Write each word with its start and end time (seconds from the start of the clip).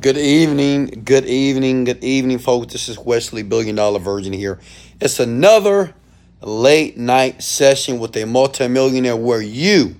Good 0.00 0.18
evening, 0.18 1.02
good 1.04 1.24
evening, 1.24 1.84
good 1.84 2.04
evening, 2.04 2.38
folks. 2.38 2.74
This 2.74 2.90
is 2.90 2.98
Wesley 2.98 3.42
Billion 3.42 3.74
Dollar 3.74 3.98
Virgin 3.98 4.34
here. 4.34 4.60
It's 5.00 5.18
another 5.18 5.94
late 6.42 6.98
night 6.98 7.42
session 7.42 7.98
with 7.98 8.14
a 8.16 8.26
multimillionaire 8.26 9.16
where 9.16 9.40
you, 9.40 9.96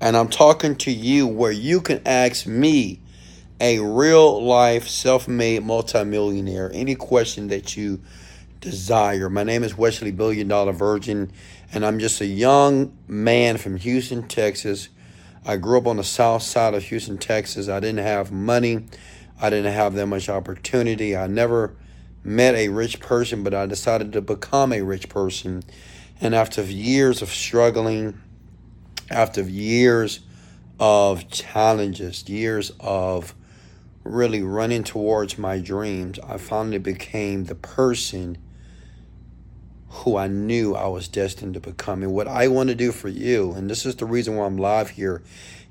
and 0.00 0.16
I'm 0.16 0.28
talking 0.28 0.74
to 0.78 0.90
you, 0.90 1.28
where 1.28 1.52
you 1.52 1.80
can 1.80 2.02
ask 2.04 2.46
me, 2.46 3.00
a 3.60 3.78
real 3.78 4.42
life 4.44 4.88
self 4.88 5.28
made 5.28 5.62
multimillionaire, 5.62 6.70
any 6.74 6.96
question 6.96 7.46
that 7.48 7.76
you 7.76 8.02
desire. 8.60 9.30
My 9.30 9.44
name 9.44 9.62
is 9.62 9.78
Wesley 9.78 10.10
Billion 10.10 10.48
Dollar 10.48 10.72
Virgin, 10.72 11.32
and 11.72 11.86
I'm 11.86 12.00
just 12.00 12.20
a 12.20 12.26
young 12.26 12.98
man 13.06 13.56
from 13.56 13.76
Houston, 13.76 14.26
Texas. 14.28 14.88
I 15.44 15.56
grew 15.56 15.78
up 15.78 15.86
on 15.86 15.96
the 15.96 16.04
south 16.04 16.42
side 16.42 16.74
of 16.74 16.84
Houston, 16.84 17.18
Texas. 17.18 17.68
I 17.68 17.80
didn't 17.80 18.04
have 18.04 18.30
money. 18.30 18.84
I 19.42 19.50
didn't 19.50 19.72
have 19.72 19.94
that 19.94 20.06
much 20.06 20.28
opportunity. 20.28 21.16
I 21.16 21.26
never 21.26 21.74
met 22.22 22.54
a 22.54 22.68
rich 22.68 23.00
person, 23.00 23.42
but 23.42 23.52
I 23.52 23.66
decided 23.66 24.12
to 24.12 24.20
become 24.20 24.72
a 24.72 24.82
rich 24.82 25.08
person. 25.08 25.64
And 26.20 26.32
after 26.32 26.62
years 26.62 27.22
of 27.22 27.28
struggling, 27.30 28.20
after 29.10 29.42
years 29.42 30.20
of 30.78 31.28
challenges, 31.28 32.28
years 32.28 32.70
of 32.78 33.34
really 34.04 34.42
running 34.42 34.84
towards 34.84 35.36
my 35.36 35.58
dreams, 35.58 36.20
I 36.20 36.36
finally 36.36 36.78
became 36.78 37.44
the 37.44 37.56
person 37.56 38.38
who 39.88 40.16
I 40.16 40.28
knew 40.28 40.76
I 40.76 40.86
was 40.86 41.08
destined 41.08 41.54
to 41.54 41.60
become. 41.60 42.04
And 42.04 42.12
what 42.12 42.28
I 42.28 42.46
want 42.46 42.68
to 42.68 42.76
do 42.76 42.92
for 42.92 43.08
you, 43.08 43.52
and 43.52 43.68
this 43.68 43.84
is 43.84 43.96
the 43.96 44.06
reason 44.06 44.36
why 44.36 44.46
I'm 44.46 44.56
live 44.56 44.90
here. 44.90 45.22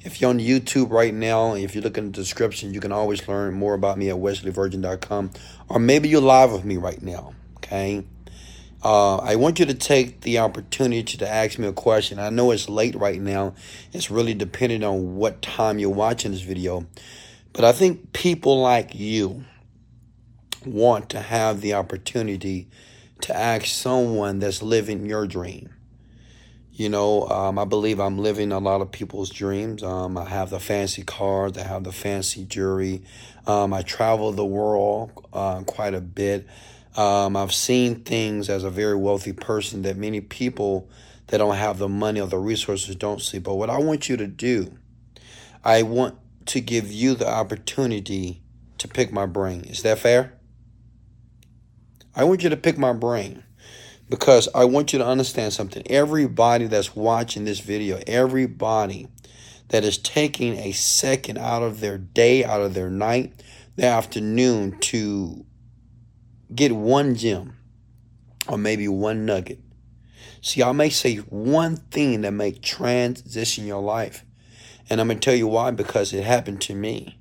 If 0.04 0.20
you're 0.20 0.32
on 0.32 0.40
YouTube 0.40 0.90
right 0.90 1.14
now, 1.14 1.54
if 1.54 1.76
you 1.76 1.82
look 1.82 1.96
in 1.96 2.06
the 2.06 2.12
description, 2.12 2.74
you 2.74 2.80
can 2.80 2.92
always 2.92 3.28
learn 3.28 3.54
more 3.54 3.76
about 3.76 4.00
me 4.00 4.10
at 4.10 4.16
wesleyvirgin.com. 4.16 5.30
Or 5.70 5.80
maybe 5.80 6.10
you're 6.10 6.22
live 6.22 6.52
with 6.52 6.66
me 6.66 6.78
right 6.78 7.00
now, 7.00 7.36
okay? 7.58 8.04
Uh, 8.84 9.18
I 9.18 9.36
want 9.36 9.60
you 9.60 9.66
to 9.68 9.76
take 9.76 10.22
the 10.22 10.40
opportunity 10.40 11.18
to 11.18 11.30
ask 11.30 11.60
me 11.60 11.68
a 11.68 11.74
question. 11.74 12.18
I 12.18 12.32
know 12.32 12.50
it's 12.50 12.68
late 12.68 12.96
right 12.96 13.22
now. 13.22 13.54
It's 13.94 14.10
really 14.10 14.34
depending 14.34 14.84
on 14.84 15.18
what 15.18 15.44
time 15.44 15.78
you're 15.78 15.92
watching 15.92 16.32
this 16.32 16.42
video. 16.42 16.88
But 17.54 17.64
I 17.64 17.72
think 17.72 18.12
people 18.12 18.60
like 18.60 18.96
you 18.96 19.44
want 20.66 21.12
to 21.12 21.20
have 21.20 21.62
the 21.62 21.76
opportunity 21.76 22.68
to 23.22 23.36
ask 23.36 23.68
someone 23.68 24.40
that's 24.40 24.64
living 24.64 25.06
your 25.06 25.28
dream. 25.28 25.70
You 26.82 26.90
know, 26.90 27.28
um, 27.28 27.60
I 27.60 27.66
believe 27.66 28.00
I'm 28.00 28.18
living 28.18 28.52
a 28.52 28.58
lot 28.58 28.82
of 28.82 28.92
people's 28.92 29.30
dreams. 29.30 29.84
Um, 29.84 30.18
I 30.18 30.28
have 30.28 30.50
the 30.50 30.60
fancy 30.60 31.04
cars, 31.04 31.56
I 31.56 31.62
have 31.62 31.84
the 31.84 31.92
fancy 31.92 32.44
jewelry. 32.44 33.04
Um, 33.46 33.72
I 33.72 33.84
travel 33.84 34.32
the 34.32 34.44
world 34.44 35.12
uh, 35.32 35.62
quite 35.62 35.94
a 35.94 36.02
bit. 36.02 36.48
Um, 36.98 37.38
I've 37.38 37.54
seen 37.54 38.04
things 38.04 38.50
as 38.50 38.64
a 38.64 38.72
very 38.72 38.96
wealthy 38.96 39.32
person 39.32 39.84
that 39.84 39.96
many 39.96 40.22
people 40.22 40.90
that 41.28 41.38
don't 41.38 41.56
have 41.56 41.78
the 41.78 41.88
money 41.88 42.20
or 42.20 42.26
the 42.26 42.40
resources 42.40 42.96
don't 42.96 43.22
see. 43.22 43.38
But 43.38 43.58
what 43.58 43.70
I 43.70 43.78
want 43.78 44.10
you 44.10 44.18
to 44.18 44.26
do, 44.26 44.76
I 45.64 45.84
want 45.84 46.18
to 46.48 46.62
give 46.62 46.92
you 46.92 47.14
the 47.14 47.30
opportunity 47.30 48.42
to 48.80 48.88
pick 48.88 49.14
my 49.14 49.28
brain. 49.28 49.66
Is 49.66 49.84
that 49.84 50.00
fair? 50.00 50.34
I 52.16 52.24
want 52.24 52.42
you 52.42 52.50
to 52.50 52.58
pick 52.58 52.80
my 52.80 52.92
brain 52.92 53.44
because 54.12 54.50
I 54.54 54.66
want 54.66 54.92
you 54.92 55.00
to 55.00 55.08
understand 55.08 55.54
something. 55.54 55.84
Everybody 55.90 56.68
that's 56.68 56.94
watching 56.94 57.46
this 57.46 57.62
video, 57.62 58.02
everybody 58.06 59.08
that 59.70 59.86
is 59.86 59.98
taking 59.98 60.58
a 60.58 60.74
second 60.74 61.38
out 61.38 61.64
of 61.64 61.80
their 61.80 61.98
day, 61.98 62.44
out 62.44 62.60
of 62.60 62.74
their 62.74 62.90
night, 62.90 63.42
their 63.78 63.96
afternoon 63.96 64.78
to 64.82 65.46
get 66.54 66.74
one 66.74 67.16
gem 67.16 67.56
or 68.50 68.58
maybe 68.58 68.86
one 68.90 69.26
nugget. 69.26 69.60
See, 70.42 70.62
I 70.62 70.74
may 70.74 70.90
say 70.90 71.16
one 71.16 71.78
thing 71.78 72.22
that 72.22 72.34
may 72.34 72.52
transition 72.52 73.66
your 73.66 73.82
life. 73.82 74.26
And 74.90 75.00
I'm 75.00 75.08
going 75.08 75.22
to 75.22 75.24
tell 75.26 75.38
you 75.38 75.48
why, 75.48 75.72
because 75.72 76.12
it 76.12 76.26
happened 76.26 76.60
to 76.64 76.76
me. 76.76 77.18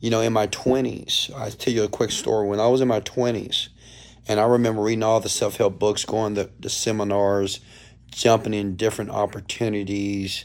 You 0.00 0.10
know, 0.10 0.20
in 0.20 0.34
my 0.34 0.48
20s, 0.48 1.34
I'll 1.34 1.50
tell 1.50 1.72
you 1.72 1.84
a 1.84 1.88
quick 1.88 2.10
story. 2.10 2.46
When 2.46 2.60
I 2.60 2.66
was 2.66 2.82
in 2.82 2.88
my 2.88 3.00
20s, 3.00 3.70
and 4.30 4.38
I 4.38 4.44
remember 4.44 4.82
reading 4.82 5.02
all 5.02 5.18
the 5.18 5.28
self 5.28 5.56
help 5.56 5.80
books, 5.80 6.04
going 6.04 6.36
to 6.36 6.48
the 6.60 6.70
seminars, 6.70 7.58
jumping 8.12 8.54
in 8.54 8.76
different 8.76 9.10
opportunities, 9.10 10.44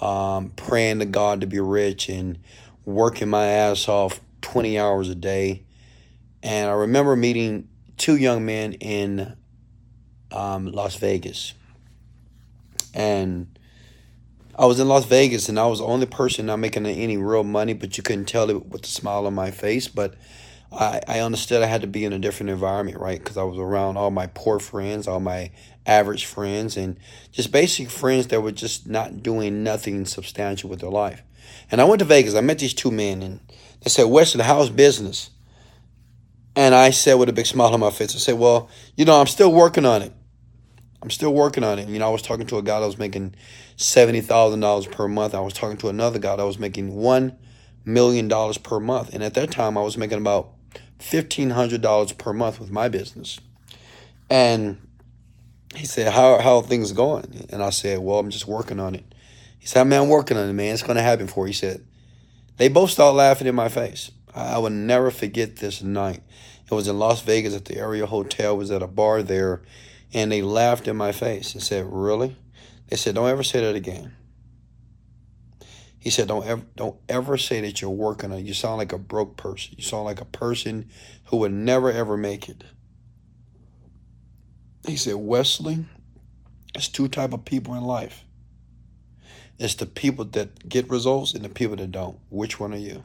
um, 0.00 0.52
praying 0.56 1.00
to 1.00 1.04
God 1.04 1.42
to 1.42 1.46
be 1.46 1.60
rich, 1.60 2.08
and 2.08 2.38
working 2.86 3.28
my 3.28 3.44
ass 3.44 3.90
off 3.90 4.22
20 4.40 4.78
hours 4.78 5.10
a 5.10 5.14
day. 5.14 5.64
And 6.42 6.70
I 6.70 6.72
remember 6.72 7.14
meeting 7.14 7.68
two 7.98 8.16
young 8.16 8.46
men 8.46 8.72
in 8.72 9.36
um, 10.32 10.72
Las 10.72 10.96
Vegas. 10.96 11.52
And 12.94 13.58
I 14.58 14.64
was 14.64 14.80
in 14.80 14.88
Las 14.88 15.04
Vegas, 15.04 15.50
and 15.50 15.60
I 15.60 15.66
was 15.66 15.80
the 15.80 15.84
only 15.84 16.06
person 16.06 16.46
not 16.46 16.56
making 16.56 16.86
any 16.86 17.18
real 17.18 17.44
money, 17.44 17.74
but 17.74 17.98
you 17.98 18.02
couldn't 18.02 18.28
tell 18.28 18.48
it 18.48 18.64
with 18.64 18.80
the 18.80 18.88
smile 18.88 19.26
on 19.26 19.34
my 19.34 19.50
face. 19.50 19.88
But 19.88 20.14
I, 20.72 21.00
I 21.06 21.20
understood 21.20 21.62
I 21.62 21.66
had 21.66 21.82
to 21.82 21.86
be 21.86 22.04
in 22.04 22.12
a 22.12 22.18
different 22.18 22.50
environment, 22.50 22.98
right? 22.98 23.18
Because 23.18 23.36
I 23.36 23.44
was 23.44 23.58
around 23.58 23.96
all 23.96 24.10
my 24.10 24.26
poor 24.28 24.58
friends, 24.58 25.06
all 25.06 25.20
my 25.20 25.50
average 25.86 26.24
friends, 26.26 26.76
and 26.76 26.98
just 27.32 27.52
basic 27.52 27.90
friends 27.90 28.26
that 28.28 28.40
were 28.40 28.52
just 28.52 28.86
not 28.86 29.22
doing 29.22 29.62
nothing 29.62 30.04
substantial 30.04 30.68
with 30.68 30.80
their 30.80 30.90
life. 30.90 31.22
And 31.70 31.80
I 31.80 31.84
went 31.84 32.00
to 32.00 32.04
Vegas. 32.04 32.34
I 32.34 32.40
met 32.40 32.58
these 32.58 32.74
two 32.74 32.90
men, 32.90 33.22
and 33.22 33.40
they 33.82 33.90
said, 33.90 34.04
Wesley, 34.04 34.42
how's 34.42 34.70
business? 34.70 35.30
And 36.56 36.74
I 36.74 36.90
said 36.90 37.14
with 37.14 37.28
a 37.28 37.32
big 37.32 37.46
smile 37.46 37.74
on 37.74 37.80
my 37.80 37.90
face, 37.90 38.14
I 38.14 38.18
said, 38.18 38.38
Well, 38.38 38.70
you 38.96 39.04
know, 39.04 39.20
I'm 39.20 39.26
still 39.26 39.52
working 39.52 39.84
on 39.84 40.02
it. 40.02 40.12
I'm 41.02 41.10
still 41.10 41.32
working 41.32 41.62
on 41.62 41.78
it. 41.78 41.88
You 41.88 41.98
know, 41.98 42.08
I 42.08 42.10
was 42.10 42.22
talking 42.22 42.46
to 42.46 42.56
a 42.56 42.62
guy 42.62 42.80
that 42.80 42.86
was 42.86 42.98
making 42.98 43.34
$70,000 43.76 44.90
per 44.90 45.06
month. 45.06 45.34
I 45.34 45.40
was 45.40 45.52
talking 45.52 45.76
to 45.78 45.88
another 45.88 46.18
guy 46.18 46.34
that 46.34 46.46
was 46.46 46.58
making 46.58 46.92
$1 46.92 47.36
million 47.84 48.54
per 48.62 48.80
month. 48.80 49.14
And 49.14 49.22
at 49.22 49.34
that 49.34 49.50
time, 49.50 49.76
I 49.76 49.82
was 49.82 49.98
making 49.98 50.18
about 50.18 50.55
$1,500 50.98 52.18
per 52.18 52.32
month 52.32 52.60
with 52.60 52.70
my 52.70 52.88
business. 52.88 53.40
And 54.30 54.78
he 55.74 55.86
said, 55.86 56.12
how, 56.12 56.40
how 56.40 56.56
are 56.58 56.62
things 56.62 56.92
going? 56.92 57.46
And 57.50 57.62
I 57.62 57.70
said, 57.70 57.98
well, 57.98 58.18
I'm 58.18 58.30
just 58.30 58.46
working 58.46 58.80
on 58.80 58.94
it. 58.94 59.04
He 59.58 59.66
said, 59.66 59.84
man, 59.84 60.02
I'm 60.02 60.08
working 60.08 60.36
on 60.36 60.48
it, 60.48 60.52
man. 60.52 60.74
It's 60.74 60.82
going 60.82 60.96
to 60.96 61.02
happen 61.02 61.26
for 61.26 61.46
you. 61.46 61.48
He 61.48 61.52
said, 61.54 61.84
they 62.56 62.68
both 62.68 62.90
started 62.90 63.16
laughing 63.16 63.46
in 63.46 63.54
my 63.54 63.68
face. 63.68 64.10
I, 64.34 64.58
will 64.58 64.70
never 64.70 65.10
forget 65.10 65.56
this 65.56 65.82
night. 65.82 66.22
It 66.70 66.74
was 66.74 66.88
in 66.88 66.98
Las 66.98 67.20
Vegas 67.22 67.54
at 67.54 67.66
the 67.66 67.80
Aria 67.80 68.06
hotel. 68.06 68.54
I 68.54 68.56
was 68.56 68.70
at 68.70 68.82
a 68.82 68.86
bar 68.86 69.22
there, 69.22 69.62
and 70.12 70.32
they 70.32 70.42
laughed 70.42 70.88
in 70.88 70.96
my 70.96 71.12
face 71.12 71.54
and 71.54 71.62
said, 71.62 71.86
really? 71.88 72.36
They 72.88 72.96
said, 72.96 73.14
don't 73.14 73.28
ever 73.28 73.42
say 73.42 73.60
that 73.60 73.74
again. 73.74 74.15
He 76.06 76.10
said, 76.10 76.28
"Don't 76.28 76.46
ever, 76.46 76.62
don't 76.76 76.94
ever 77.08 77.36
say 77.36 77.60
that 77.62 77.80
you're 77.80 77.90
working 77.90 78.30
on. 78.30 78.46
You 78.46 78.54
sound 78.54 78.78
like 78.78 78.92
a 78.92 78.96
broke 78.96 79.36
person. 79.36 79.74
You 79.76 79.82
sound 79.82 80.04
like 80.04 80.20
a 80.20 80.24
person 80.24 80.88
who 81.24 81.38
would 81.38 81.50
never 81.50 81.90
ever 81.90 82.16
make 82.16 82.48
it." 82.48 82.62
He 84.86 84.94
said, 84.94 85.16
"Wesley, 85.16 85.84
there's 86.72 86.86
two 86.86 87.08
type 87.08 87.32
of 87.32 87.44
people 87.44 87.74
in 87.74 87.82
life. 87.82 88.24
It's 89.58 89.74
the 89.74 89.84
people 89.84 90.24
that 90.26 90.68
get 90.68 90.88
results 90.88 91.34
and 91.34 91.44
the 91.44 91.48
people 91.48 91.74
that 91.74 91.90
don't. 91.90 92.20
Which 92.30 92.60
one 92.60 92.72
are 92.72 92.76
you?" 92.76 93.02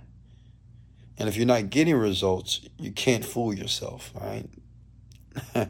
And 1.17 1.27
if 1.27 1.35
you're 1.35 1.47
not 1.47 1.71
getting 1.71 1.95
results, 1.95 2.61
you 2.77 2.91
can't 2.91 3.25
fool 3.25 3.51
yourself, 3.51 4.11
right? 4.13 4.47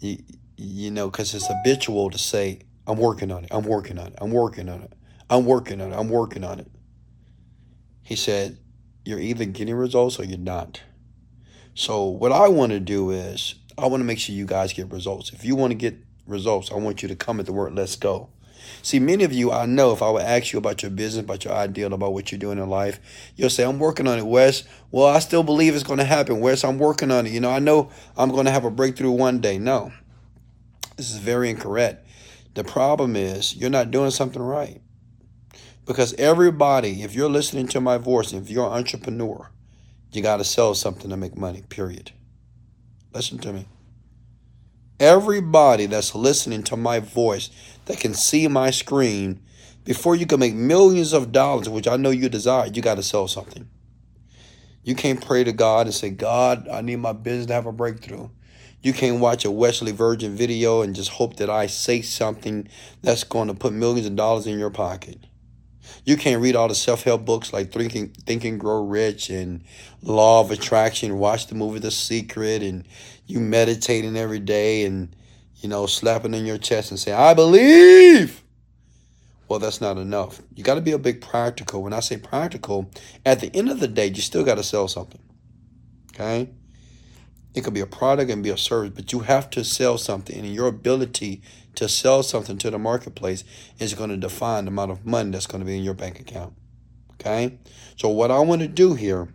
you, 0.00 0.18
you 0.58 0.90
know, 0.90 1.08
because 1.08 1.34
it's 1.34 1.46
habitual 1.46 2.10
to 2.10 2.18
say, 2.18 2.58
I'm 2.86 2.98
working 2.98 3.32
on 3.32 3.44
it, 3.44 3.48
I'm 3.52 3.64
working 3.64 3.98
on 3.98 4.08
it, 4.08 4.16
I'm 4.20 4.32
working 4.32 4.68
on 4.68 4.82
it. 4.82 4.92
I'm 5.30 5.44
working 5.44 5.80
on 5.80 5.92
it. 5.92 5.96
I'm 5.96 6.08
working 6.08 6.44
on 6.44 6.60
it. 6.60 6.70
He 8.02 8.16
said, 8.16 8.58
You're 9.04 9.20
either 9.20 9.44
getting 9.44 9.74
results 9.74 10.18
or 10.18 10.24
you're 10.24 10.38
not. 10.38 10.82
So, 11.74 12.04
what 12.04 12.32
I 12.32 12.48
want 12.48 12.72
to 12.72 12.80
do 12.80 13.10
is, 13.10 13.54
I 13.76 13.86
want 13.86 14.00
to 14.00 14.04
make 14.04 14.18
sure 14.18 14.34
you 14.34 14.46
guys 14.46 14.72
get 14.72 14.90
results. 14.90 15.32
If 15.32 15.44
you 15.44 15.54
want 15.54 15.70
to 15.70 15.76
get 15.76 15.96
results, 16.26 16.70
I 16.72 16.74
want 16.76 17.02
you 17.02 17.08
to 17.08 17.16
come 17.16 17.38
at 17.38 17.46
the 17.46 17.52
word, 17.52 17.74
let's 17.74 17.96
go. 17.96 18.30
See, 18.82 18.98
many 18.98 19.24
of 19.24 19.32
you, 19.32 19.52
I 19.52 19.66
know 19.66 19.92
if 19.92 20.02
I 20.02 20.10
would 20.10 20.22
ask 20.22 20.52
you 20.52 20.58
about 20.58 20.82
your 20.82 20.90
business, 20.90 21.24
about 21.24 21.44
your 21.44 21.54
ideal, 21.54 21.92
about 21.92 22.12
what 22.12 22.30
you're 22.30 22.38
doing 22.38 22.58
in 22.58 22.68
life, 22.68 23.00
you'll 23.36 23.50
say, 23.50 23.64
I'm 23.64 23.78
working 23.78 24.06
on 24.06 24.18
it, 24.18 24.26
Wes. 24.26 24.64
Well, 24.90 25.06
I 25.06 25.20
still 25.20 25.42
believe 25.42 25.74
it's 25.74 25.84
going 25.84 25.98
to 25.98 26.04
happen, 26.04 26.40
Wes. 26.40 26.64
I'm 26.64 26.78
working 26.78 27.10
on 27.10 27.26
it. 27.26 27.32
You 27.32 27.40
know, 27.40 27.50
I 27.50 27.58
know 27.58 27.90
I'm 28.16 28.30
going 28.30 28.46
to 28.46 28.50
have 28.50 28.64
a 28.64 28.70
breakthrough 28.70 29.10
one 29.10 29.40
day. 29.40 29.58
No, 29.58 29.92
this 30.96 31.10
is 31.10 31.18
very 31.18 31.50
incorrect. 31.50 32.06
The 32.54 32.64
problem 32.64 33.16
is 33.16 33.56
you're 33.56 33.70
not 33.70 33.90
doing 33.90 34.10
something 34.10 34.42
right. 34.42 34.80
Because 35.88 36.12
everybody, 36.18 37.02
if 37.02 37.14
you're 37.14 37.30
listening 37.30 37.66
to 37.68 37.80
my 37.80 37.96
voice, 37.96 38.34
if 38.34 38.50
you're 38.50 38.66
an 38.66 38.74
entrepreneur, 38.74 39.50
you 40.12 40.20
got 40.20 40.36
to 40.36 40.44
sell 40.44 40.74
something 40.74 41.08
to 41.08 41.16
make 41.16 41.34
money, 41.34 41.62
period. 41.62 42.12
Listen 43.14 43.38
to 43.38 43.54
me. 43.54 43.66
Everybody 45.00 45.86
that's 45.86 46.14
listening 46.14 46.62
to 46.64 46.76
my 46.76 47.00
voice 47.00 47.48
that 47.86 48.00
can 48.00 48.12
see 48.12 48.46
my 48.48 48.68
screen, 48.68 49.40
before 49.84 50.14
you 50.14 50.26
can 50.26 50.40
make 50.40 50.54
millions 50.54 51.14
of 51.14 51.32
dollars, 51.32 51.70
which 51.70 51.88
I 51.88 51.96
know 51.96 52.10
you 52.10 52.28
desire, 52.28 52.66
you 52.66 52.82
got 52.82 52.96
to 52.96 53.02
sell 53.02 53.26
something. 53.26 53.66
You 54.84 54.94
can't 54.94 55.24
pray 55.24 55.42
to 55.42 55.52
God 55.52 55.86
and 55.86 55.94
say, 55.94 56.10
God, 56.10 56.68
I 56.68 56.82
need 56.82 56.96
my 56.96 57.14
business 57.14 57.46
to 57.46 57.54
have 57.54 57.64
a 57.64 57.72
breakthrough. 57.72 58.28
You 58.82 58.92
can't 58.92 59.20
watch 59.20 59.46
a 59.46 59.50
Wesley 59.50 59.92
Virgin 59.92 60.36
video 60.36 60.82
and 60.82 60.94
just 60.94 61.12
hope 61.12 61.36
that 61.36 61.48
I 61.48 61.66
say 61.66 62.02
something 62.02 62.68
that's 63.00 63.24
going 63.24 63.48
to 63.48 63.54
put 63.54 63.72
millions 63.72 64.06
of 64.06 64.16
dollars 64.16 64.46
in 64.46 64.58
your 64.58 64.68
pocket. 64.68 65.27
You 66.04 66.16
can't 66.16 66.40
read 66.40 66.56
all 66.56 66.68
the 66.68 66.74
self 66.74 67.04
help 67.04 67.24
books 67.24 67.52
like 67.52 67.72
Thinking, 67.72 68.08
Think 68.08 68.44
and 68.44 68.58
Grow 68.58 68.84
Rich 68.84 69.30
and 69.30 69.62
Law 70.02 70.40
of 70.40 70.50
Attraction, 70.50 71.18
watch 71.18 71.46
the 71.46 71.54
movie 71.54 71.78
The 71.78 71.90
Secret, 71.90 72.62
and 72.62 72.86
you 73.26 73.40
meditating 73.40 74.16
every 74.16 74.40
day 74.40 74.84
and, 74.84 75.14
you 75.60 75.68
know, 75.68 75.86
slapping 75.86 76.34
in 76.34 76.46
your 76.46 76.58
chest 76.58 76.90
and 76.90 76.98
saying, 76.98 77.18
I 77.18 77.34
believe. 77.34 78.42
Well, 79.48 79.58
that's 79.58 79.80
not 79.80 79.96
enough. 79.96 80.42
You 80.54 80.62
got 80.62 80.74
to 80.74 80.80
be 80.80 80.92
a 80.92 80.98
big 80.98 81.20
practical. 81.20 81.82
When 81.82 81.94
I 81.94 82.00
say 82.00 82.18
practical, 82.18 82.90
at 83.24 83.40
the 83.40 83.54
end 83.56 83.70
of 83.70 83.80
the 83.80 83.88
day, 83.88 84.06
you 84.06 84.20
still 84.20 84.44
got 84.44 84.56
to 84.56 84.62
sell 84.62 84.88
something. 84.88 85.20
Okay? 86.14 86.50
It 87.54 87.64
could 87.64 87.74
be 87.74 87.80
a 87.80 87.86
product 87.86 88.30
and 88.30 88.42
be 88.42 88.50
a 88.50 88.58
service, 88.58 88.92
but 88.94 89.12
you 89.12 89.20
have 89.20 89.48
to 89.50 89.64
sell 89.64 89.96
something. 89.96 90.38
And 90.38 90.54
your 90.54 90.68
ability 90.68 91.42
to 91.74 91.88
sell 91.88 92.22
something 92.22 92.58
to 92.58 92.70
the 92.70 92.78
marketplace 92.78 93.44
is 93.78 93.94
going 93.94 94.10
to 94.10 94.16
define 94.16 94.64
the 94.64 94.70
amount 94.70 94.90
of 94.90 95.06
money 95.06 95.30
that's 95.30 95.46
going 95.46 95.60
to 95.60 95.66
be 95.66 95.76
in 95.76 95.84
your 95.84 95.94
bank 95.94 96.20
account. 96.20 96.54
Okay? 97.14 97.58
So, 97.96 98.08
what 98.08 98.30
I 98.30 98.40
want 98.40 98.62
to 98.62 98.68
do 98.68 98.94
here, 98.94 99.28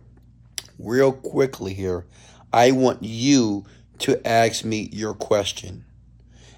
real 0.78 1.12
quickly 1.12 1.74
here, 1.74 2.06
I 2.52 2.70
want 2.70 3.02
you 3.02 3.64
to 4.00 4.26
ask 4.26 4.64
me 4.64 4.88
your 4.92 5.14
question. 5.14 5.84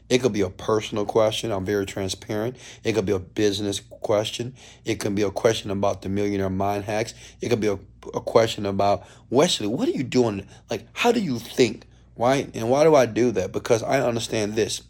It 0.09 0.19
could 0.19 0.33
be 0.33 0.43
a 0.43 0.51
personal 0.51 1.05
question. 1.05 1.51
I'm 1.51 1.65
very 1.65 1.85
transparent. 1.85 2.57
It 2.85 2.93
could 2.93 3.07
be 3.07 3.13
a 3.13 3.19
business 3.19 3.81
question. 3.81 4.55
It 4.85 5.01
could 5.01 5.17
be 5.17 5.23
a 5.23 5.33
question 5.33 5.71
about 5.73 6.03
the 6.03 6.09
millionaire 6.09 6.49
mind 6.49 6.85
hacks. 6.85 7.13
It 7.41 7.49
could 7.49 7.61
be 7.61 7.67
a 7.67 7.79
a 8.15 8.21
question 8.21 8.67
about 8.67 9.07
Wesley, 9.31 9.67
what 9.67 9.89
are 9.89 9.93
you 9.93 10.03
doing? 10.03 10.47
Like, 10.71 10.87
how 10.93 11.13
do 11.13 11.21
you 11.21 11.39
think? 11.39 11.87
Why 12.15 12.49
and 12.55 12.71
why 12.71 12.85
do 12.85 12.95
I 12.95 13.07
do 13.07 13.31
that? 13.33 13.53
Because 13.53 13.83
I 13.83 14.01
understand 14.01 14.55
this. 14.55 14.83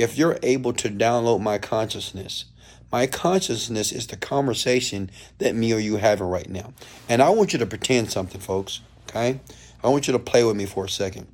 If 0.00 0.16
you're 0.16 0.38
able 0.42 0.72
to 0.72 0.88
download 0.88 1.42
my 1.42 1.58
consciousness, 1.58 2.46
my 2.90 3.06
consciousness 3.06 3.92
is 3.92 4.06
the 4.06 4.16
conversation 4.16 5.10
that 5.36 5.54
me 5.54 5.74
or 5.74 5.78
you 5.78 5.98
having 5.98 6.26
right 6.26 6.48
now. 6.48 6.72
And 7.06 7.20
I 7.20 7.28
want 7.28 7.52
you 7.52 7.58
to 7.58 7.66
pretend 7.66 8.10
something, 8.10 8.40
folks. 8.40 8.80
Okay? 9.06 9.40
I 9.84 9.88
want 9.88 10.06
you 10.06 10.12
to 10.14 10.18
play 10.18 10.42
with 10.42 10.56
me 10.56 10.64
for 10.64 10.86
a 10.86 10.88
second. 10.88 11.26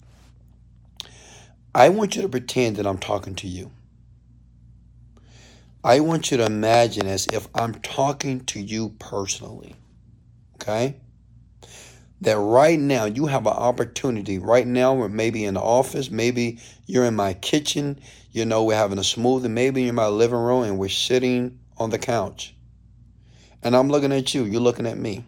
I 1.77 1.91
want 1.91 2.17
you 2.17 2.23
to 2.23 2.29
pretend 2.29 2.75
that 2.79 2.89
I'm 2.89 2.99
talking 2.99 3.37
to 3.37 3.47
you. 3.47 3.71
I 5.85 6.01
want 6.01 6.33
you 6.33 6.39
to 6.39 6.47
imagine 6.47 7.07
as 7.07 7.29
if 7.29 7.47
I'm 7.55 7.75
talking 7.75 8.45
to 8.47 8.61
you 8.61 8.97
personally. 8.99 9.77
Okay? 10.57 10.97
That 12.21 12.39
right 12.39 12.79
now 12.79 13.05
you 13.05 13.27
have 13.27 13.47
an 13.47 13.53
opportunity. 13.53 14.39
Right 14.39 14.67
now, 14.67 14.95
we're 14.95 15.09
maybe 15.09 15.45
in 15.45 15.55
the 15.55 15.61
office, 15.61 16.11
maybe 16.11 16.59
you're 16.87 17.05
in 17.05 17.15
my 17.15 17.35
kitchen, 17.35 18.01
you 18.33 18.45
know, 18.45 18.65
we're 18.65 18.77
having 18.77 18.99
a 18.99 19.03
smoothie, 19.03 19.51
maybe 19.51 19.83
you're 19.83 19.91
in 19.91 19.95
my 19.95 20.07
living 20.07 20.39
room 20.39 20.65
and 20.65 20.79
we're 20.79 20.89
sitting 20.89 21.59
on 21.77 21.91
the 21.91 21.99
couch. 21.99 22.55
And 23.63 23.77
I'm 23.77 23.89
looking 23.89 24.13
at 24.13 24.35
you, 24.35 24.45
you're 24.45 24.61
looking 24.61 24.87
at 24.87 24.99
me. 24.99 25.25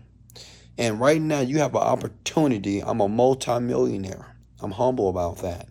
And 0.79 1.01
right 1.01 1.21
now, 1.21 1.41
you 1.41 1.59
have 1.59 1.75
an 1.75 1.83
opportunity. 1.83 2.81
I'm 2.81 3.01
a 3.01 3.09
multimillionaire. 3.09 4.37
I'm 4.61 4.71
humble 4.71 5.09
about 5.09 5.39
that. 5.39 5.69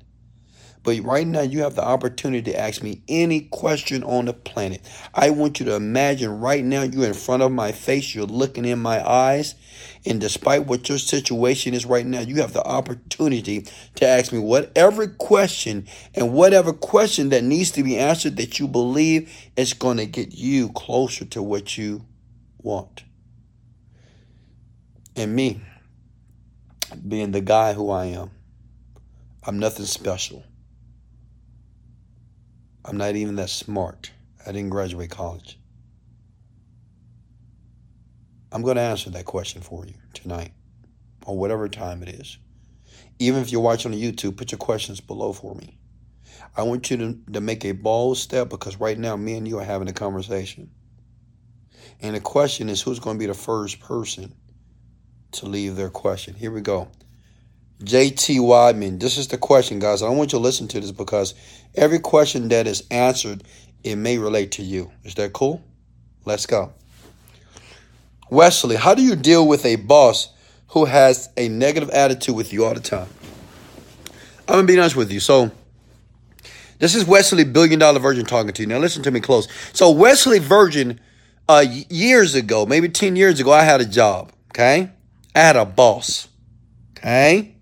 But 0.87 1.03
right 1.03 1.27
now, 1.27 1.41
you 1.41 1.63
have 1.63 1.75
the 1.75 1.83
opportunity 1.83 2.49
to 2.49 2.57
ask 2.57 2.81
me 2.81 3.01
any 3.09 3.41
question 3.41 4.05
on 4.05 4.23
the 4.23 4.31
planet. 4.31 4.79
I 5.13 5.31
want 5.31 5.59
you 5.59 5.65
to 5.65 5.75
imagine 5.75 6.39
right 6.39 6.63
now 6.63 6.83
you're 6.83 7.07
in 7.07 7.13
front 7.13 7.43
of 7.43 7.51
my 7.51 7.73
face, 7.73 8.15
you're 8.15 8.25
looking 8.25 8.63
in 8.63 8.79
my 8.79 9.05
eyes, 9.05 9.55
and 10.05 10.21
despite 10.21 10.65
what 10.65 10.87
your 10.87 10.97
situation 10.97 11.73
is 11.73 11.85
right 11.85 12.05
now, 12.05 12.21
you 12.21 12.37
have 12.37 12.53
the 12.53 12.63
opportunity 12.63 13.67
to 13.95 14.07
ask 14.07 14.31
me 14.31 14.39
whatever 14.39 15.07
question 15.07 15.89
and 16.15 16.33
whatever 16.33 16.71
question 16.71 17.31
that 17.31 17.43
needs 17.43 17.71
to 17.71 17.83
be 17.83 17.97
answered 17.97 18.37
that 18.37 18.57
you 18.57 18.65
believe 18.69 19.29
is 19.57 19.73
going 19.73 19.97
to 19.97 20.05
get 20.05 20.35
you 20.35 20.69
closer 20.69 21.25
to 21.25 21.43
what 21.43 21.77
you 21.77 22.05
want. 22.59 23.03
And 25.17 25.35
me, 25.35 25.59
being 27.05 27.31
the 27.31 27.41
guy 27.41 27.73
who 27.73 27.89
I 27.89 28.05
am, 28.05 28.31
I'm 29.43 29.59
nothing 29.59 29.85
special. 29.85 30.45
I'm 32.87 32.95
not 32.95 33.17
even 33.17 33.35
that 33.35 33.49
smart. 33.49 34.11
I 34.45 34.53
didn't 34.53 34.69
graduate 34.69 35.09
college. 35.09 35.59
I'm 38.49 38.61
going 38.61 38.77
to 38.77 38.81
answer 38.81 39.09
that 39.09 39.25
question 39.25 39.61
for 39.61 39.85
you 39.85 39.95
tonight 40.13 40.53
or 41.25 41.37
whatever 41.37 41.67
time 41.67 42.01
it 42.01 42.07
is. 42.07 42.37
Even 43.19 43.41
if 43.41 43.51
you're 43.51 43.59
watching 43.59 43.91
on 43.91 43.97
YouTube, 43.99 44.37
put 44.37 44.53
your 44.53 44.57
questions 44.57 45.01
below 45.01 45.33
for 45.33 45.53
me. 45.53 45.77
I 46.55 46.63
want 46.63 46.89
you 46.89 46.97
to, 46.97 47.19
to 47.33 47.41
make 47.41 47.65
a 47.65 47.73
bold 47.73 48.17
step 48.17 48.47
because 48.47 48.79
right 48.79 48.97
now, 48.97 49.17
me 49.17 49.35
and 49.35 49.45
you 49.45 49.59
are 49.59 49.65
having 49.65 49.89
a 49.89 49.93
conversation. 49.93 50.71
And 51.99 52.15
the 52.15 52.21
question 52.21 52.69
is 52.69 52.81
who's 52.81 52.99
going 52.99 53.17
to 53.17 53.19
be 53.19 53.25
the 53.25 53.33
first 53.33 53.81
person 53.81 54.33
to 55.33 55.45
leave 55.45 55.75
their 55.75 55.89
question? 55.89 56.35
Here 56.35 56.51
we 56.51 56.61
go. 56.61 56.87
JT 57.83 58.41
Wadman, 58.41 58.97
this 58.97 59.17
is 59.17 59.27
the 59.27 59.37
question, 59.37 59.77
guys. 59.77 60.01
I 60.01 60.09
want 60.09 60.33
you 60.33 60.39
to 60.39 60.43
listen 60.43 60.67
to 60.69 60.79
this 60.79 60.91
because 60.91 61.35
every 61.75 61.99
question 61.99 62.47
that 62.49 62.65
is 62.65 62.83
answered, 62.89 63.43
it 63.83 63.97
may 63.97 64.17
relate 64.17 64.51
to 64.53 64.63
you. 64.63 64.91
Is 65.03 65.13
that 65.15 65.33
cool? 65.33 65.61
Let's 66.25 66.47
go. 66.47 66.73
Wesley, 68.29 68.75
how 68.75 68.95
do 68.95 69.03
you 69.03 69.15
deal 69.15 69.47
with 69.47 69.63
a 69.63 69.75
boss 69.75 70.29
who 70.69 70.85
has 70.85 71.29
a 71.37 71.49
negative 71.49 71.89
attitude 71.91 72.35
with 72.35 72.51
you 72.51 72.65
all 72.65 72.73
the 72.73 72.79
time? 72.79 73.07
I'm 74.47 74.55
gonna 74.55 74.67
be 74.67 74.79
honest 74.79 74.95
with 74.95 75.11
you. 75.11 75.19
So, 75.19 75.51
this 76.79 76.95
is 76.95 77.05
Wesley 77.05 77.43
Billion 77.43 77.79
Dollar 77.79 77.99
Virgin 77.99 78.25
talking 78.25 78.53
to 78.53 78.61
you. 78.61 78.67
Now, 78.67 78.79
listen 78.79 79.03
to 79.03 79.11
me 79.11 79.19
close. 79.19 79.47
So, 79.73 79.91
Wesley 79.91 80.39
Virgin, 80.39 80.99
uh, 81.47 81.65
years 81.89 82.33
ago, 82.33 82.65
maybe 82.65 82.89
10 82.89 83.15
years 83.15 83.39
ago, 83.39 83.51
I 83.51 83.63
had 83.63 83.81
a 83.81 83.85
job, 83.85 84.31
okay? 84.51 84.89
I 85.35 85.39
had 85.39 85.55
a 85.55 85.65
boss, 85.65 86.27
okay? 86.97 87.56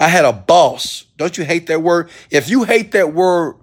I 0.00 0.08
had 0.08 0.24
a 0.24 0.32
boss. 0.32 1.04
Don't 1.16 1.36
you 1.36 1.44
hate 1.44 1.66
that 1.66 1.82
word? 1.82 2.10
If 2.30 2.48
you 2.48 2.64
hate 2.64 2.92
that 2.92 3.12
word, 3.12 3.56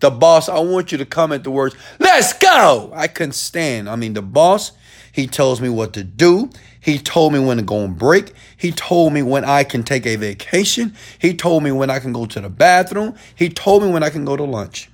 the 0.00 0.10
boss, 0.10 0.48
I 0.48 0.58
want 0.60 0.92
you 0.92 0.98
to 0.98 1.06
comment 1.06 1.44
the 1.44 1.50
words, 1.50 1.74
let's 1.98 2.32
go. 2.32 2.92
I 2.94 3.08
couldn't 3.08 3.32
stand. 3.32 3.88
I 3.88 3.96
mean, 3.96 4.14
the 4.14 4.22
boss, 4.22 4.72
he 5.12 5.26
tells 5.26 5.60
me 5.60 5.68
what 5.68 5.92
to 5.94 6.04
do. 6.04 6.50
He 6.80 6.98
told 6.98 7.32
me 7.32 7.38
when 7.38 7.56
to 7.56 7.62
go 7.62 7.82
on 7.82 7.94
break. 7.94 8.32
He 8.56 8.70
told 8.70 9.12
me 9.12 9.22
when 9.22 9.44
I 9.44 9.64
can 9.64 9.82
take 9.82 10.06
a 10.06 10.16
vacation. 10.16 10.94
He 11.18 11.34
told 11.34 11.62
me 11.62 11.72
when 11.72 11.90
I 11.90 11.98
can 11.98 12.12
go 12.12 12.26
to 12.26 12.40
the 12.40 12.48
bathroom. 12.48 13.16
He 13.34 13.48
told 13.48 13.82
me 13.82 13.90
when 13.90 14.02
I 14.02 14.10
can 14.10 14.24
go 14.24 14.36
to 14.36 14.44
lunch. 14.44 14.90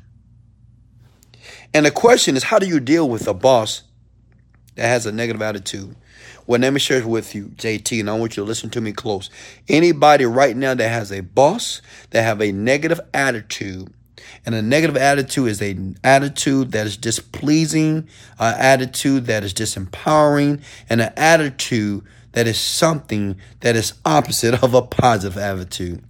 And 1.74 1.84
the 1.84 1.90
question 1.90 2.36
is, 2.36 2.44
how 2.44 2.58
do 2.58 2.66
you 2.66 2.80
deal 2.80 3.08
with 3.08 3.26
a 3.26 3.34
boss 3.34 3.82
that 4.76 4.86
has 4.86 5.06
a 5.06 5.12
negative 5.12 5.42
attitude? 5.42 5.96
Well, 6.46 6.60
let 6.60 6.72
me 6.74 6.78
share 6.78 6.98
it 6.98 7.06
with 7.06 7.34
you, 7.34 7.46
JT, 7.56 8.00
and 8.00 8.10
I 8.10 8.18
want 8.18 8.36
you 8.36 8.42
to 8.42 8.46
listen 8.46 8.68
to 8.70 8.80
me 8.80 8.92
close. 8.92 9.30
Anybody 9.66 10.26
right 10.26 10.54
now 10.54 10.74
that 10.74 10.88
has 10.88 11.10
a 11.10 11.20
boss 11.20 11.80
that 12.10 12.22
have 12.22 12.42
a 12.42 12.52
negative 12.52 13.00
attitude, 13.14 13.92
and 14.44 14.54
a 14.54 14.60
negative 14.60 14.96
attitude 14.96 15.48
is 15.48 15.62
an 15.62 15.96
attitude 16.04 16.72
that 16.72 16.86
is 16.86 16.98
displeasing, 16.98 18.08
an 18.38 18.54
attitude 18.58 19.26
that 19.26 19.42
is 19.42 19.54
disempowering, 19.54 20.62
and 20.90 21.00
an 21.00 21.12
attitude 21.16 22.04
that 22.32 22.46
is 22.46 22.58
something 22.58 23.36
that 23.60 23.74
is 23.74 23.94
opposite 24.04 24.62
of 24.62 24.74
a 24.74 24.82
positive 24.82 25.38
attitude. 25.38 26.04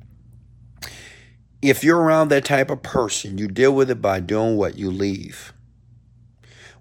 If 1.62 1.84
you're 1.84 2.00
around 2.00 2.28
that 2.28 2.44
type 2.44 2.70
of 2.70 2.82
person, 2.82 3.38
you 3.38 3.46
deal 3.48 3.72
with 3.72 3.90
it 3.90 4.02
by 4.02 4.20
doing 4.20 4.56
what? 4.56 4.76
You 4.76 4.90
leave. 4.90 5.53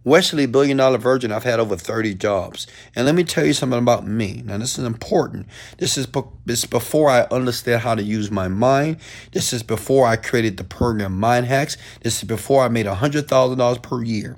Wesley 0.06 0.46
Billion 0.46 0.78
Dollar 0.78 0.98
Virgin, 0.98 1.32
I've 1.32 1.46
had 1.46 1.60
over 1.60 1.78
30 1.78 2.16
jobs. 2.16 2.68
And 2.96 3.06
let 3.06 3.16
me 3.16 3.24
tell 3.24 3.46
you 3.46 3.54
something 3.54 3.80
about 3.80 4.06
me. 4.06 4.42
Now, 4.46 4.58
this 4.58 4.78
is 4.78 4.86
important. 4.86 5.48
This 5.78 5.98
is, 5.98 6.08
this 6.46 6.60
is 6.60 6.70
before 6.70 7.10
I 7.10 7.22
understand 7.32 7.82
how 7.82 7.96
to 7.96 8.04
use 8.04 8.30
my 8.30 8.50
mind. 8.50 8.98
This 9.32 9.54
is 9.54 9.64
before 9.64 10.06
I 10.06 10.18
created 10.18 10.58
the 10.58 10.66
program 10.66 11.18
Mind 11.20 11.46
Hacks. 11.46 11.78
This 12.02 12.18
is 12.18 12.24
before 12.26 12.64
I 12.64 12.68
made 12.68 12.86
$100,000 12.86 13.82
per 13.82 14.04
year. 14.04 14.38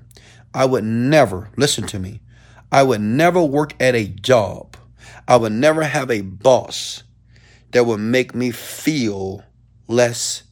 I 0.54 0.66
would 0.66 0.84
never, 0.84 1.50
listen 1.58 1.86
to 1.88 2.00
me, 2.00 2.22
I 2.72 2.84
would 2.84 3.02
never 3.02 3.44
work 3.44 3.74
at 3.82 3.96
a 3.96 4.08
job. 4.08 4.78
I 5.28 5.38
would 5.38 5.52
never 5.52 5.84
have 5.84 6.12
a 6.12 6.22
boss 6.22 7.04
that 7.72 7.86
would 7.86 8.00
make 8.00 8.36
me 8.36 8.52
feel 8.52 9.44
less 9.88 10.44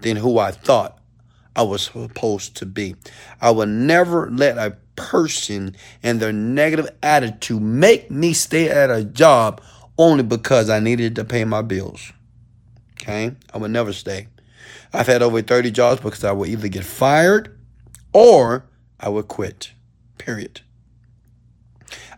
than 0.00 0.16
who 0.16 0.38
I 0.38 0.50
thought 0.50 0.97
I 1.58 1.62
was 1.62 1.82
supposed 1.82 2.56
to 2.58 2.66
be. 2.66 2.94
I 3.40 3.50
will 3.50 3.66
never 3.66 4.30
let 4.30 4.58
a 4.58 4.76
person 4.94 5.74
and 6.04 6.20
their 6.20 6.32
negative 6.32 6.88
attitude 7.02 7.60
make 7.60 8.12
me 8.12 8.32
stay 8.32 8.70
at 8.70 8.92
a 8.92 9.02
job 9.02 9.60
only 9.98 10.22
because 10.22 10.70
I 10.70 10.78
needed 10.78 11.16
to 11.16 11.24
pay 11.24 11.44
my 11.44 11.62
bills. 11.62 12.12
Okay? 12.92 13.34
I 13.52 13.58
would 13.58 13.72
never 13.72 13.92
stay. 13.92 14.28
I've 14.92 15.08
had 15.08 15.20
over 15.20 15.42
30 15.42 15.72
jobs 15.72 16.00
because 16.00 16.22
I 16.22 16.30
would 16.30 16.48
either 16.48 16.68
get 16.68 16.84
fired 16.84 17.58
or 18.12 18.64
I 19.00 19.08
would 19.08 19.26
quit. 19.26 19.72
Period. 20.16 20.60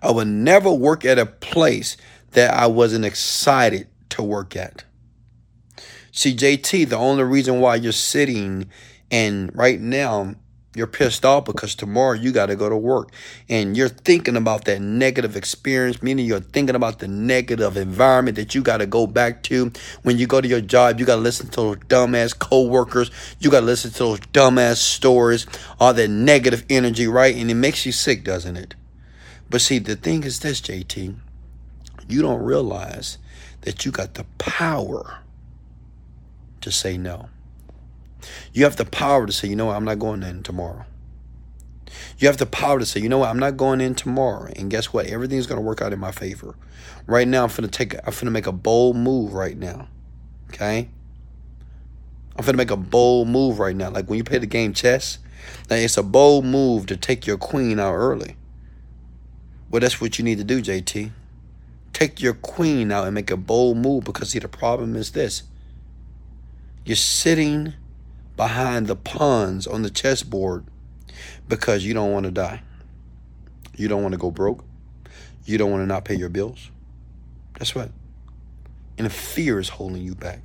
I 0.03 0.11
would 0.11 0.29
never 0.29 0.71
work 0.71 1.07
at 1.07 1.19
a 1.19 1.25
place 1.25 1.97
that 2.33 2.53
I 2.53 2.67
wasn't 2.67 3.07
excited 3.07 3.89
to 4.11 4.23
work 4.23 4.55
at. 4.55 4.85
See, 6.13 6.37
JT, 6.37 6.91
the 6.91 6.99
only 6.99 7.25
reason 7.25 7.61
why 7.61 7.77
you're 7.77 7.93
sitting 7.93 8.69
and 9.11 9.55
right 9.57 9.81
now 9.81 10.35
you're 10.75 10.87
pissed 10.87 11.25
off 11.25 11.47
because 11.47 11.75
tomorrow 11.75 12.13
you 12.13 12.31
got 12.31 12.47
to 12.47 12.55
go 12.55 12.69
to 12.69 12.77
work 12.77 13.11
and 13.49 13.77
you're 13.77 13.89
thinking 13.89 14.37
about 14.37 14.67
that 14.67 14.81
negative 14.81 15.35
experience, 15.35 16.01
meaning 16.01 16.27
you're 16.27 16.39
thinking 16.39 16.77
about 16.77 17.01
the 17.01 17.09
negative 17.09 17.77
environment 17.77 18.37
that 18.37 18.55
you 18.55 18.63
got 18.63 18.77
to 18.77 18.87
go 18.87 19.07
back 19.07 19.43
to. 19.45 19.73
When 20.03 20.17
you 20.17 20.29
go 20.29 20.41
to 20.41 20.47
your 20.47 20.61
job, 20.61 21.01
you 21.01 21.07
got 21.07 21.17
to 21.17 21.21
listen 21.23 21.49
to 21.49 21.57
those 21.57 21.77
dumbass 21.89 22.39
coworkers. 22.39 23.11
You 23.41 23.51
got 23.51 23.61
to 23.61 23.67
listen 23.67 23.91
to 23.91 23.99
those 23.99 24.21
dumbass 24.21 24.77
stories, 24.77 25.47
all 25.81 25.93
that 25.93 26.09
negative 26.09 26.65
energy, 26.71 27.09
right? 27.09 27.35
And 27.35 27.51
it 27.51 27.55
makes 27.55 27.85
you 27.85 27.91
sick, 27.91 28.23
doesn't 28.23 28.57
it? 28.57 28.77
But 29.49 29.61
see, 29.63 29.81
the 29.81 29.97
thing 29.97 30.23
is 30.23 30.39
this, 30.39 30.61
JT, 30.61 31.17
you 32.09 32.23
don't 32.23 32.43
realize 32.43 33.19
that 33.63 33.85
you 33.85 33.91
got 33.91 34.15
the 34.15 34.25
power 34.39 35.19
to 36.61 36.71
say 36.71 36.97
no. 36.97 37.29
You 38.53 38.65
have 38.65 38.77
the 38.77 38.85
power 38.85 39.27
to 39.27 39.33
say, 39.33 39.49
you 39.49 39.57
know 39.57 39.67
what, 39.67 39.77
I'm 39.77 39.85
not 39.85 39.99
going 39.99 40.23
in 40.23 40.43
tomorrow. 40.43 40.85
You 42.19 42.29
have 42.29 42.37
the 42.37 42.47
power 42.47 42.79
to 42.79 42.87
say, 42.87 43.01
you 43.01 43.09
know 43.09 43.19
what, 43.19 43.31
I'm 43.31 43.39
not 43.39 43.57
going 43.57 43.81
in 43.81 43.95
tomorrow. 43.95 44.53
And 44.57 44.71
guess 44.71 44.93
what? 44.93 45.07
Everything's 45.07 45.47
gonna 45.47 45.61
work 45.61 45.81
out 45.81 45.93
in 45.93 45.99
my 45.99 46.13
favor. 46.13 46.55
Right 47.07 47.27
now, 47.27 47.45
I'm 47.45 47.51
gonna 47.51 47.69
take 47.69 47.95
I'm 47.95 48.15
gonna 48.15 48.31
make 48.31 48.47
a 48.47 48.53
bold 48.53 48.97
move 48.97 49.33
right 49.33 49.57
now. 49.57 49.89
Okay? 50.51 50.89
I'm 52.37 52.45
gonna 52.45 52.57
make 52.57 52.71
a 52.71 52.77
bold 52.77 53.29
move 53.29 53.59
right 53.59 53.75
now. 53.75 53.91
Like 53.91 54.09
when 54.09 54.19
you 54.19 54.25
play 54.25 54.39
the 54.39 54.47
game 54.47 54.73
chess, 54.73 55.19
like 55.69 55.81
it's 55.81 55.97
a 55.97 56.03
bold 56.03 56.45
move 56.45 56.87
to 56.87 56.97
take 56.97 57.27
your 57.27 57.39
queen 57.39 57.81
out 57.81 57.95
early. 57.95 58.37
Well, 59.71 59.81
that's 59.81 60.01
what 60.01 60.19
you 60.19 60.25
need 60.25 60.39
to 60.39 60.45
do, 60.45 60.61
JT. 60.61 61.11
Take 61.93 62.21
your 62.21 62.35
queen 62.35 62.91
out 62.93 63.07
and 63.07 63.15
make 63.15 63.31
a 63.31 63.37
bold 63.37 63.77
move 63.77 64.05
because 64.05 64.31
see 64.31 64.39
the 64.39 64.49
problem 64.49 64.97
is 64.97 65.13
this. 65.13 65.43
You're 66.85 66.97
sitting 66.97 67.75
behind 68.37 68.87
the 68.87 68.97
pawns 68.97 69.67
on 69.67 69.83
the 69.83 69.91
chessboard 69.91 70.65
because 71.49 71.85
you 71.85 71.95
don't 71.95 72.13
want 72.13 72.25
to 72.25 72.33
die. 72.33 72.63
You 73.77 73.89
don't 73.89 74.03
want 74.03 74.13
to 74.13 74.19
go 74.19 74.31
broke. 74.31 74.65
You 75.45 75.59
don't 75.59 75.71
want 75.71 75.83
to 75.83 75.87
not 75.87 76.05
pay 76.05 76.15
your 76.15 76.29
bills. 76.29 76.71
That's 77.59 77.75
what. 77.75 77.91
And 78.99 79.11
fear 79.11 79.59
is 79.59 79.71
holding 79.71 80.03
you 80.03 80.15
back. 80.15 80.43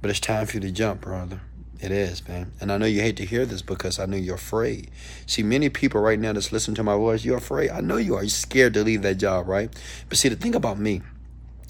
But 0.00 0.10
it's 0.10 0.20
time 0.20 0.46
for 0.46 0.56
you 0.56 0.60
to 0.60 0.70
jump, 0.70 1.00
brother. 1.00 1.40
It 1.80 1.92
is, 1.92 2.26
man. 2.26 2.52
And 2.60 2.72
I 2.72 2.76
know 2.76 2.86
you 2.86 3.00
hate 3.00 3.16
to 3.18 3.24
hear 3.24 3.46
this 3.46 3.62
because 3.62 3.98
I 3.98 4.06
know 4.06 4.16
you're 4.16 4.34
afraid. 4.34 4.90
See, 5.26 5.42
many 5.42 5.68
people 5.68 6.00
right 6.00 6.18
now 6.18 6.32
that's 6.32 6.50
listening 6.50 6.74
to 6.76 6.82
my 6.82 6.96
voice, 6.96 7.24
you're 7.24 7.36
afraid. 7.36 7.70
I 7.70 7.80
know 7.80 7.96
you 7.96 8.16
are. 8.16 8.22
You're 8.22 8.30
scared 8.30 8.74
to 8.74 8.82
leave 8.82 9.02
that 9.02 9.16
job, 9.16 9.48
right? 9.48 9.72
But 10.08 10.18
see, 10.18 10.28
the 10.28 10.36
thing 10.36 10.54
about 10.54 10.78
me, 10.78 11.02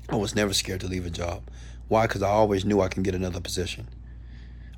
I 0.08 0.16
was 0.16 0.34
never 0.34 0.54
scared 0.54 0.80
to 0.80 0.87
leave 0.87 1.04
a 1.04 1.10
job. 1.10 1.42
Why? 1.88 2.06
Because 2.06 2.22
I 2.22 2.28
always 2.28 2.64
knew 2.64 2.80
I 2.80 2.88
can 2.88 3.02
get 3.02 3.14
another 3.14 3.40
position. 3.40 3.88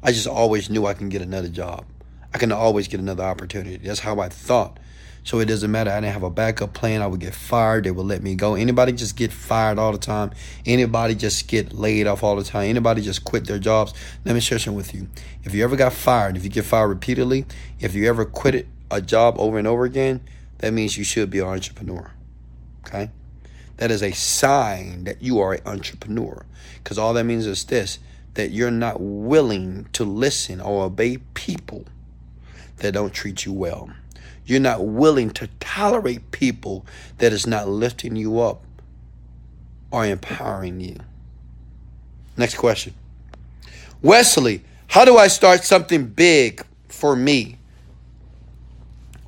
I 0.02 0.12
just 0.12 0.26
always 0.26 0.71
knew 0.71 0.87
I 0.87 0.95
can 0.95 1.09
get 1.09 1.23
another 1.23 1.49
job. 1.49 1.85
I 2.33 2.38
can 2.38 2.52
always 2.52 2.88
get 2.88 3.00
another 3.00 3.25
opportunity. 3.25 3.76
That's 3.76 4.00
how 4.00 4.21
I 4.21 4.28
thought. 4.28 4.78
So 5.23 5.38
it 5.40 5.47
doesn't 5.47 5.71
matter. 5.71 5.90
I 5.90 6.00
didn't 6.00 6.14
have 6.14 6.23
a 6.23 6.30
backup 6.30 6.73
plan. 6.73 7.02
I 7.02 7.07
would 7.07 7.21
get 7.21 7.35
fired. 7.35 7.85
They 7.85 7.90
would 7.90 8.07
let 8.07 8.23
me 8.23 8.35
go. 8.35 8.54
Anybody 8.54 8.92
just 8.92 9.16
get 9.16 9.33
fired 9.33 9.78
all 9.78 9.92
the 9.92 9.99
time. 9.99 10.30
Anybody 10.64 11.14
just 11.14 11.47
get 11.47 11.75
laid 11.75 12.07
off 12.07 12.23
all 12.23 12.37
the 12.37 12.45
time. 12.45 12.71
Anybody 12.71 13.02
just 13.02 13.25
quit 13.25 13.47
their 13.47 13.59
jobs. 13.59 13.92
Let 14.25 14.35
me 14.35 14.40
share 14.40 14.59
something 14.59 14.76
with 14.76 14.95
you. 14.95 15.09
If 15.45 15.54
you 15.54 15.62
ever 15.62 15.76
got 15.76 15.92
fired, 15.92 16.37
if 16.37 16.45
you 16.45 16.50
get 16.50 16.64
fired 16.64 16.88
repeatedly, 16.88 17.45
if 17.80 17.95
you 17.95 18.09
ever 18.09 18.25
quit 18.25 18.66
a 18.90 19.02
job 19.02 19.37
over 19.38 19.59
and 19.59 19.69
over 19.69 19.85
again, 19.85 20.23
that 20.59 20.73
means 20.73 20.97
you 20.97 21.04
should 21.04 21.28
be 21.28 21.40
an 21.40 21.47
entrepreneur. 21.47 22.11
Okay? 22.87 23.11
That 23.76 23.90
is 23.90 24.02
a 24.02 24.12
sign 24.12 25.04
that 25.04 25.21
you 25.21 25.40
are 25.40 25.54
an 25.54 25.61
entrepreneur. 25.66 26.47
Because 26.83 26.99
all 26.99 27.12
that 27.14 27.25
means 27.25 27.47
is 27.47 27.64
this 27.64 27.99
that 28.40 28.52
you're 28.52 28.70
not 28.70 28.97
willing 28.99 29.87
to 29.92 30.02
listen 30.02 30.62
or 30.62 30.85
obey 30.85 31.18
people 31.35 31.85
that 32.78 32.94
don't 32.94 33.12
treat 33.12 33.44
you 33.44 33.52
well. 33.52 33.90
You're 34.47 34.61
not 34.61 34.87
willing 34.87 35.28
to 35.32 35.50
tolerate 35.61 36.30
people 36.30 36.87
that 37.18 37.35
is 37.35 37.47
not 37.47 37.68
lifting 37.68 38.16
you 38.16 38.40
up 38.40 38.62
or 39.90 40.06
empowering 40.06 40.80
you. 40.80 40.97
Next 42.38 42.54
question. 42.56 42.94
Wesley, 44.00 44.64
how 44.87 45.04
do 45.04 45.18
I 45.18 45.28
start 45.28 45.62
something 45.62 46.06
big 46.06 46.64
for 46.88 47.14
me? 47.14 47.59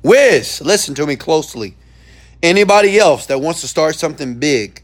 Wiz, 0.01 0.59
listen 0.59 0.95
to 0.95 1.05
me 1.05 1.17
closely. 1.17 1.75
Anybody 2.41 2.97
else 2.97 3.27
that 3.27 3.39
wants 3.39 3.61
to 3.61 3.67
start 3.67 3.93
something 3.93 4.39
big, 4.39 4.81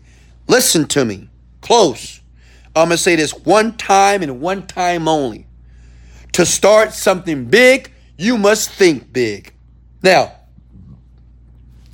listen 0.48 0.88
to 0.90 1.04
me 1.04 1.30
close. 1.62 2.19
I'm 2.80 2.88
going 2.88 2.98
to 2.98 3.04
say 3.04 3.16
this 3.16 3.32
one 3.32 3.78
time 3.78 4.22
and 4.22 4.42
one 4.42 4.68
time 4.68 5.08
only. 5.08 5.48
To 6.34 6.46
start 6.46 6.94
something 6.94 7.46
big, 7.46 7.92
you 8.18 8.38
must 8.38 8.70
think 8.72 9.12
big. 9.12 9.54
Now, 10.04 10.34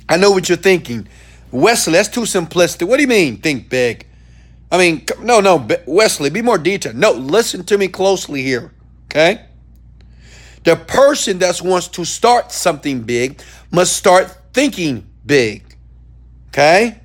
I 0.08 0.16
know 0.16 0.30
what 0.30 0.48
you're 0.48 0.58
thinking. 0.58 1.08
Wesley, 1.50 1.94
that's 1.94 2.08
too 2.08 2.22
simplistic. 2.22 2.86
What 2.86 2.96
do 2.96 3.02
you 3.02 3.08
mean, 3.08 3.38
think 3.38 3.68
big? 3.68 4.06
I 4.70 4.78
mean, 4.78 5.06
no, 5.20 5.40
no, 5.40 5.66
Wesley, 5.86 6.30
be 6.30 6.42
more 6.42 6.58
detailed. 6.58 6.96
No, 6.96 7.12
listen 7.12 7.64
to 7.64 7.78
me 7.78 7.88
closely 7.88 8.42
here, 8.42 8.72
okay? 9.06 9.46
The 10.64 10.76
person 10.76 11.38
that 11.38 11.62
wants 11.62 11.88
to 11.88 12.04
start 12.04 12.50
something 12.50 13.02
big 13.02 13.40
must 13.70 13.96
start 13.96 14.36
thinking 14.52 15.08
big, 15.24 15.76
okay? 16.48 17.00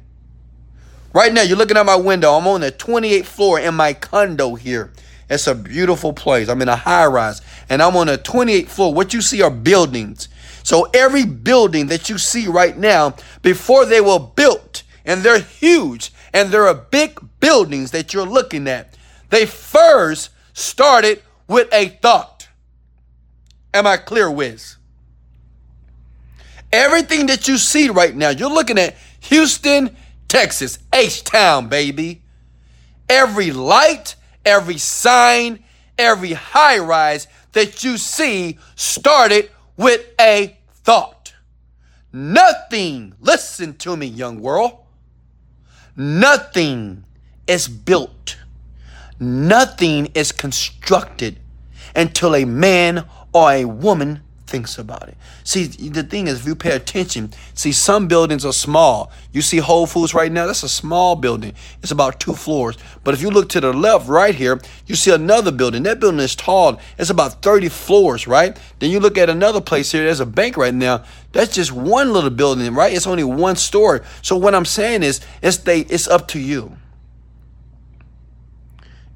Right 1.14 1.34
now, 1.34 1.42
you're 1.42 1.58
looking 1.58 1.78
at 1.78 1.86
my 1.86 1.96
window. 1.96 2.34
I'm 2.34 2.48
on 2.48 2.62
the 2.62 2.72
28th 2.72 3.26
floor 3.26 3.60
in 3.60 3.76
my 3.76 3.94
condo 3.94 4.56
here. 4.56 4.94
It's 5.30 5.48
a 5.48 5.56
beautiful 5.56 6.14
place. 6.14 6.48
I'm 6.48 6.62
in 6.62 6.70
a 6.70 6.76
high 6.76 7.06
rise 7.06 7.42
and 7.70 7.82
I'm 7.82 7.96
on 7.96 8.08
the 8.08 8.18
28th 8.18 8.68
floor. 8.68 8.94
What 8.94 9.14
you 9.14 9.22
see 9.22 9.42
are 9.42 9.52
buildings. 9.52 10.30
So 10.64 10.90
every 10.94 11.26
building 11.26 11.88
that 11.88 12.10
you 12.10 12.18
see 12.18 12.48
right 12.48 12.78
now, 12.78 13.16
before 13.42 13.86
they 13.86 14.00
were 14.00 14.20
built, 14.20 14.84
and 15.04 15.24
they're 15.24 15.40
huge, 15.40 16.14
and 16.34 16.52
there 16.52 16.68
are 16.68 16.76
big 16.76 17.20
buildings 17.40 17.92
that 17.92 18.14
you're 18.14 18.26
looking 18.26 18.68
at, 18.68 18.96
they 19.30 19.46
first 19.46 20.30
started 20.54 21.24
with 21.48 21.68
a 21.74 21.88
thought. 21.88 22.50
Am 23.74 23.88
I 23.88 23.98
clear, 23.98 24.30
Wiz? 24.30 24.78
Everything 26.72 27.26
that 27.26 27.48
you 27.48 27.58
see 27.58 27.90
right 27.90 28.16
now, 28.16 28.30
you're 28.30 28.50
looking 28.50 28.78
at 28.78 28.96
Houston, 29.22 29.96
Texas, 30.32 30.80
H 30.94 31.26
Town, 31.26 31.68
baby. 31.68 32.22
Every 33.10 33.52
light, 33.52 34.16
every 34.46 34.78
sign, 34.78 35.62
every 35.98 36.32
high 36.32 36.78
rise 36.78 37.28
that 37.52 37.84
you 37.84 37.98
see 37.98 38.58
started 38.78 39.52
with 39.76 40.06
a 40.22 40.58
thought. 40.86 41.34
Nothing, 42.14 43.14
listen 43.20 43.74
to 43.80 43.98
me, 43.98 44.06
young 44.06 44.40
world. 44.40 44.72
Nothing 45.98 47.04
is 47.46 47.68
built, 47.68 48.38
nothing 49.20 50.06
is 50.16 50.32
constructed 50.32 51.42
until 51.94 52.38
a 52.38 52.46
man 52.46 53.06
or 53.34 53.52
a 53.52 53.66
woman 53.66 54.22
thinks 54.52 54.78
about 54.78 55.08
it. 55.08 55.18
See, 55.46 55.66
the 55.66 56.04
thing 56.04 56.28
is, 56.28 56.42
if 56.42 56.46
you 56.46 56.56
pay 56.56 56.76
attention, 56.76 57.32
see, 57.54 57.72
some 57.72 58.10
buildings 58.10 58.46
are 58.46 58.52
small. 58.52 59.10
You 59.32 59.42
see 59.42 59.58
Whole 59.58 59.88
Foods 59.88 60.14
right 60.14 60.32
now, 60.32 60.46
that's 60.46 60.62
a 60.62 60.70
small 60.70 61.16
building. 61.16 61.54
It's 61.82 61.92
about 61.92 62.20
two 62.20 62.34
floors. 62.34 62.78
But 63.06 63.14
if 63.14 63.22
you 63.22 63.32
look 63.32 63.48
to 63.50 63.62
the 63.62 63.72
left 63.72 64.10
right 64.10 64.36
here, 64.36 64.60
you 64.86 64.96
see 64.96 65.12
another 65.12 65.52
building. 65.52 65.84
That 65.84 66.02
building 66.02 66.20
is 66.20 66.36
tall. 66.36 66.80
It's 66.98 67.10
about 67.10 67.42
30 67.42 67.70
floors, 67.70 68.28
right? 68.28 68.60
Then 68.80 68.92
you 68.92 69.00
look 69.00 69.18
at 69.18 69.30
another 69.30 69.62
place 69.62 69.94
here, 69.94 70.04
there's 70.04 70.20
a 70.20 70.26
bank 70.26 70.58
right 70.58 70.74
now. 70.74 71.06
That's 71.32 71.56
just 71.56 71.72
one 71.72 72.12
little 72.12 72.30
building, 72.30 72.74
right? 72.74 72.94
It's 72.94 73.08
only 73.08 73.24
one 73.24 73.56
story. 73.56 74.02
So 74.22 74.36
what 74.36 74.54
I'm 74.54 74.66
saying 74.66 75.04
is, 75.04 75.22
it's, 75.42 75.58
they, 75.58 75.80
it's 75.82 76.10
up 76.10 76.28
to 76.30 76.40
you. 76.40 76.78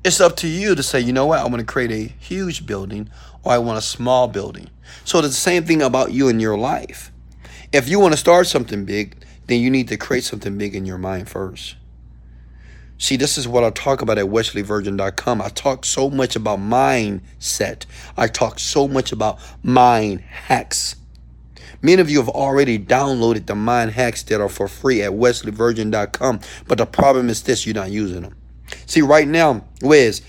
It's 0.05 0.21
up 0.21 0.35
to 0.37 0.47
you 0.47 0.75
to 0.75 0.83
say, 0.83 0.99
you 0.99 1.11
know 1.11 1.25
what, 1.25 1.39
I'm 1.39 1.47
going 1.47 1.59
to 1.59 1.65
create 1.65 1.91
a 1.91 2.13
huge 2.19 2.65
building 2.65 3.09
or 3.45 3.53
I 3.53 3.59
want 3.59 3.77
a 3.77 3.81
small 3.81 4.27
building. 4.27 4.69
So 5.05 5.19
it's 5.19 5.29
the 5.29 5.33
same 5.33 5.63
thing 5.63 5.81
about 5.81 6.11
you 6.11 6.27
in 6.27 6.39
your 6.39 6.57
life. 6.57 7.11
If 7.71 7.87
you 7.87 7.99
want 7.99 8.13
to 8.13 8.17
start 8.17 8.47
something 8.47 8.85
big, 8.85 9.15
then 9.47 9.61
you 9.61 9.69
need 9.69 9.87
to 9.89 9.97
create 9.97 10.23
something 10.23 10.57
big 10.57 10.75
in 10.75 10.85
your 10.85 10.97
mind 10.97 11.29
first. 11.29 11.75
See, 12.97 13.17
this 13.17 13.37
is 13.37 13.47
what 13.47 13.63
I 13.63 13.69
talk 13.71 14.01
about 14.01 14.17
at 14.17 14.25
wesleyvirgin.com. 14.25 15.41
I 15.41 15.49
talk 15.49 15.85
so 15.85 16.09
much 16.09 16.35
about 16.35 16.59
mindset. 16.59 17.85
I 18.17 18.27
talk 18.27 18.57
so 18.57 18.87
much 18.87 19.11
about 19.11 19.39
mind 19.63 20.21
hacks. 20.21 20.95
Many 21.81 22.01
of 22.01 22.09
you 22.09 22.19
have 22.19 22.29
already 22.29 22.79
downloaded 22.79 23.47
the 23.47 23.55
mind 23.55 23.91
hacks 23.91 24.23
that 24.23 24.41
are 24.41 24.49
for 24.49 24.67
free 24.67 25.03
at 25.03 25.11
wesleyvirgin.com. 25.11 26.39
But 26.67 26.77
the 26.77 26.85
problem 26.85 27.29
is 27.29 27.43
this, 27.43 27.65
you're 27.65 27.75
not 27.75 27.91
using 27.91 28.21
them. 28.21 28.35
See, 28.85 29.01
right 29.01 29.27
now, 29.27 29.65
Wiz, 29.81 30.21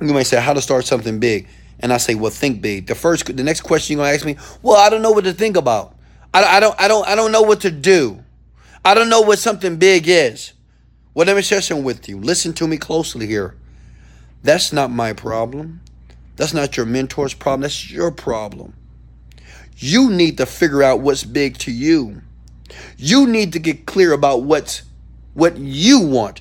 you 0.00 0.12
might 0.12 0.24
say 0.24 0.40
how 0.40 0.52
to 0.52 0.60
start 0.60 0.84
something 0.84 1.20
big. 1.20 1.48
And 1.82 1.92
I 1.92 1.96
say, 1.96 2.14
well, 2.14 2.30
think 2.30 2.62
big. 2.62 2.86
The 2.86 2.94
first, 2.94 3.26
the 3.26 3.42
next 3.42 3.62
question 3.62 3.96
you're 3.96 4.04
gonna 4.04 4.14
ask 4.14 4.24
me, 4.24 4.36
well, 4.62 4.76
I 4.76 4.88
don't 4.88 5.02
know 5.02 5.10
what 5.10 5.24
to 5.24 5.32
think 5.32 5.56
about. 5.56 5.96
I, 6.32 6.56
I 6.56 6.60
don't, 6.60 6.80
I 6.80 6.88
don't, 6.88 7.06
I 7.06 7.14
don't 7.14 7.32
know 7.32 7.42
what 7.42 7.60
to 7.62 7.70
do. 7.70 8.22
I 8.84 8.94
don't 8.94 9.08
know 9.08 9.20
what 9.20 9.38
something 9.38 9.76
big 9.76 10.08
is. 10.08 10.52
Well, 11.14 11.26
let 11.26 11.36
me 11.36 11.42
share 11.42 11.60
something 11.60 11.84
with 11.84 12.08
you. 12.08 12.18
Listen 12.18 12.52
to 12.54 12.66
me 12.66 12.78
closely 12.78 13.26
here. 13.26 13.54
That's 14.42 14.72
not 14.72 14.90
my 14.90 15.12
problem. 15.12 15.80
That's 16.36 16.54
not 16.54 16.76
your 16.76 16.86
mentor's 16.86 17.34
problem. 17.34 17.62
That's 17.62 17.90
your 17.90 18.10
problem. 18.10 18.74
You 19.76 20.10
need 20.10 20.38
to 20.38 20.46
figure 20.46 20.82
out 20.82 21.00
what's 21.00 21.24
big 21.24 21.58
to 21.58 21.72
you. 21.72 22.22
You 22.96 23.26
need 23.26 23.52
to 23.52 23.58
get 23.58 23.86
clear 23.86 24.12
about 24.12 24.42
what's 24.44 24.82
what 25.34 25.56
you 25.56 26.00
want. 26.00 26.40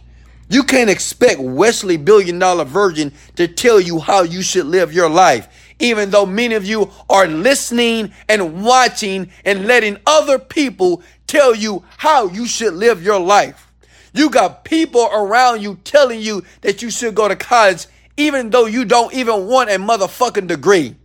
You 0.52 0.64
can't 0.64 0.90
expect 0.90 1.40
Wesley 1.40 1.96
Billion 1.96 2.38
Dollar 2.38 2.66
Virgin 2.66 3.14
to 3.38 3.48
tell 3.48 3.80
you 3.80 4.00
how 4.00 4.24
you 4.24 4.42
should 4.42 4.66
live 4.66 4.92
your 4.92 5.10
life, 5.10 5.48
even 5.80 6.10
though 6.10 6.26
many 6.26 6.56
of 6.56 6.66
you 6.66 6.92
are 7.10 7.26
listening 7.26 8.12
and 8.28 8.62
watching 8.62 9.32
and 9.46 9.66
letting 9.66 9.96
other 10.06 10.38
people 10.38 11.04
tell 11.26 11.56
you 11.56 11.86
how 11.96 12.28
you 12.28 12.46
should 12.46 12.74
live 12.74 13.02
your 13.02 13.18
life. 13.18 13.72
You 14.14 14.30
got 14.30 14.66
people 14.66 15.08
around 15.14 15.62
you 15.62 15.80
telling 15.86 16.20
you 16.20 16.44
that 16.64 16.82
you 16.82 16.92
should 16.92 17.16
go 17.16 17.30
to 17.30 17.36
college, 17.38 17.88
even 18.18 18.50
though 18.50 18.66
you 18.66 18.84
don't 18.84 19.14
even 19.14 19.48
want 19.48 19.70
a 19.70 19.76
motherfucking 19.76 20.48
degree. 20.48 20.98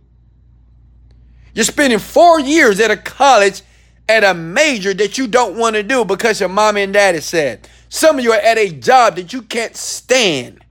You're 1.53 1.63
spending 1.63 1.99
four 1.99 2.41
years 2.41 2.81
at 2.81 2.91
a 2.91 2.97
college 2.97 3.61
at 4.09 4.25
a 4.25 4.33
major 4.33 4.93
that 4.93 5.17
you 5.17 5.27
don't 5.27 5.57
want 5.57 5.77
to 5.77 5.83
do 5.83 6.03
because 6.03 6.41
your 6.41 6.49
mom 6.49 6.75
and 6.75 6.91
daddy 6.91 7.21
said. 7.21 7.69
Some 7.89 8.19
of 8.19 8.23
you 8.23 8.33
are 8.33 8.39
at 8.39 8.57
a 8.57 8.69
job 8.69 9.15
that 9.15 9.33
you 9.33 9.41
can't 9.41 9.75
stand, 9.75 10.63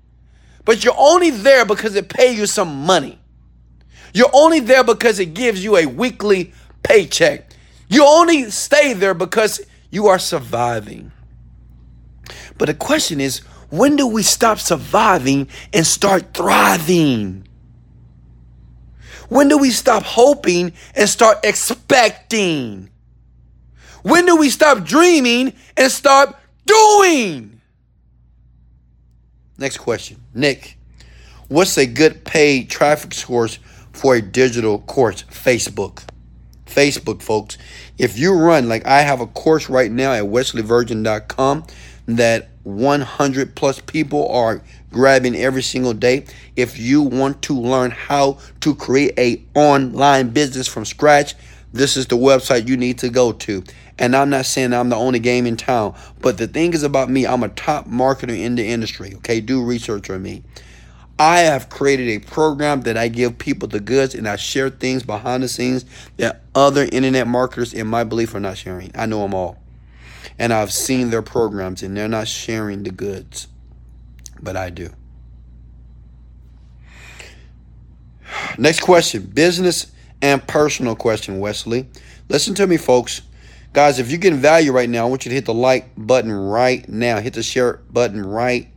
but 0.65 0.85
you're 0.85 0.95
only 0.97 1.31
there 1.31 1.65
because 1.65 1.95
it 1.95 2.09
pays 2.09 2.39
you 2.39 2.47
some 2.47 2.85
money. 2.85 3.19
You're 4.13 4.31
only 4.33 4.61
there 4.61 4.85
because 4.85 5.19
it 5.19 5.35
gives 5.35 5.63
you 5.63 5.77
a 5.77 5.87
weekly 5.87 6.53
paycheck. 6.83 7.51
You 7.89 8.05
only 8.05 8.51
stay 8.51 8.93
there 8.93 9.15
because 9.15 9.61
you 9.91 10.07
are 10.09 10.19
surviving. 10.19 11.13
But 12.59 12.67
the 12.67 12.75
question 12.75 13.21
is, 13.21 13.41
when 13.71 13.97
do 13.97 14.07
we 14.07 14.23
stop 14.23 14.59
surviving 14.59 15.49
and 15.73 15.87
start 15.87 16.35
thriving? 16.35 17.47
When 19.29 19.49
do 19.49 19.59
we 19.59 19.71
stop 19.71 20.05
hoping 20.05 20.73
and 20.95 21.09
start 21.09 21.39
expecting? 21.45 22.91
When 24.03 24.25
do 24.25 24.37
we 24.37 24.51
stop 24.51 24.85
dreaming 24.85 25.53
and 25.77 25.91
start 25.91 26.37
doing? 26.67 27.61
Next 29.59 29.79
question. 29.79 30.21
Nick, 30.35 30.77
what's 31.49 31.79
a 31.79 31.87
good 31.87 32.25
paid 32.25 32.69
traffic 32.69 33.15
source 33.15 33.59
for 33.93 34.17
a 34.17 34.23
digital 34.23 34.81
course? 34.81 35.23
Facebook. 35.25 36.03
Facebook, 36.67 37.23
folks. 37.23 37.57
If 37.97 38.19
you 38.19 38.35
run, 38.35 38.69
like 38.69 38.87
I 38.87 39.01
have 39.01 39.21
a 39.21 39.27
course 39.27 39.71
right 39.71 39.91
now 39.91 40.13
at 40.13 40.25
wesleyvirgin.com 40.25 41.67
that 42.07 42.51
100 42.65 43.55
plus 43.55 43.81
people 43.81 44.29
are 44.29 44.63
grabbing 44.91 45.37
every 45.37 45.63
single 45.63 45.95
day. 45.95 46.25
If 46.57 46.79
you 46.79 47.03
want 47.03 47.43
to 47.43 47.59
learn 47.59 47.93
how 47.93 48.39
to 48.61 48.75
create 48.75 49.19
a 49.19 49.43
online 49.55 50.31
business 50.31 50.67
from 50.67 50.85
scratch, 50.85 51.35
this 51.73 51.97
is 51.97 52.07
the 52.07 52.17
website 52.17 52.69
you 52.69 52.77
need 52.77 52.99
to 52.99 53.09
go 53.09 53.33
to. 53.33 53.63
And 53.99 54.15
I'm 54.15 54.29
not 54.29 54.45
saying 54.45 54.73
I'm 54.75 54.91
the 54.91 54.97
only 54.97 55.19
game 55.19 55.47
in 55.47 55.57
town, 55.57 55.95
but 56.21 56.37
the 56.37 56.47
thing 56.47 56.75
is 56.75 56.83
about 56.83 57.09
me, 57.09 57.27
I'm 57.27 57.43
a 57.43 57.49
top 57.49 57.87
marketer 57.87 58.39
in 58.39 58.55
the 58.55 58.67
industry. 58.67 59.15
Okay, 59.17 59.41
do 59.41 59.65
research 59.65 60.11
on 60.11 60.23
me. 60.23 60.43
I 61.19 61.41
have 61.41 61.71
created 61.71 62.09
a 62.09 62.19
program 62.19 62.83
that 62.83 62.99
I 62.99 63.09
give 63.09 63.39
people 63.39 63.69
the 63.69 63.81
goods 63.81 64.15
and 64.15 64.29
I 64.29 64.37
share 64.37 64.69
things 64.69 65.03
behind 65.03 65.43
the 65.43 65.49
scenes 65.49 65.87
that 66.19 66.43
other 66.55 66.87
internet 66.93 67.27
marketers, 67.27 67.73
in 67.73 67.87
my 67.87 68.05
belief, 68.05 68.35
are 68.35 68.41
not 68.41 68.59
sharing. 68.59 68.91
I 68.95 69.07
know 69.07 69.23
them 69.23 69.33
all. 69.33 69.57
And 70.39 70.53
I've 70.53 70.73
seen 70.73 71.09
their 71.09 71.23
programs 71.23 71.83
and 71.83 71.97
they're 71.97 72.09
not 72.09 72.29
sharing 72.29 72.83
the 72.83 72.91
goods. 72.91 73.49
But 74.43 74.57
I 74.59 74.69
do. 74.69 74.91
Next 78.59 78.81
question 78.81 79.23
business 79.23 79.91
and 80.21 80.47
personal 80.47 80.97
question, 80.97 81.41
Wesley. 81.41 81.89
Listen 82.29 82.55
to 82.57 82.67
me, 82.67 82.77
folks. 82.77 83.23
Guys, 83.77 83.99
if 83.99 84.09
you're 84.11 84.19
getting 84.19 84.39
value 84.39 84.73
right 84.73 84.89
now, 84.89 85.05
I 85.05 85.11
want 85.11 85.27
you 85.27 85.29
to 85.29 85.35
hit 85.35 85.45
the 85.45 85.53
like 85.53 85.91
button 85.99 86.33
right 86.33 86.89
now. 86.89 87.21
Hit 87.21 87.35
the 87.35 87.43
share 87.43 87.75
button 87.91 88.25
right 88.25 88.69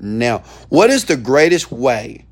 now. 0.00 0.38
What 0.70 0.88
is 0.88 1.04
the 1.04 1.18
greatest 1.18 1.70
way 1.70 2.24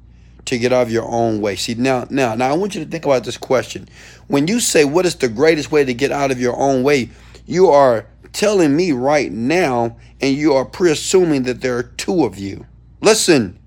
to 0.46 0.58
get 0.58 0.72
out 0.72 0.84
of 0.84 0.90
your 0.90 1.04
own 1.04 1.42
way? 1.42 1.56
See, 1.56 1.74
now, 1.74 2.06
now, 2.08 2.34
now 2.34 2.48
I 2.48 2.54
want 2.54 2.74
you 2.74 2.82
to 2.82 2.90
think 2.90 3.04
about 3.04 3.24
this 3.24 3.36
question. 3.36 3.90
When 4.26 4.48
you 4.48 4.58
say 4.58 4.86
what 4.86 5.04
is 5.04 5.16
the 5.16 5.28
greatest 5.28 5.70
way 5.70 5.84
to 5.84 5.92
get 5.92 6.12
out 6.12 6.30
of 6.30 6.40
your 6.40 6.56
own 6.56 6.82
way, 6.82 7.10
you 7.44 7.68
are 7.68 8.06
telling 8.32 8.74
me 8.74 8.92
right 8.92 9.30
now, 9.30 9.98
and 10.18 10.34
you 10.34 10.54
are 10.54 10.64
presuming 10.64 11.42
that 11.42 11.60
there 11.60 11.76
are 11.76 11.82
two 11.82 12.24
of 12.24 12.38
you. 12.38 12.64
Listen, 13.02 13.58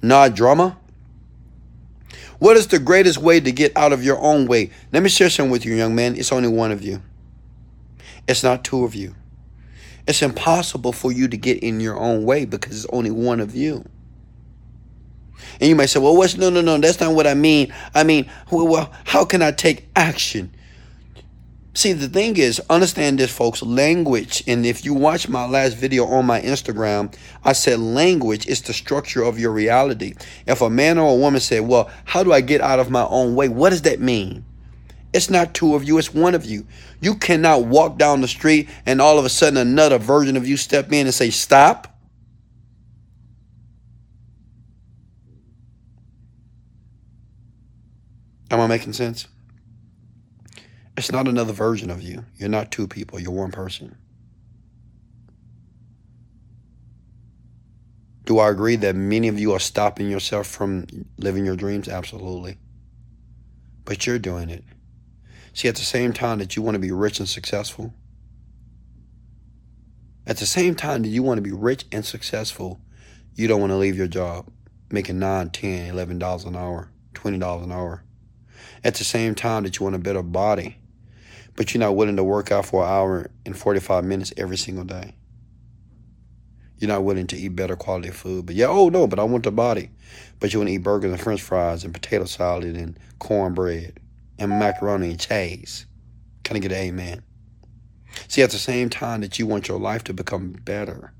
not 0.00 0.34
drama. 0.34 0.78
What 2.38 2.56
is 2.56 2.68
the 2.68 2.78
greatest 2.78 3.18
way 3.18 3.38
to 3.38 3.52
get 3.52 3.76
out 3.76 3.92
of 3.92 4.02
your 4.02 4.18
own 4.18 4.46
way? 4.46 4.70
Let 4.94 5.02
me 5.02 5.10
share 5.10 5.28
something 5.28 5.50
with 5.50 5.66
you, 5.66 5.74
young 5.74 5.94
man. 5.94 6.16
It's 6.16 6.32
only 6.32 6.48
one 6.48 6.72
of 6.72 6.82
you. 6.82 7.02
It's 8.28 8.42
not 8.42 8.64
two 8.64 8.84
of 8.84 8.94
you. 8.94 9.14
It's 10.06 10.22
impossible 10.22 10.92
for 10.92 11.10
you 11.12 11.28
to 11.28 11.36
get 11.36 11.62
in 11.62 11.80
your 11.80 11.98
own 11.98 12.24
way 12.24 12.44
because 12.44 12.84
it's 12.84 12.92
only 12.92 13.10
one 13.10 13.40
of 13.40 13.54
you. 13.54 13.84
And 15.60 15.68
you 15.68 15.76
might 15.76 15.86
say, 15.86 16.00
well, 16.00 16.16
what's 16.16 16.36
no, 16.36 16.50
no, 16.50 16.60
no, 16.60 16.78
that's 16.78 17.00
not 17.00 17.14
what 17.14 17.26
I 17.26 17.34
mean. 17.34 17.72
I 17.94 18.04
mean, 18.04 18.30
well, 18.50 18.92
how 19.04 19.24
can 19.24 19.42
I 19.42 19.52
take 19.52 19.88
action? 19.96 20.52
See, 21.74 21.92
the 21.92 22.08
thing 22.08 22.38
is, 22.38 22.58
understand 22.70 23.18
this, 23.18 23.30
folks, 23.30 23.62
language. 23.62 24.42
And 24.46 24.64
if 24.64 24.84
you 24.84 24.94
watch 24.94 25.28
my 25.28 25.46
last 25.46 25.76
video 25.76 26.06
on 26.06 26.24
my 26.24 26.40
Instagram, 26.40 27.14
I 27.44 27.52
said 27.52 27.80
language 27.80 28.46
is 28.46 28.62
the 28.62 28.72
structure 28.72 29.22
of 29.22 29.38
your 29.38 29.52
reality. 29.52 30.14
If 30.46 30.62
a 30.62 30.70
man 30.70 30.96
or 30.96 31.12
a 31.12 31.16
woman 31.16 31.40
said, 31.40 31.68
well, 31.68 31.90
how 32.06 32.22
do 32.22 32.32
I 32.32 32.40
get 32.40 32.62
out 32.62 32.78
of 32.78 32.90
my 32.90 33.04
own 33.04 33.34
way? 33.34 33.50
What 33.50 33.70
does 33.70 33.82
that 33.82 34.00
mean? 34.00 34.46
It's 35.16 35.30
not 35.30 35.54
two 35.54 35.74
of 35.74 35.82
you, 35.82 35.96
it's 35.96 36.12
one 36.12 36.34
of 36.34 36.44
you. 36.44 36.66
You 37.00 37.14
cannot 37.14 37.64
walk 37.64 37.96
down 37.96 38.20
the 38.20 38.28
street 38.28 38.68
and 38.84 39.00
all 39.00 39.18
of 39.18 39.24
a 39.24 39.30
sudden 39.30 39.56
another 39.56 39.96
version 39.96 40.36
of 40.36 40.46
you 40.46 40.58
step 40.58 40.92
in 40.92 41.06
and 41.06 41.14
say, 41.14 41.30
Stop. 41.30 41.88
Am 48.50 48.60
I 48.60 48.66
making 48.66 48.92
sense? 48.92 49.26
It's 50.98 51.10
not 51.10 51.28
another 51.28 51.54
version 51.54 51.88
of 51.88 52.02
you. 52.02 52.26
You're 52.36 52.50
not 52.50 52.70
two 52.70 52.86
people, 52.86 53.18
you're 53.18 53.30
one 53.30 53.52
person. 53.52 53.96
Do 58.26 58.38
I 58.38 58.50
agree 58.50 58.76
that 58.76 58.94
many 58.94 59.28
of 59.28 59.40
you 59.40 59.54
are 59.54 59.60
stopping 59.60 60.10
yourself 60.10 60.46
from 60.46 60.86
living 61.16 61.46
your 61.46 61.56
dreams? 61.56 61.88
Absolutely. 61.88 62.58
But 63.86 64.06
you're 64.06 64.18
doing 64.18 64.50
it. 64.50 64.62
See, 65.56 65.68
at 65.68 65.76
the 65.76 65.86
same 65.86 66.12
time 66.12 66.36
that 66.40 66.54
you 66.54 66.60
want 66.60 66.74
to 66.74 66.78
be 66.78 66.92
rich 66.92 67.18
and 67.18 67.26
successful, 67.26 67.94
at 70.26 70.36
the 70.36 70.44
same 70.44 70.74
time 70.74 71.00
that 71.00 71.08
you 71.08 71.22
want 71.22 71.38
to 71.38 71.42
be 71.42 71.50
rich 71.50 71.86
and 71.90 72.04
successful, 72.04 72.78
you 73.34 73.48
don't 73.48 73.60
want 73.60 73.70
to 73.70 73.78
leave 73.78 73.96
your 73.96 74.06
job 74.06 74.50
making 74.90 75.18
nine, 75.18 75.48
ten, 75.48 75.88
eleven 75.88 76.18
dollars 76.18 76.44
an 76.44 76.56
hour, 76.56 76.90
twenty 77.14 77.38
dollars 77.38 77.64
an 77.64 77.72
hour. 77.72 78.04
At 78.84 78.96
the 78.96 79.04
same 79.04 79.34
time 79.34 79.62
that 79.62 79.78
you 79.78 79.84
want 79.84 79.96
a 79.96 79.98
better 79.98 80.22
body, 80.22 80.76
but 81.54 81.72
you're 81.72 81.80
not 81.80 81.96
willing 81.96 82.16
to 82.16 82.24
work 82.24 82.52
out 82.52 82.66
for 82.66 82.82
an 82.82 82.90
hour 82.90 83.30
and 83.46 83.56
45 83.56 84.04
minutes 84.04 84.34
every 84.36 84.58
single 84.58 84.84
day. 84.84 85.14
You're 86.76 86.88
not 86.88 87.04
willing 87.04 87.28
to 87.28 87.36
eat 87.36 87.56
better 87.56 87.76
quality 87.76 88.10
food. 88.10 88.44
But 88.44 88.56
yeah, 88.56 88.66
oh 88.66 88.90
no, 88.90 89.06
but 89.06 89.18
I 89.18 89.24
want 89.24 89.44
the 89.44 89.52
body. 89.52 89.88
But 90.38 90.52
you 90.52 90.58
want 90.58 90.68
to 90.68 90.74
eat 90.74 90.82
burgers 90.82 91.12
and 91.12 91.20
french 91.20 91.40
fries 91.40 91.82
and 91.82 91.94
potato 91.94 92.26
salad 92.26 92.76
and 92.76 92.98
cornbread 93.18 94.00
and 94.38 94.50
macaroni 94.50 95.10
and 95.10 95.20
cheese. 95.20 95.86
Can 96.44 96.56
I 96.56 96.60
get 96.60 96.72
an 96.72 96.78
amen? 96.78 97.22
See, 98.28 98.42
at 98.42 98.50
the 98.50 98.58
same 98.58 98.88
time 98.88 99.20
that 99.20 99.38
you 99.38 99.46
want 99.46 99.68
your 99.68 99.78
life 99.78 100.04
to 100.04 100.14
become 100.14 100.52
better, 100.52 101.12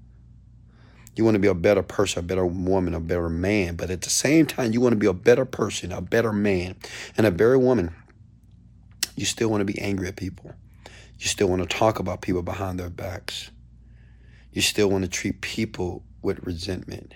you 1.14 1.24
want 1.24 1.34
to 1.34 1.40
be 1.40 1.48
a 1.48 1.54
better 1.54 1.82
person, 1.82 2.20
a 2.20 2.22
better 2.22 2.44
woman, 2.44 2.94
a 2.94 3.00
better 3.00 3.30
man. 3.30 3.76
But 3.76 3.90
at 3.90 4.02
the 4.02 4.10
same 4.10 4.46
time, 4.46 4.72
you 4.72 4.80
want 4.80 4.92
to 4.92 4.98
be 4.98 5.06
a 5.06 5.14
better 5.14 5.46
person, 5.46 5.90
a 5.90 6.02
better 6.02 6.32
man, 6.32 6.76
and 7.16 7.26
a 7.26 7.30
better 7.30 7.58
woman. 7.58 7.94
You 9.16 9.24
still 9.24 9.48
want 9.48 9.62
to 9.62 9.64
be 9.64 9.80
angry 9.80 10.08
at 10.08 10.16
people. 10.16 10.52
You 11.18 11.26
still 11.26 11.48
want 11.48 11.62
to 11.62 11.68
talk 11.68 11.98
about 11.98 12.20
people 12.20 12.42
behind 12.42 12.78
their 12.78 12.90
backs. 12.90 13.50
You 14.52 14.60
still 14.60 14.90
want 14.90 15.04
to 15.04 15.10
treat 15.10 15.40
people 15.40 16.02
with 16.20 16.44
resentment. 16.44 17.14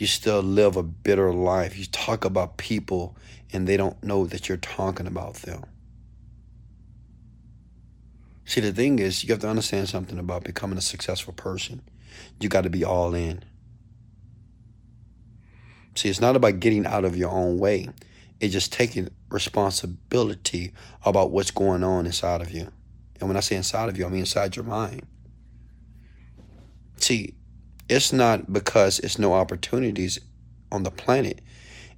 You 0.00 0.06
still 0.06 0.40
live 0.40 0.76
a 0.76 0.82
bitter 0.82 1.30
life. 1.30 1.76
You 1.76 1.84
talk 1.84 2.24
about 2.24 2.56
people 2.56 3.18
and 3.52 3.68
they 3.68 3.76
don't 3.76 4.02
know 4.02 4.24
that 4.24 4.48
you're 4.48 4.56
talking 4.56 5.06
about 5.06 5.34
them. 5.34 5.62
See, 8.46 8.62
the 8.62 8.72
thing 8.72 8.98
is, 8.98 9.22
you 9.22 9.28
have 9.28 9.40
to 9.40 9.48
understand 9.50 9.90
something 9.90 10.18
about 10.18 10.42
becoming 10.42 10.78
a 10.78 10.80
successful 10.80 11.34
person. 11.34 11.82
You 12.40 12.48
got 12.48 12.62
to 12.62 12.70
be 12.70 12.82
all 12.82 13.14
in. 13.14 13.44
See, 15.94 16.08
it's 16.08 16.18
not 16.18 16.34
about 16.34 16.60
getting 16.60 16.86
out 16.86 17.04
of 17.04 17.14
your 17.14 17.30
own 17.30 17.58
way. 17.58 17.90
It's 18.40 18.54
just 18.54 18.72
taking 18.72 19.10
responsibility 19.28 20.72
about 21.04 21.30
what's 21.30 21.50
going 21.50 21.84
on 21.84 22.06
inside 22.06 22.40
of 22.40 22.50
you. 22.50 22.72
And 23.20 23.28
when 23.28 23.36
I 23.36 23.40
say 23.40 23.56
inside 23.56 23.90
of 23.90 23.98
you, 23.98 24.06
I 24.06 24.08
mean 24.08 24.20
inside 24.20 24.56
your 24.56 24.64
mind. 24.64 25.02
See, 26.96 27.34
it's 27.90 28.12
not 28.12 28.52
because 28.52 29.00
it's 29.00 29.18
no 29.18 29.34
opportunities 29.34 30.20
on 30.70 30.84
the 30.84 30.92
planet. 30.92 31.40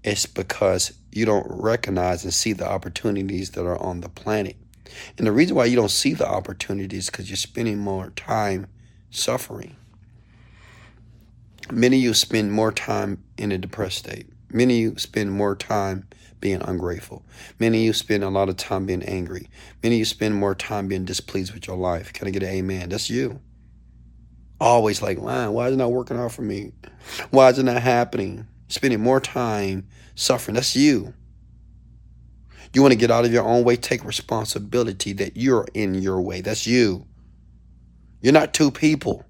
It's 0.03 0.25
because 0.25 0.95
you 1.13 1.27
don't 1.27 1.47
recognize 1.49 2.25
and 2.25 2.33
see 2.33 2.55
the 2.55 2.67
opportunities 2.67 3.51
that 3.51 3.67
are 3.67 3.77
on 3.77 4.01
the 4.01 4.09
planet. 4.09 4.57
And 5.19 5.27
the 5.27 5.33
reason 5.33 5.55
why 5.55 5.67
you 5.67 5.77
don't 5.77 5.91
see 5.91 6.15
the 6.15 6.27
opportunities 6.27 7.11
because 7.11 7.29
you're 7.29 7.37
spending 7.37 7.79
more 7.79 8.09
time 8.17 8.69
suffering. 9.11 9.77
Many 11.71 11.99
of 11.99 12.03
you 12.03 12.15
spend 12.15 12.53
more 12.53 12.73
time 12.73 13.23
in 13.37 13.53
a 13.53 13.59
depressed 13.59 13.99
state. 13.99 14.27
Many 14.51 14.85
of 14.85 14.93
you 14.93 14.99
spend 14.99 15.31
more 15.31 15.55
time 15.55 16.09
being 16.41 16.63
ungrateful. 16.63 17.23
Many 17.59 17.79
of 17.79 17.85
you 17.85 17.93
spend 17.93 18.25
a 18.25 18.31
lot 18.31 18.49
of 18.49 18.57
time 18.57 18.87
being 18.87 19.03
angry. 19.03 19.49
Many 19.83 19.97
of 19.97 19.99
you 20.01 20.05
spend 20.07 20.37
more 20.37 20.55
time 20.55 20.89
being 20.89 21.05
displeased 21.05 21.53
with 21.53 21.67
your 21.67 21.77
life. 21.77 22.15
Can 22.15 22.29
I 22.29 22.31
get 22.31 22.43
an 22.43 22.49
amen? 22.49 22.89
That's 22.89 23.11
you. 23.11 23.41
Always 24.63 25.03
like, 25.03 25.21
man, 25.21 25.53
why 25.55 25.67
is 25.67 25.75
it 25.75 25.79
not 25.79 25.91
working 25.91 26.17
out 26.17 26.31
for 26.31 26.43
me? 26.43 26.71
Why 27.31 27.49
is 27.49 27.59
it 27.59 27.65
not 27.65 27.83
happening? 27.83 28.47
Spending 28.69 29.01
more 29.01 29.19
time 29.19 29.89
suffering. 30.15 30.55
That's 30.55 30.77
you. 30.77 31.15
You 32.73 32.81
want 32.81 32.93
to 32.93 32.99
get 32.99 33.11
out 33.11 33.25
of 33.25 33.33
your 33.33 33.43
own 33.45 33.65
way, 33.65 33.75
take 33.75 34.05
responsibility 34.05 35.15
that 35.15 35.37
you're 35.37 35.67
in 35.75 35.95
your 35.95 36.21
way. 36.21 36.43
That's 36.43 36.65
you. 36.65 37.09
You're 38.21 38.33
not 38.33 38.55
two 38.55 38.71
people. 38.71 39.27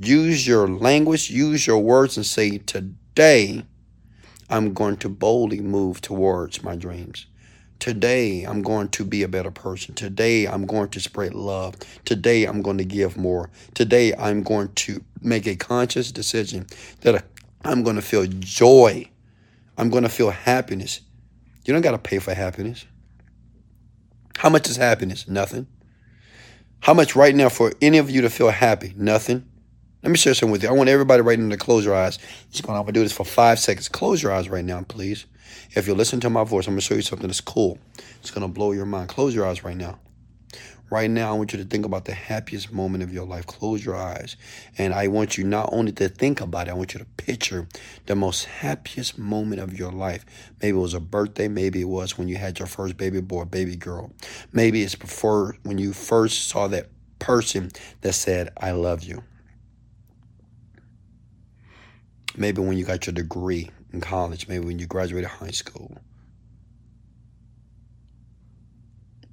Use 0.00 0.48
your 0.48 0.66
language, 0.66 1.30
use 1.30 1.64
your 1.64 1.78
words, 1.78 2.16
and 2.16 2.26
say, 2.26 2.58
Today, 2.58 3.64
I'm 4.50 4.74
going 4.74 4.96
to 4.96 5.08
boldly 5.08 5.60
move 5.60 6.00
towards 6.00 6.64
my 6.64 6.74
dreams. 6.74 7.26
Today, 7.78 8.44
I'm 8.44 8.62
going 8.62 8.88
to 8.88 9.04
be 9.04 9.22
a 9.22 9.28
better 9.28 9.50
person. 9.50 9.94
Today, 9.94 10.46
I'm 10.46 10.66
going 10.66 10.88
to 10.90 11.00
spread 11.00 11.34
love. 11.34 11.76
Today, 12.04 12.44
I'm 12.44 12.62
going 12.62 12.78
to 12.78 12.84
give 12.84 13.16
more. 13.16 13.50
Today, 13.74 14.14
I'm 14.14 14.42
going 14.42 14.72
to 14.74 15.04
make 15.20 15.46
a 15.46 15.56
conscious 15.56 16.10
decision 16.10 16.66
that 17.02 17.24
I'm 17.64 17.82
going 17.82 17.96
to 17.96 18.02
feel 18.02 18.26
joy. 18.26 19.08
I'm 19.78 19.90
going 19.90 20.04
to 20.04 20.08
feel 20.08 20.30
happiness. 20.30 21.00
You 21.64 21.72
don't 21.72 21.82
got 21.82 21.92
to 21.92 21.98
pay 21.98 22.18
for 22.18 22.32
happiness. 22.32 22.86
How 24.38 24.48
much 24.48 24.68
is 24.68 24.76
happiness? 24.76 25.28
Nothing. 25.28 25.66
How 26.80 26.94
much 26.94 27.16
right 27.16 27.34
now 27.34 27.48
for 27.48 27.72
any 27.82 27.98
of 27.98 28.10
you 28.10 28.22
to 28.22 28.30
feel 28.30 28.50
happy? 28.50 28.94
Nothing. 28.96 29.44
Let 30.02 30.10
me 30.10 30.18
share 30.18 30.34
something 30.34 30.52
with 30.52 30.62
you. 30.62 30.68
I 30.68 30.72
want 30.72 30.88
everybody 30.88 31.22
right 31.22 31.38
now 31.38 31.48
to 31.48 31.56
close 31.56 31.84
your 31.84 31.94
eyes. 31.94 32.18
Just 32.50 32.64
going, 32.64 32.76
I'm 32.76 32.84
going 32.84 32.94
to 32.94 33.00
do 33.00 33.02
this 33.02 33.12
for 33.12 33.24
five 33.24 33.58
seconds. 33.58 33.88
Close 33.88 34.22
your 34.22 34.30
eyes 34.30 34.48
right 34.48 34.64
now, 34.64 34.82
please. 34.82 35.26
If 35.74 35.86
you 35.86 35.94
listen 35.94 36.20
to 36.20 36.30
my 36.30 36.44
voice, 36.44 36.66
I'm 36.66 36.74
going 36.74 36.80
to 36.80 36.86
show 36.86 36.94
you 36.94 37.02
something 37.02 37.28
that's 37.28 37.40
cool. 37.40 37.78
It's 38.20 38.30
going 38.30 38.46
to 38.46 38.52
blow 38.52 38.72
your 38.72 38.86
mind. 38.86 39.08
Close 39.08 39.34
your 39.34 39.46
eyes 39.46 39.64
right 39.64 39.76
now. 39.76 39.98
Right 40.88 41.10
now, 41.10 41.30
I 41.30 41.36
want 41.36 41.52
you 41.52 41.58
to 41.58 41.64
think 41.64 41.84
about 41.84 42.04
the 42.04 42.14
happiest 42.14 42.72
moment 42.72 43.02
of 43.02 43.12
your 43.12 43.26
life. 43.26 43.44
Close 43.46 43.84
your 43.84 43.96
eyes. 43.96 44.36
And 44.78 44.94
I 44.94 45.08
want 45.08 45.36
you 45.36 45.42
not 45.42 45.68
only 45.72 45.90
to 45.92 46.08
think 46.08 46.40
about 46.40 46.68
it, 46.68 46.70
I 46.70 46.74
want 46.74 46.94
you 46.94 47.00
to 47.00 47.06
picture 47.16 47.66
the 48.06 48.14
most 48.14 48.44
happiest 48.44 49.18
moment 49.18 49.60
of 49.60 49.76
your 49.76 49.90
life. 49.90 50.24
Maybe 50.62 50.76
it 50.76 50.80
was 50.80 50.94
a 50.94 51.00
birthday. 51.00 51.48
Maybe 51.48 51.80
it 51.80 51.88
was 51.88 52.16
when 52.16 52.28
you 52.28 52.36
had 52.36 52.60
your 52.60 52.66
first 52.68 52.96
baby 52.96 53.20
boy, 53.20 53.46
baby 53.46 53.74
girl. 53.74 54.12
Maybe 54.52 54.82
it's 54.82 54.94
before 54.94 55.56
when 55.64 55.78
you 55.78 55.92
first 55.92 56.46
saw 56.46 56.68
that 56.68 56.86
person 57.18 57.72
that 58.02 58.12
said, 58.12 58.52
I 58.56 58.70
love 58.70 59.02
you. 59.02 59.24
Maybe 62.36 62.62
when 62.62 62.78
you 62.78 62.84
got 62.84 63.06
your 63.06 63.14
degree 63.14 63.70
in 63.96 64.00
college, 64.00 64.46
maybe 64.46 64.64
when 64.64 64.78
you 64.78 64.86
graduated 64.86 65.28
high 65.28 65.50
school. 65.50 65.96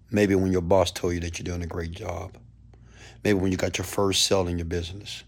Maybe 0.10 0.36
when 0.36 0.52
your 0.52 0.62
boss 0.62 0.92
told 0.92 1.14
you 1.14 1.20
that 1.22 1.38
you're 1.38 1.44
doing 1.44 1.64
a 1.64 1.68
great 1.68 1.92
job. 1.92 2.38
Maybe 3.24 3.40
when 3.40 3.52
you 3.52 3.58
got 3.58 3.78
your 3.78 3.86
first 3.86 4.26
sale 4.26 4.48
in 4.48 4.58
your 4.58 4.66
business. 4.66 5.24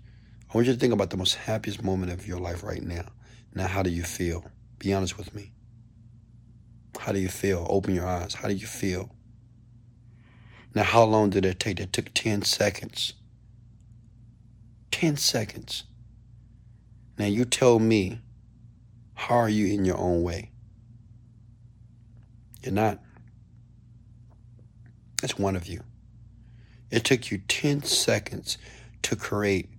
I 0.50 0.58
want 0.58 0.67
you 0.67 0.74
to 0.74 0.80
think 0.80 0.93
about 0.93 1.10
the 1.10 1.17
most 1.17 1.36
happiest 1.36 1.84
moment 1.84 2.12
of 2.12 2.28
your 2.28 2.39
life 2.39 2.63
right 2.63 2.82
now. 2.82 3.06
Now, 3.54 3.67
how 3.67 3.84
do 3.84 3.89
you 3.89 4.04
feel? 4.04 4.45
Be 4.80 4.93
honest 4.93 5.17
with 5.17 5.34
me. 5.34 5.52
How 7.00 7.12
do 7.12 7.19
you 7.19 7.30
feel? 7.30 7.65
Open 7.69 7.93
your 7.93 8.08
eyes. 8.08 8.36
How 8.36 8.48
do 8.48 8.54
you 8.54 8.67
feel? 8.67 9.10
Now, 10.74 10.84
how 10.84 11.04
long 11.04 11.30
did 11.30 11.45
it 11.45 11.60
take? 11.60 11.80
It 11.80 11.91
took 11.91 12.13
10 12.13 12.43
seconds. 12.43 13.13
10 14.91 15.17
seconds. 15.17 15.84
Now 17.17 17.26
you 17.26 17.45
tell 17.45 17.80
me, 17.80 18.19
how 19.15 19.36
are 19.36 19.49
you 19.49 19.67
in 19.73 19.86
your 19.86 19.97
own 19.97 20.21
way? 20.21 20.51
You're 22.62 22.73
not. 22.73 22.99
It's 25.23 25.39
one 25.39 25.56
of 25.56 25.67
you. 25.67 25.84
It 26.91 27.04
took 27.04 27.32
you 27.32 27.39
10 27.39 27.84
seconds 27.84 28.58
to 29.01 29.15
create 29.15 29.69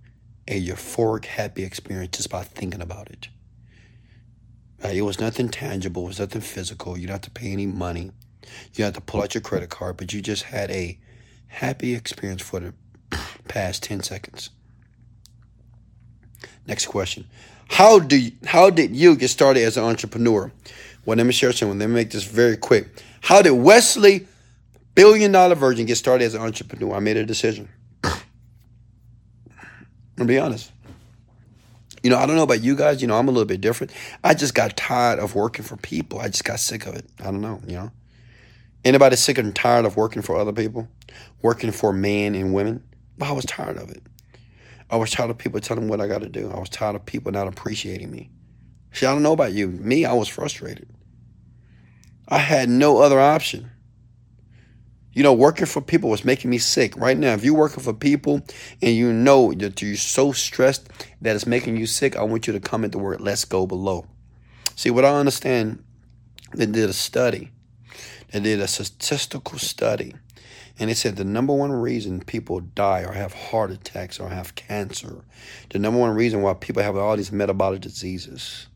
a 0.47 0.61
euphoric, 0.61 1.25
happy 1.25 1.63
experience 1.63 2.17
just 2.17 2.29
by 2.29 2.43
thinking 2.43 2.81
about 2.81 3.09
it. 3.09 3.29
It 4.83 5.01
was 5.01 5.19
nothing 5.19 5.49
tangible, 5.49 6.03
it 6.03 6.07
was 6.07 6.19
nothing 6.19 6.41
physical. 6.41 6.97
You 6.97 7.07
didn't 7.07 7.13
have 7.13 7.21
to 7.21 7.31
pay 7.31 7.51
any 7.51 7.65
money. 7.65 8.11
You 8.73 8.85
have 8.85 8.93
to 8.93 9.01
pull 9.01 9.21
out 9.21 9.33
your 9.33 9.41
credit 9.41 9.69
card, 9.69 9.97
but 9.97 10.13
you 10.13 10.21
just 10.21 10.43
had 10.43 10.69
a 10.71 10.99
happy 11.47 11.95
experience 11.95 12.41
for 12.41 12.59
the 12.59 12.73
past 13.47 13.83
10 13.83 14.03
seconds. 14.03 14.49
Next 16.65 16.85
question. 16.85 17.27
How 17.69 17.99
do 17.99 18.17
you, 18.17 18.31
how 18.45 18.69
did 18.69 18.95
you 18.95 19.15
get 19.15 19.29
started 19.29 19.63
as 19.63 19.77
an 19.77 19.83
entrepreneur? 19.83 20.51
Well, 21.05 21.17
let 21.17 21.25
me 21.25 21.33
share 21.33 21.51
something. 21.51 21.79
Let 21.79 21.89
me 21.89 21.95
make 21.95 22.11
this 22.11 22.23
very 22.23 22.57
quick. 22.57 23.03
How 23.21 23.41
did 23.41 23.51
Wesley, 23.51 24.27
billion 24.95 25.31
dollar 25.31 25.55
virgin, 25.55 25.85
get 25.85 25.97
started 25.97 26.25
as 26.25 26.33
an 26.33 26.41
entrepreneur? 26.41 26.95
I 26.95 26.99
made 26.99 27.17
a 27.17 27.25
decision. 27.25 27.69
I'll 30.19 30.25
be 30.25 30.39
honest. 30.39 30.71
You 32.03 32.09
know, 32.09 32.17
I 32.17 32.25
don't 32.25 32.35
know 32.35 32.43
about 32.43 32.61
you 32.63 32.75
guys. 32.75 33.01
You 33.01 33.07
know, 33.07 33.17
I'm 33.17 33.27
a 33.27 33.31
little 33.31 33.45
bit 33.45 33.61
different. 33.61 33.91
I 34.23 34.33
just 34.33 34.53
got 34.53 34.77
tired 34.77 35.19
of 35.19 35.35
working 35.35 35.63
for 35.65 35.77
people. 35.77 36.19
I 36.19 36.27
just 36.27 36.45
got 36.45 36.59
sick 36.59 36.85
of 36.85 36.95
it. 36.95 37.05
I 37.19 37.25
don't 37.25 37.41
know. 37.41 37.61
You 37.67 37.75
know, 37.75 37.91
anybody 38.85 39.15
sick 39.15 39.37
and 39.37 39.55
tired 39.55 39.85
of 39.85 39.97
working 39.97 40.21
for 40.21 40.35
other 40.37 40.53
people, 40.53 40.87
working 41.41 41.71
for 41.71 41.93
men 41.93 42.35
and 42.35 42.53
women? 42.53 42.83
But 43.17 43.29
I 43.29 43.31
was 43.33 43.45
tired 43.45 43.77
of 43.77 43.89
it. 43.89 44.01
I 44.89 44.95
was 44.95 45.11
tired 45.11 45.29
of 45.29 45.37
people 45.37 45.59
telling 45.59 45.85
me 45.85 45.89
what 45.89 46.01
I 46.01 46.07
got 46.07 46.21
to 46.21 46.29
do. 46.29 46.49
I 46.49 46.59
was 46.59 46.69
tired 46.69 46.95
of 46.95 47.05
people 47.05 47.31
not 47.31 47.47
appreciating 47.47 48.09
me. 48.09 48.29
See, 48.93 49.05
I 49.05 49.13
don't 49.13 49.23
know 49.23 49.33
about 49.33 49.53
you. 49.53 49.67
Me, 49.67 50.05
I 50.05 50.13
was 50.13 50.29
frustrated. 50.29 50.89
I 52.27 52.39
had 52.39 52.69
no 52.69 52.99
other 52.99 53.19
option. 53.19 53.71
You 55.11 55.23
know, 55.23 55.33
working 55.33 55.65
for 55.65 55.81
people 55.81 56.09
was 56.09 56.23
making 56.23 56.51
me 56.51 56.57
sick. 56.57 56.95
Right 56.95 57.17
now, 57.17 57.33
if 57.33 57.43
you're 57.43 57.55
working 57.55 57.83
for 57.83 57.93
people 57.93 58.41
and 58.81 58.95
you 58.95 59.11
know 59.11 59.51
that 59.53 59.81
you're 59.81 59.95
so 59.95 60.31
stressed 60.31 60.87
that 61.21 61.35
it's 61.35 61.47
making 61.47 61.77
you 61.77 61.85
sick, 61.85 62.15
I 62.15 62.23
want 62.23 62.47
you 62.47 62.53
to 62.53 62.59
comment 62.59 62.91
the 62.93 62.99
word 62.99 63.19
let's 63.19 63.43
go 63.43 63.65
below. 63.65 64.05
See, 64.75 64.91
what 64.91 65.05
I 65.05 65.17
understand, 65.17 65.83
they 66.53 66.67
did 66.67 66.89
a 66.89 66.93
study. 66.93 67.51
They 68.31 68.39
did 68.41 68.59
a 68.59 68.67
statistical 68.67 69.57
study 69.57 70.13
and 70.79 70.89
it 70.89 70.95
said 70.95 71.15
the 71.15 71.23
number 71.23 71.53
one 71.53 71.71
reason 71.71 72.21
people 72.21 72.59
die 72.59 73.01
or 73.01 73.13
have 73.13 73.33
heart 73.33 73.71
attacks 73.71 74.19
or 74.19 74.29
have 74.29 74.55
cancer, 74.55 75.23
the 75.69 75.79
number 75.79 75.99
one 75.99 76.15
reason 76.15 76.41
why 76.41 76.53
people 76.53 76.83
have 76.83 76.95
all 76.95 77.17
these 77.17 77.31
metabolic 77.31 77.81
diseases, 77.81 78.67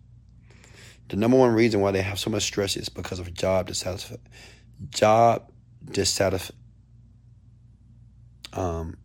the 1.09 1.17
number 1.17 1.37
one 1.37 1.53
reason 1.53 1.81
why 1.81 1.91
they 1.91 2.01
have 2.01 2.19
so 2.19 2.29
much 2.29 2.43
stress 2.43 2.75
is 2.77 2.89
because 2.89 3.19
of 3.19 3.33
job 3.33 3.67
dissatisfaction. 3.67 4.27
Job 4.89 5.51
dissatisfaction. 5.91 6.55
Um, 8.53 8.97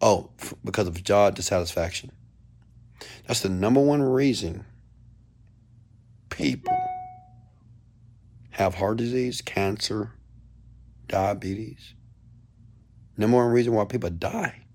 oh, 0.00 0.30
because 0.64 0.86
of 0.86 1.02
job 1.02 1.34
dissatisfaction. 1.34 2.12
That's 3.26 3.40
the 3.40 3.48
number 3.48 3.80
one 3.80 4.02
reason 4.02 4.64
people 6.28 6.76
have 8.50 8.74
heart 8.74 8.98
disease, 8.98 9.40
cancer, 9.40 10.12
diabetes. 11.08 11.94
Number 13.16 13.38
one 13.38 13.52
reason 13.52 13.72
why 13.72 13.84
people 13.84 14.10
die 14.10 14.66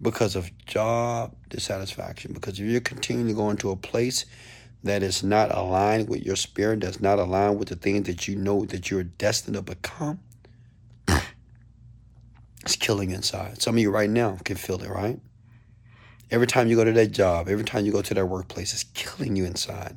because 0.00 0.36
of 0.36 0.50
job 0.66 1.34
dissatisfaction. 1.48 2.32
Because 2.32 2.58
if 2.58 2.66
you're 2.66 2.80
continuing 2.80 3.28
to 3.28 3.34
go 3.34 3.50
into 3.50 3.70
a 3.70 3.76
place 3.76 4.26
that 4.84 5.02
is 5.02 5.22
not 5.22 5.56
aligned 5.56 6.08
with 6.08 6.22
your 6.22 6.36
spirit, 6.36 6.80
that's 6.80 7.00
not 7.00 7.18
aligned 7.18 7.58
with 7.58 7.68
the 7.68 7.76
things 7.76 8.06
that 8.08 8.26
you 8.26 8.36
know 8.36 8.64
that 8.66 8.90
you're 8.90 9.04
destined 9.04 9.54
to 9.54 9.62
become, 9.62 10.18
it's 12.62 12.76
killing 12.76 13.10
inside. 13.10 13.62
Some 13.62 13.76
of 13.76 13.80
you 13.80 13.90
right 13.90 14.10
now 14.10 14.36
can 14.44 14.56
feel 14.56 14.82
it, 14.82 14.90
right? 14.90 15.20
Every 16.30 16.46
time 16.46 16.66
you 16.66 16.76
go 16.76 16.84
to 16.84 16.92
that 16.92 17.12
job, 17.12 17.48
every 17.48 17.64
time 17.64 17.86
you 17.86 17.92
go 17.92 18.02
to 18.02 18.14
that 18.14 18.26
workplace, 18.26 18.72
it's 18.72 18.84
killing 18.94 19.36
you 19.36 19.44
inside. 19.44 19.96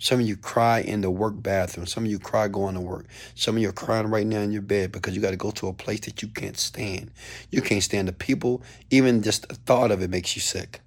Some 0.00 0.20
of 0.20 0.26
you 0.26 0.34
cry 0.34 0.80
in 0.80 1.02
the 1.02 1.10
work 1.10 1.34
bathroom. 1.42 1.86
Some 1.86 2.06
of 2.06 2.10
you 2.10 2.18
cry 2.18 2.48
going 2.48 2.74
to 2.74 2.80
work. 2.80 3.04
Some 3.34 3.56
of 3.56 3.62
you 3.62 3.68
are 3.68 3.72
crying 3.72 4.06
right 4.06 4.26
now 4.26 4.40
in 4.40 4.50
your 4.50 4.62
bed 4.62 4.92
because 4.92 5.14
you 5.14 5.20
got 5.20 5.32
to 5.32 5.36
go 5.36 5.50
to 5.50 5.68
a 5.68 5.74
place 5.74 6.00
that 6.00 6.22
you 6.22 6.28
can't 6.28 6.56
stand. 6.56 7.10
You 7.50 7.60
can't 7.60 7.82
stand 7.82 8.08
the 8.08 8.14
people. 8.14 8.62
Even 8.90 9.22
just 9.22 9.46
the 9.48 9.56
thought 9.56 9.90
of 9.90 10.00
it 10.00 10.08
makes 10.08 10.34
you 10.34 10.40
sick. 10.40 10.80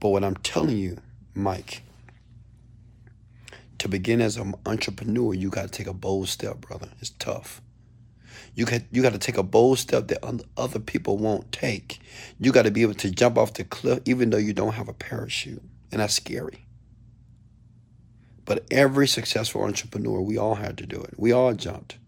But 0.00 0.08
what 0.08 0.24
I'm 0.24 0.34
telling 0.34 0.78
you, 0.78 0.98
Mike, 1.32 1.84
to 3.78 3.88
begin 3.88 4.20
as 4.20 4.36
an 4.36 4.56
entrepreneur, 4.66 5.32
you 5.32 5.48
got 5.48 5.62
to 5.62 5.68
take 5.68 5.86
a 5.86 5.94
bold 5.94 6.28
step, 6.28 6.60
brother. 6.60 6.88
It's 6.98 7.10
tough. 7.10 7.62
You 8.56 8.66
got 8.66 8.80
you 8.90 9.00
got 9.00 9.12
to 9.12 9.18
take 9.18 9.36
a 9.36 9.44
bold 9.44 9.78
step 9.78 10.08
that 10.08 10.44
other 10.56 10.80
people 10.80 11.18
won't 11.18 11.52
take. 11.52 12.00
You 12.40 12.50
got 12.50 12.62
to 12.62 12.72
be 12.72 12.82
able 12.82 12.94
to 12.94 13.12
jump 13.12 13.38
off 13.38 13.54
the 13.54 13.62
cliff 13.62 14.00
even 14.06 14.30
though 14.30 14.38
you 14.38 14.52
don't 14.52 14.72
have 14.72 14.88
a 14.88 14.92
parachute, 14.92 15.62
and 15.92 16.00
that's 16.00 16.14
scary. 16.14 16.66
But 18.50 18.66
every 18.72 19.06
successful 19.06 19.62
entrepreneur, 19.62 20.20
we 20.20 20.36
all 20.36 20.56
had 20.56 20.76
to 20.78 20.84
do 20.84 21.00
it. 21.00 21.14
We 21.16 21.30
all 21.30 21.54
jumped. 21.54 21.98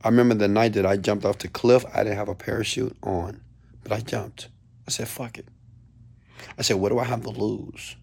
I 0.00 0.06
remember 0.06 0.36
the 0.36 0.46
night 0.46 0.74
that 0.74 0.86
I 0.86 0.96
jumped 0.96 1.24
off 1.24 1.38
the 1.38 1.48
cliff. 1.48 1.84
I 1.92 2.04
didn't 2.04 2.18
have 2.18 2.28
a 2.28 2.36
parachute 2.36 2.96
on, 3.02 3.40
but 3.82 3.90
I 3.90 3.98
jumped. 3.98 4.46
I 4.86 4.92
said, 4.92 5.08
"Fuck 5.08 5.38
it." 5.38 5.48
I 6.56 6.62
said, 6.62 6.76
"What 6.76 6.90
do 6.90 7.00
I 7.00 7.04
have 7.04 7.22
to 7.22 7.30
lose?" 7.30 7.96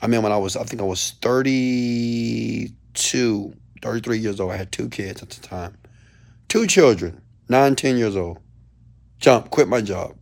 I 0.00 0.06
mean, 0.06 0.22
when 0.22 0.30
I 0.30 0.36
was, 0.36 0.54
I 0.54 0.62
think 0.62 0.80
I 0.80 0.84
was 0.84 1.10
32, 1.20 3.54
33 3.82 4.18
years 4.18 4.38
old. 4.38 4.52
I 4.52 4.58
had 4.58 4.70
two 4.70 4.88
kids 4.88 5.24
at 5.24 5.30
the 5.30 5.40
time. 5.40 5.76
Two 6.46 6.68
children, 6.68 7.20
nine, 7.48 7.74
10 7.74 7.96
years 7.96 8.14
old. 8.14 8.38
Jump, 9.18 9.50
quit 9.50 9.66
my 9.66 9.80
job. 9.80 10.16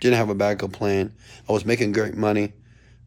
Didn't 0.00 0.16
have 0.16 0.30
a 0.30 0.34
backup 0.34 0.72
plan. 0.72 1.12
I 1.46 1.52
was 1.52 1.66
making 1.66 1.92
great 1.92 2.14
money, 2.14 2.54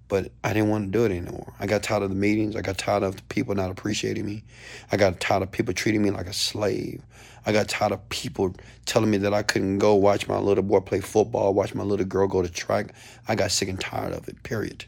but 0.07 0.31
I 0.43 0.53
didn't 0.53 0.69
want 0.69 0.85
to 0.85 0.91
do 0.91 1.05
it 1.05 1.11
anymore. 1.11 1.53
I 1.59 1.65
got 1.65 1.83
tired 1.83 2.03
of 2.03 2.09
the 2.09 2.15
meetings. 2.15 2.55
I 2.55 2.61
got 2.61 2.77
tired 2.77 3.03
of 3.03 3.27
people 3.29 3.55
not 3.55 3.71
appreciating 3.71 4.25
me. 4.25 4.43
I 4.91 4.97
got 4.97 5.19
tired 5.19 5.43
of 5.43 5.51
people 5.51 5.73
treating 5.73 6.01
me 6.01 6.11
like 6.11 6.27
a 6.27 6.33
slave. 6.33 7.01
I 7.45 7.51
got 7.51 7.69
tired 7.69 7.91
of 7.91 8.07
people 8.09 8.55
telling 8.85 9.09
me 9.09 9.17
that 9.17 9.33
I 9.33 9.43
couldn't 9.43 9.79
go 9.79 9.95
watch 9.95 10.27
my 10.27 10.37
little 10.37 10.63
boy 10.63 10.79
play 10.79 10.99
football, 10.99 11.53
watch 11.53 11.75
my 11.75 11.83
little 11.83 12.05
girl 12.05 12.27
go 12.27 12.41
to 12.41 12.49
track. 12.49 12.93
I 13.27 13.35
got 13.35 13.51
sick 13.51 13.69
and 13.69 13.79
tired 13.79 14.13
of 14.13 14.27
it, 14.27 14.41
period 14.43 14.85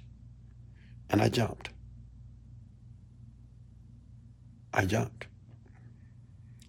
and 1.10 1.22
I 1.22 1.30
jumped. 1.30 1.70
I 4.74 4.86
jumped. 4.86 5.28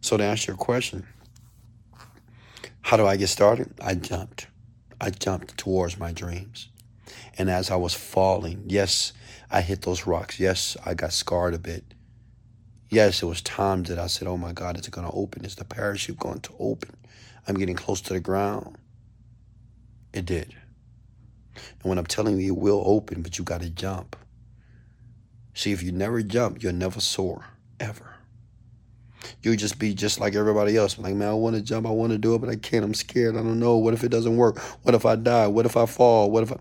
So 0.00 0.16
to 0.16 0.24
answer 0.24 0.52
your 0.52 0.56
question, 0.56 1.06
how 2.82 2.96
do 2.96 3.06
I 3.06 3.16
get 3.16 3.28
started? 3.28 3.74
I 3.82 3.94
jumped. 3.94 4.46
I 5.00 5.10
jumped 5.10 5.58
towards 5.58 5.98
my 5.98 6.12
dreams. 6.12 6.68
And 7.38 7.48
as 7.48 7.70
I 7.70 7.76
was 7.76 7.94
falling, 7.94 8.64
yes, 8.66 9.12
I 9.50 9.62
hit 9.62 9.82
those 9.82 10.06
rocks. 10.06 10.40
Yes, 10.40 10.76
I 10.84 10.94
got 10.94 11.12
scarred 11.12 11.54
a 11.54 11.58
bit. 11.58 11.84
Yes, 12.90 13.22
it 13.22 13.26
was 13.26 13.40
times 13.40 13.88
that 13.88 13.98
I 13.98 14.08
said, 14.08 14.26
oh 14.26 14.36
my 14.36 14.52
God, 14.52 14.78
is 14.78 14.86
it 14.86 14.90
going 14.90 15.06
to 15.06 15.12
open? 15.12 15.44
Is 15.44 15.54
the 15.54 15.64
parachute 15.64 16.18
going 16.18 16.40
to 16.40 16.52
open? 16.58 16.96
I'm 17.46 17.54
getting 17.54 17.76
close 17.76 18.00
to 18.02 18.12
the 18.12 18.20
ground. 18.20 18.76
It 20.12 20.26
did. 20.26 20.54
And 21.54 21.88
when 21.88 21.98
I'm 21.98 22.06
telling 22.06 22.40
you, 22.40 22.54
it 22.54 22.58
will 22.58 22.82
open, 22.84 23.22
but 23.22 23.38
you 23.38 23.44
got 23.44 23.60
to 23.60 23.70
jump. 23.70 24.16
See, 25.54 25.72
if 25.72 25.82
you 25.82 25.92
never 25.92 26.22
jump, 26.22 26.62
you'll 26.62 26.72
never 26.72 27.00
soar, 27.00 27.44
ever. 27.78 28.14
You'll 29.42 29.56
just 29.56 29.78
be 29.78 29.94
just 29.94 30.20
like 30.20 30.34
everybody 30.34 30.76
else. 30.76 30.98
Like, 30.98 31.14
man, 31.14 31.28
I 31.28 31.34
want 31.34 31.56
to 31.56 31.62
jump, 31.62 31.86
I 31.86 31.90
want 31.90 32.12
to 32.12 32.18
do 32.18 32.34
it, 32.34 32.38
but 32.38 32.48
I 32.48 32.56
can't. 32.56 32.84
I'm 32.84 32.94
scared. 32.94 33.36
I 33.36 33.42
don't 33.42 33.58
know. 33.58 33.76
What 33.76 33.94
if 33.94 34.04
it 34.04 34.10
doesn't 34.10 34.36
work? 34.36 34.58
What 34.82 34.94
if 34.94 35.04
I 35.04 35.16
die? 35.16 35.46
What 35.46 35.66
if 35.66 35.76
I 35.76 35.86
fall? 35.86 36.30
What 36.30 36.44
if 36.44 36.52
I. 36.52 36.56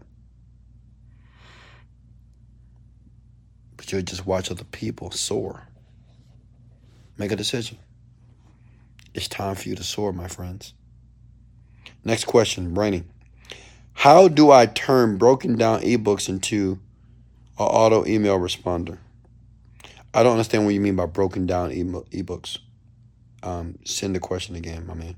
But 3.88 3.94
you'll 3.94 4.02
just 4.02 4.26
watch 4.26 4.52
other 4.52 4.66
people 4.66 5.12
soar. 5.12 5.64
Make 7.18 7.32
a 7.32 7.38
decision. 7.38 7.78
It's 9.14 9.30
time 9.30 9.56
for 9.56 9.70
you 9.70 9.76
to 9.76 9.84
soar, 9.84 10.12
my 10.12 10.28
friends. 10.28 10.74
Next 12.04 12.26
question, 12.26 12.74
Brainy. 12.74 13.04
How 13.94 14.28
do 14.28 14.52
I 14.52 14.66
turn 14.66 15.18
broken 15.18 15.58
down 15.58 15.82
ebooks 15.82 16.28
into 16.28 16.80
or 17.58 17.68
auto 17.68 18.06
email 18.06 18.40
responder. 18.40 18.98
I 20.14 20.24
don't 20.24 20.34
understand 20.34 20.66
what 20.66 20.74
you 20.74 20.82
mean 20.82 20.96
by 20.96 21.06
broken 21.06 21.46
down 21.46 21.72
ebooks. 21.72 22.60
Um, 23.44 23.78
send 23.84 24.16
the 24.16 24.20
question 24.20 24.56
again, 24.56 24.86
my 24.86 24.94
man. 24.94 25.16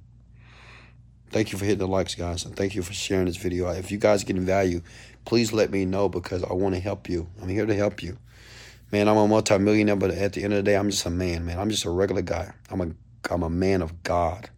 Thank 1.32 1.51
you 1.51 1.60
for 1.60 1.65
hitting 1.65 1.79
the 1.79 1.88
likes, 1.88 2.15
guys, 2.15 2.45
and 2.45 2.55
thank 2.55 2.75
you 2.75 2.82
for 2.82 2.93
sharing 2.93 3.25
this 3.25 3.38
video. 3.38 3.69
If 3.69 3.91
you 3.91 3.97
guys 3.97 4.23
getting 4.23 4.45
value, 4.45 4.82
please 5.25 5.53
let 5.53 5.69
me 5.69 5.86
know 5.86 6.10
because 6.10 6.43
I 6.43 6.53
want 6.53 6.75
to 6.75 6.82
help 6.82 7.08
you. 7.08 7.29
I'm 7.41 7.49
here 7.49 7.65
to 7.65 7.75
help 7.75 8.01
you. 8.01 8.17
Man, 8.91 9.08
I'm 9.08 9.17
a 9.17 9.28
multimillionaire, 9.28 9.95
but 9.95 10.12
at 10.12 10.34
the 10.34 10.43
end 10.43 10.54
of 10.54 10.58
the 10.58 10.63
day, 10.63 10.75
I'm 10.75 10.89
just 10.89 11.06
a 11.06 11.12
man, 11.12 11.45
man. 11.45 11.60
I'm 11.60 11.69
just 11.69 11.86
a 11.86 11.91
regular 11.91 12.23
guy. 12.23 12.54
I'm 12.69 12.82
a 12.82 12.91
I'm 13.30 13.43
a 13.43 13.49
man 13.49 13.82
of 13.82 14.02
God. 14.04 14.49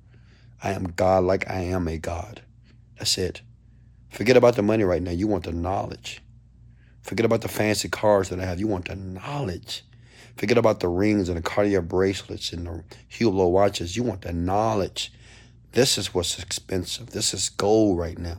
I 0.64 0.72
am 0.72 0.94
God 0.96 1.24
like 1.24 1.50
I 1.50 1.62
am 1.62 1.88
a 1.88 1.98
God. 1.98 2.42
That's 2.98 3.18
it. 3.18 3.42
Forget 4.10 4.38
about 4.38 4.56
the 4.56 4.62
money 4.62 4.84
right 4.84 5.02
now. 5.02 5.12
You 5.12 5.28
want 5.28 5.46
the 5.46 5.52
knowledge. 5.52 6.22
Forget 7.02 7.26
about 7.26 7.42
the 7.42 7.48
fancy 7.48 7.90
cars 7.90 8.30
that 8.30 8.40
I 8.40 8.46
have. 8.46 8.60
You 8.60 8.68
want 8.68 8.88
the 8.88 8.96
knowledge. 8.96 9.84
Forget 10.38 10.58
about 10.58 10.80
the 10.80 10.88
rings 10.88 11.28
and 11.28 11.38
the 11.38 11.42
Cartier 11.42 11.82
bracelets 11.82 12.54
and 12.54 12.68
the 12.68 12.84
Hublot 13.10 13.52
watches. 13.52 13.98
You 13.98 14.04
want 14.04 14.22
the 14.22 14.32
knowledge. 14.32 15.12
This 15.72 15.98
is 15.98 16.14
what's 16.14 16.40
expensive. 16.40 17.12
This 17.12 17.34
is 17.34 17.50
gold 17.50 17.98
right 17.98 18.18
now. 18.18 18.38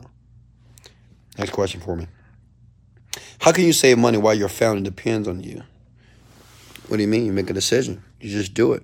Next 1.37 1.51
question 1.51 1.81
for 1.81 1.95
me. 1.95 2.07
How 3.39 3.51
can 3.51 3.65
you 3.65 3.73
save 3.73 3.97
money 3.97 4.17
while 4.17 4.33
your 4.33 4.49
family 4.49 4.83
depends 4.83 5.27
on 5.27 5.43
you? 5.43 5.63
What 6.93 6.97
do 6.97 7.01
you 7.01 7.09
mean? 7.09 7.25
You 7.25 7.33
make 7.33 7.49
a 7.49 7.53
decision. 7.53 8.03
You 8.21 8.29
just 8.29 8.53
do 8.53 8.73
it. 8.73 8.83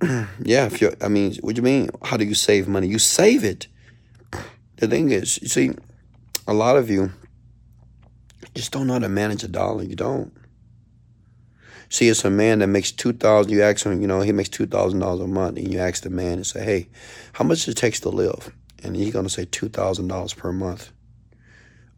yeah, 0.40 0.66
if 0.66 0.80
you 0.80 0.94
I 1.00 1.08
mean, 1.08 1.34
what 1.40 1.56
do 1.56 1.58
you 1.58 1.64
mean? 1.64 1.90
How 2.00 2.16
do 2.16 2.24
you 2.24 2.36
save 2.36 2.68
money? 2.68 2.86
You 2.86 3.00
save 3.00 3.42
it. 3.42 3.66
The 4.76 4.86
thing 4.86 5.10
is, 5.10 5.42
you 5.42 5.48
see, 5.48 5.72
a 6.46 6.54
lot 6.54 6.76
of 6.76 6.90
you 6.90 7.10
just 8.54 8.70
don't 8.70 8.86
know 8.86 8.92
how 8.92 8.98
to 9.00 9.08
manage 9.08 9.42
a 9.42 9.48
dollar. 9.48 9.82
You 9.82 9.96
don't. 9.96 10.32
See, 11.88 12.08
it's 12.08 12.24
a 12.24 12.30
man 12.30 12.60
that 12.60 12.68
makes 12.68 12.92
two 12.92 13.12
thousand. 13.12 13.50
You 13.50 13.64
ask 13.64 13.84
him, 13.84 14.00
you 14.00 14.06
know, 14.06 14.20
he 14.20 14.30
makes 14.30 14.50
two 14.50 14.66
thousand 14.66 15.00
dollars 15.00 15.22
a 15.22 15.26
month, 15.26 15.58
and 15.58 15.72
you 15.72 15.80
ask 15.80 16.04
the 16.04 16.10
man 16.10 16.34
and 16.34 16.46
say, 16.46 16.64
"Hey, 16.64 16.88
how 17.32 17.44
much 17.44 17.64
does 17.64 17.70
it 17.70 17.78
takes 17.78 17.98
to 17.98 18.10
live?" 18.10 18.54
And 18.84 18.94
he's 18.94 19.12
gonna 19.12 19.28
say 19.28 19.44
two 19.44 19.68
thousand 19.68 20.06
dollars 20.06 20.34
per 20.34 20.52
month. 20.52 20.92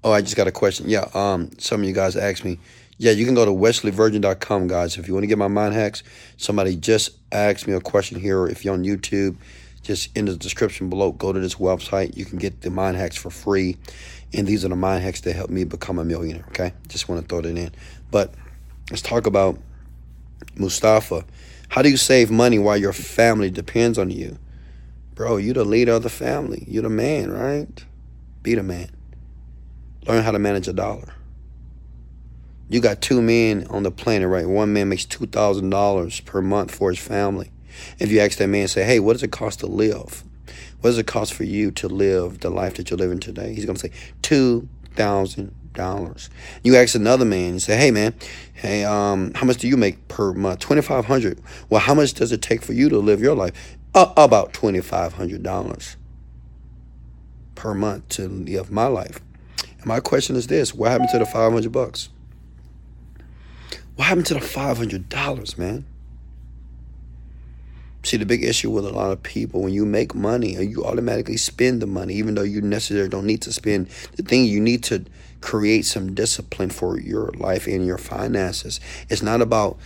Oh, 0.02 0.12
I 0.12 0.22
just 0.22 0.36
got 0.36 0.46
a 0.46 0.52
question. 0.52 0.88
Yeah, 0.88 1.10
um, 1.12 1.50
some 1.58 1.82
of 1.82 1.86
you 1.86 1.92
guys 1.92 2.16
asked 2.16 2.42
me. 2.42 2.58
Yeah, 2.98 3.12
you 3.12 3.26
can 3.26 3.34
go 3.34 3.44
to 3.44 3.50
wesleyvirgin.com, 3.50 4.68
guys. 4.68 4.96
If 4.96 5.06
you 5.06 5.12
want 5.12 5.24
to 5.24 5.28
get 5.28 5.36
my 5.36 5.48
mind 5.48 5.74
hacks, 5.74 6.02
somebody 6.38 6.76
just 6.76 7.10
asked 7.30 7.66
me 7.66 7.74
a 7.74 7.80
question 7.80 8.18
here. 8.18 8.46
If 8.46 8.64
you're 8.64 8.72
on 8.72 8.84
YouTube, 8.84 9.36
just 9.82 10.16
in 10.16 10.24
the 10.24 10.34
description 10.34 10.88
below, 10.88 11.12
go 11.12 11.32
to 11.32 11.38
this 11.38 11.56
website. 11.56 12.16
You 12.16 12.24
can 12.24 12.38
get 12.38 12.62
the 12.62 12.70
mind 12.70 12.96
hacks 12.96 13.16
for 13.16 13.30
free. 13.30 13.76
And 14.32 14.46
these 14.46 14.64
are 14.64 14.68
the 14.68 14.76
mind 14.76 15.04
hacks 15.04 15.20
that 15.22 15.36
helped 15.36 15.52
me 15.52 15.64
become 15.64 15.98
a 15.98 16.04
millionaire. 16.04 16.46
Okay. 16.48 16.72
Just 16.88 17.08
want 17.08 17.20
to 17.20 17.28
throw 17.28 17.42
that 17.42 17.56
in. 17.56 17.70
But 18.10 18.32
let's 18.90 19.02
talk 19.02 19.26
about 19.26 19.58
Mustafa. 20.56 21.24
How 21.68 21.82
do 21.82 21.90
you 21.90 21.98
save 21.98 22.30
money 22.30 22.58
while 22.58 22.78
your 22.78 22.94
family 22.94 23.50
depends 23.50 23.98
on 23.98 24.10
you? 24.10 24.38
Bro, 25.14 25.38
you're 25.38 25.54
the 25.54 25.64
leader 25.64 25.92
of 25.92 26.02
the 26.02 26.10
family. 26.10 26.64
You're 26.66 26.82
the 26.82 26.88
man, 26.88 27.30
right? 27.30 27.84
Be 28.42 28.54
the 28.54 28.62
man. 28.62 28.90
Learn 30.06 30.22
how 30.22 30.30
to 30.30 30.38
manage 30.38 30.66
a 30.66 30.72
dollar. 30.72 31.15
You 32.68 32.80
got 32.80 33.00
two 33.00 33.22
men 33.22 33.66
on 33.68 33.84
the 33.84 33.90
planet, 33.90 34.28
right? 34.28 34.46
One 34.46 34.72
man 34.72 34.88
makes 34.88 35.06
$2,000 35.06 36.24
per 36.24 36.42
month 36.42 36.74
for 36.74 36.90
his 36.90 36.98
family. 36.98 37.50
If 37.98 38.10
you 38.10 38.20
ask 38.20 38.38
that 38.38 38.48
man, 38.48 38.66
say, 38.68 38.84
hey, 38.84 38.98
what 38.98 39.12
does 39.12 39.22
it 39.22 39.30
cost 39.30 39.60
to 39.60 39.66
live? 39.66 40.24
What 40.80 40.90
does 40.90 40.98
it 40.98 41.06
cost 41.06 41.34
for 41.34 41.44
you 41.44 41.70
to 41.72 41.88
live 41.88 42.40
the 42.40 42.50
life 42.50 42.74
that 42.74 42.90
you're 42.90 42.98
living 42.98 43.20
today? 43.20 43.54
He's 43.54 43.64
going 43.64 43.76
to 43.76 43.88
say 43.88 43.92
two 44.22 44.68
thousand 44.94 45.54
dollars. 45.72 46.30
You 46.62 46.76
ask 46.76 46.94
another 46.94 47.24
man, 47.24 47.54
you 47.54 47.60
say, 47.60 47.76
"Hey, 47.76 47.90
man, 47.90 48.14
hey, 48.54 48.84
um, 48.84 49.32
how 49.34 49.46
much 49.46 49.58
do 49.58 49.68
you 49.68 49.76
make 49.76 50.08
per 50.08 50.32
month? 50.32 50.60
Twenty 50.60 50.82
five 50.82 51.06
hundred. 51.06 51.40
Well, 51.68 51.80
how 51.80 51.94
much 51.94 52.14
does 52.14 52.32
it 52.32 52.42
take 52.42 52.62
for 52.62 52.72
you 52.72 52.88
to 52.88 52.98
live 52.98 53.20
your 53.20 53.34
life? 53.34 53.76
Uh, 53.94 54.12
about 54.16 54.52
twenty 54.52 54.80
five 54.80 55.14
hundred 55.14 55.42
dollars 55.42 55.96
per 57.54 57.74
month 57.74 58.08
to 58.10 58.28
live 58.28 58.70
my 58.70 58.86
life." 58.86 59.20
And 59.78 59.86
my 59.86 60.00
question 60.00 60.36
is 60.36 60.46
this: 60.46 60.74
What 60.74 60.90
happened 60.90 61.10
to 61.10 61.18
the 61.18 61.26
five 61.26 61.52
hundred 61.52 61.72
bucks? 61.72 62.10
What 63.96 64.04
happened 64.04 64.26
to 64.26 64.34
the 64.34 64.40
five 64.40 64.78
hundred 64.78 65.08
dollars, 65.08 65.58
man? 65.58 65.84
See, 68.02 68.18
the 68.18 68.26
big 68.26 68.44
issue 68.44 68.70
with 68.70 68.86
a 68.86 68.90
lot 68.90 69.10
of 69.10 69.22
people, 69.24 69.62
when 69.62 69.72
you 69.72 69.84
make 69.84 70.14
money, 70.14 70.56
uh, 70.56 70.60
you 70.60 70.84
automatically 70.84 71.36
spend 71.36 71.82
the 71.82 71.88
money, 71.88 72.14
even 72.14 72.36
though 72.36 72.42
you 72.42 72.60
necessarily 72.60 73.08
don't 73.08 73.26
need 73.26 73.42
to 73.42 73.52
spend. 73.52 73.88
The 74.14 74.22
thing 74.22 74.44
you 74.44 74.60
need 74.60 74.84
to 74.84 75.04
create 75.40 75.86
some 75.86 76.14
discipline 76.14 76.70
for 76.70 77.00
your 77.00 77.32
life 77.32 77.66
and 77.66 77.84
your 77.84 77.98
finances. 77.98 78.78
It's 79.08 79.22
not 79.22 79.40
about 79.40 79.78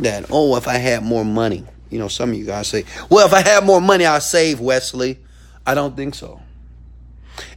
that, 0.00 0.26
oh, 0.30 0.56
if 0.56 0.66
I 0.66 0.78
had 0.78 1.04
more 1.04 1.24
money. 1.24 1.64
You 1.90 2.00
know, 2.00 2.08
some 2.08 2.30
of 2.30 2.36
you 2.36 2.44
guys 2.44 2.66
say, 2.66 2.84
well, 3.10 3.26
if 3.26 3.32
I 3.32 3.42
had 3.42 3.64
more 3.64 3.80
money, 3.80 4.04
I'd 4.04 4.22
save, 4.22 4.58
Wesley. 4.58 5.20
I 5.64 5.74
don't 5.74 5.96
think 5.96 6.16
so. 6.16 6.40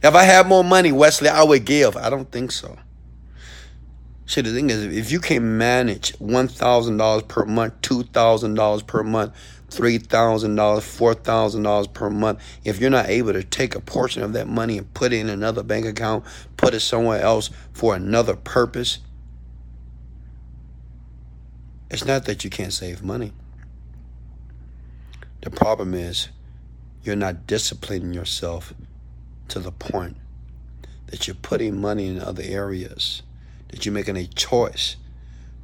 If 0.02 0.14
I 0.14 0.22
had 0.22 0.46
more 0.46 0.62
money, 0.62 0.92
Wesley, 0.92 1.30
I 1.30 1.42
would 1.42 1.64
give. 1.64 1.96
I 1.96 2.10
don't 2.10 2.30
think 2.30 2.52
so. 2.52 2.78
See, 4.32 4.40
the 4.40 4.54
thing 4.54 4.70
is, 4.70 4.82
if 4.82 5.12
you 5.12 5.20
can 5.20 5.58
manage 5.58 6.14
$1,000 6.14 7.28
per 7.28 7.44
month, 7.44 7.82
$2,000 7.82 8.86
per 8.86 9.02
month, 9.02 9.34
$3,000, 9.68 10.56
$4,000 10.56 11.92
per 11.92 12.08
month, 12.08 12.40
if 12.64 12.80
you're 12.80 12.88
not 12.88 13.10
able 13.10 13.34
to 13.34 13.44
take 13.44 13.74
a 13.74 13.80
portion 13.80 14.22
of 14.22 14.32
that 14.32 14.48
money 14.48 14.78
and 14.78 14.94
put 14.94 15.12
it 15.12 15.18
in 15.18 15.28
another 15.28 15.62
bank 15.62 15.84
account, 15.84 16.24
put 16.56 16.72
it 16.72 16.80
somewhere 16.80 17.20
else 17.20 17.50
for 17.74 17.94
another 17.94 18.34
purpose, 18.34 19.00
it's 21.90 22.06
not 22.06 22.24
that 22.24 22.42
you 22.42 22.48
can't 22.48 22.72
save 22.72 23.02
money. 23.02 23.34
The 25.42 25.50
problem 25.50 25.92
is 25.92 26.30
you're 27.02 27.16
not 27.16 27.46
disciplining 27.46 28.14
yourself 28.14 28.72
to 29.48 29.58
the 29.58 29.72
point 29.72 30.16
that 31.08 31.26
you're 31.26 31.34
putting 31.34 31.78
money 31.78 32.08
in 32.08 32.18
other 32.18 32.42
areas, 32.42 33.22
that 33.72 33.84
you're 33.84 33.92
making 33.92 34.16
a 34.16 34.26
choice 34.26 34.96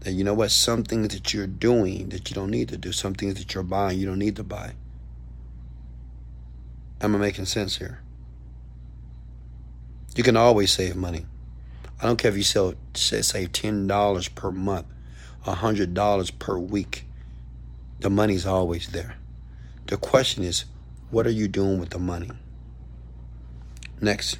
that 0.00 0.12
you 0.12 0.24
know 0.24 0.34
what, 0.34 0.50
some 0.50 0.84
things 0.84 1.08
that 1.08 1.34
you're 1.34 1.46
doing 1.46 2.08
that 2.10 2.30
you 2.30 2.34
don't 2.34 2.50
need 2.50 2.68
to 2.68 2.76
do, 2.76 2.92
some 2.92 3.14
things 3.14 3.34
that 3.34 3.54
you're 3.54 3.64
buying 3.64 3.98
you 3.98 4.06
don't 4.06 4.18
need 4.18 4.36
to 4.36 4.44
buy. 4.44 4.72
Am 7.00 7.14
I 7.14 7.18
making 7.18 7.46
sense 7.46 7.76
here? 7.76 8.00
You 10.16 10.22
can 10.22 10.36
always 10.36 10.72
save 10.72 10.96
money. 10.96 11.26
I 12.00 12.06
don't 12.06 12.16
care 12.16 12.30
if 12.30 12.36
you 12.36 12.42
sell, 12.42 12.74
say, 12.94 13.22
save 13.22 13.52
$10 13.52 14.34
per 14.34 14.50
month, 14.50 14.86
$100 15.44 16.38
per 16.38 16.58
week. 16.58 17.04
The 18.00 18.10
money's 18.10 18.46
always 18.46 18.88
there. 18.88 19.16
The 19.86 19.96
question 19.96 20.44
is, 20.44 20.64
what 21.10 21.26
are 21.26 21.30
you 21.30 21.48
doing 21.48 21.80
with 21.80 21.90
the 21.90 21.98
money? 21.98 22.30
Next. 24.00 24.38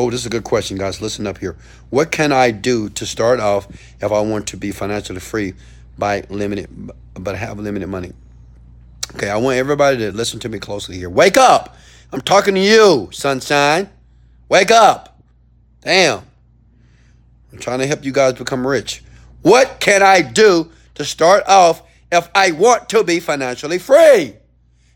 Oh, 0.00 0.08
this 0.08 0.20
is 0.20 0.26
a 0.26 0.30
good 0.30 0.44
question, 0.44 0.78
guys. 0.78 1.02
Listen 1.02 1.26
up 1.26 1.36
here. 1.36 1.58
What 1.90 2.10
can 2.10 2.32
I 2.32 2.52
do 2.52 2.88
to 2.88 3.04
start 3.04 3.38
off 3.38 3.68
if 4.00 4.10
I 4.10 4.22
want 4.22 4.46
to 4.46 4.56
be 4.56 4.70
financially 4.70 5.20
free 5.20 5.52
by 5.98 6.22
limited, 6.30 6.70
but 7.12 7.36
have 7.36 7.58
limited 7.58 7.86
money? 7.86 8.14
Okay, 9.14 9.28
I 9.28 9.36
want 9.36 9.58
everybody 9.58 9.98
to 9.98 10.10
listen 10.10 10.40
to 10.40 10.48
me 10.48 10.58
closely 10.58 10.96
here. 10.96 11.10
Wake 11.10 11.36
up! 11.36 11.76
I'm 12.14 12.22
talking 12.22 12.54
to 12.54 12.60
you, 12.62 13.10
sunshine. 13.12 13.90
Wake 14.48 14.70
up! 14.70 15.20
Damn. 15.82 16.22
I'm 17.52 17.58
trying 17.58 17.80
to 17.80 17.86
help 17.86 18.02
you 18.02 18.12
guys 18.12 18.32
become 18.32 18.66
rich. 18.66 19.04
What 19.42 19.80
can 19.80 20.02
I 20.02 20.22
do 20.22 20.72
to 20.94 21.04
start 21.04 21.46
off 21.46 21.82
if 22.10 22.26
I 22.34 22.52
want 22.52 22.88
to 22.88 23.04
be 23.04 23.20
financially 23.20 23.78
free? 23.78 24.32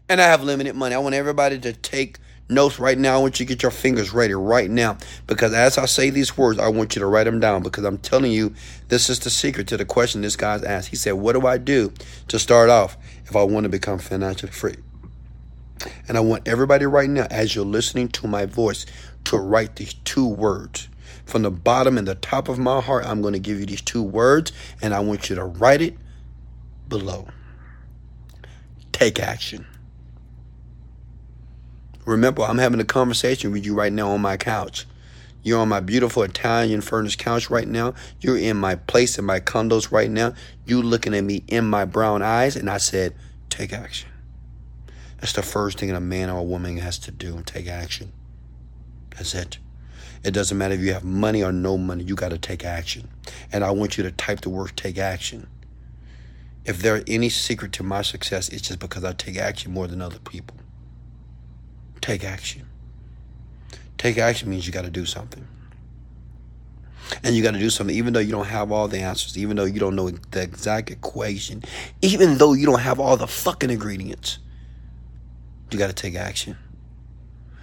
And 0.08 0.18
I 0.18 0.24
have 0.24 0.42
limited 0.42 0.74
money. 0.74 0.94
I 0.94 0.98
want 0.98 1.14
everybody 1.14 1.58
to 1.58 1.74
take 1.74 2.16
notes 2.48 2.78
right 2.78 2.98
now. 2.98 3.14
I 3.14 3.18
want 3.18 3.40
you 3.40 3.46
to 3.46 3.48
get 3.48 3.62
your 3.62 3.70
fingers 3.70 4.12
ready 4.12 4.34
right 4.34 4.70
now 4.70 4.98
because 5.26 5.52
as 5.52 5.78
I 5.78 5.86
say 5.86 6.10
these 6.10 6.36
words, 6.36 6.58
I 6.58 6.68
want 6.68 6.94
you 6.94 7.00
to 7.00 7.06
write 7.06 7.24
them 7.24 7.40
down 7.40 7.62
because 7.62 7.84
I'm 7.84 7.98
telling 7.98 8.32
you, 8.32 8.54
this 8.88 9.08
is 9.08 9.18
the 9.20 9.30
secret 9.30 9.68
to 9.68 9.76
the 9.76 9.84
question 9.84 10.20
this 10.20 10.36
guy's 10.36 10.62
asked. 10.62 10.88
He 10.88 10.96
said, 10.96 11.12
What 11.12 11.32
do 11.32 11.46
I 11.46 11.58
do 11.58 11.92
to 12.28 12.38
start 12.38 12.70
off 12.70 12.96
if 13.26 13.34
I 13.36 13.42
want 13.42 13.64
to 13.64 13.70
become 13.70 13.98
financially 13.98 14.52
free? 14.52 14.76
And 16.08 16.16
I 16.16 16.20
want 16.20 16.46
everybody 16.46 16.86
right 16.86 17.10
now, 17.10 17.26
as 17.30 17.54
you're 17.54 17.64
listening 17.64 18.08
to 18.08 18.26
my 18.26 18.46
voice, 18.46 18.86
to 19.24 19.36
write 19.36 19.76
these 19.76 19.94
two 20.04 20.26
words. 20.26 20.88
From 21.26 21.42
the 21.42 21.50
bottom 21.50 21.96
and 21.96 22.06
the 22.06 22.14
top 22.14 22.48
of 22.48 22.58
my 22.58 22.80
heart, 22.80 23.06
I'm 23.06 23.22
going 23.22 23.32
to 23.34 23.40
give 23.40 23.58
you 23.58 23.66
these 23.66 23.80
two 23.80 24.02
words, 24.02 24.52
and 24.82 24.94
I 24.94 25.00
want 25.00 25.30
you 25.30 25.36
to 25.36 25.44
write 25.44 25.80
it 25.80 25.96
below. 26.88 27.28
Take 28.92 29.18
action. 29.18 29.66
Remember, 32.04 32.42
I'm 32.42 32.58
having 32.58 32.80
a 32.80 32.84
conversation 32.84 33.50
with 33.50 33.64
you 33.64 33.74
right 33.74 33.92
now 33.92 34.10
on 34.10 34.20
my 34.20 34.36
couch. 34.36 34.86
You're 35.42 35.60
on 35.60 35.68
my 35.68 35.80
beautiful 35.80 36.22
Italian 36.22 36.82
furnished 36.82 37.18
couch 37.18 37.48
right 37.48 37.66
now. 37.66 37.94
You're 38.20 38.36
in 38.36 38.58
my 38.58 38.74
place 38.74 39.18
in 39.18 39.24
my 39.24 39.40
condos 39.40 39.90
right 39.90 40.10
now. 40.10 40.34
You 40.66 40.82
looking 40.82 41.14
at 41.14 41.24
me 41.24 41.44
in 41.48 41.66
my 41.66 41.86
brown 41.86 42.22
eyes, 42.22 42.56
and 42.56 42.68
I 42.68 42.76
said, 42.76 43.14
take 43.48 43.72
action. 43.72 44.10
That's 45.18 45.32
the 45.32 45.42
first 45.42 45.78
thing 45.78 45.90
a 45.90 46.00
man 46.00 46.28
or 46.28 46.40
a 46.40 46.42
woman 46.42 46.76
has 46.78 46.98
to 47.00 47.10
do 47.10 47.42
take 47.46 47.68
action. 47.68 48.12
That's 49.16 49.34
it. 49.34 49.58
It 50.22 50.32
doesn't 50.32 50.56
matter 50.56 50.74
if 50.74 50.80
you 50.80 50.92
have 50.92 51.04
money 51.04 51.42
or 51.42 51.52
no 51.52 51.78
money, 51.78 52.04
you 52.04 52.14
got 52.14 52.30
to 52.30 52.38
take 52.38 52.64
action. 52.64 53.08
And 53.50 53.64
I 53.64 53.70
want 53.70 53.96
you 53.96 54.04
to 54.04 54.10
type 54.10 54.42
the 54.42 54.50
word 54.50 54.72
take 54.76 54.98
action. 54.98 55.46
If 56.66 56.80
there's 56.80 57.04
any 57.06 57.30
secret 57.30 57.72
to 57.72 57.82
my 57.82 58.02
success, 58.02 58.48
it's 58.50 58.68
just 58.68 58.78
because 58.78 59.04
I 59.04 59.12
take 59.12 59.36
action 59.36 59.72
more 59.72 59.86
than 59.86 60.02
other 60.02 60.18
people 60.18 60.56
take 62.04 62.22
action. 62.22 62.66
Take 63.96 64.18
action 64.18 64.50
means 64.50 64.66
you 64.66 64.72
got 64.72 64.84
to 64.84 64.90
do 64.90 65.06
something. 65.06 65.48
And 67.22 67.34
you 67.34 67.42
got 67.42 67.52
to 67.52 67.58
do 67.58 67.70
something, 67.70 67.96
even 67.96 68.12
though 68.12 68.20
you 68.20 68.32
don't 68.32 68.46
have 68.46 68.70
all 68.70 68.88
the 68.88 68.98
answers, 68.98 69.38
even 69.38 69.56
though 69.56 69.64
you 69.64 69.80
don't 69.80 69.96
know 69.96 70.10
the 70.10 70.42
exact 70.42 70.90
equation, 70.90 71.62
even 72.02 72.36
though 72.36 72.52
you 72.52 72.66
don't 72.66 72.80
have 72.80 73.00
all 73.00 73.16
the 73.16 73.26
fucking 73.26 73.70
ingredients. 73.70 74.38
You 75.70 75.78
got 75.78 75.86
to 75.86 75.94
take 75.94 76.14
action. 76.14 76.58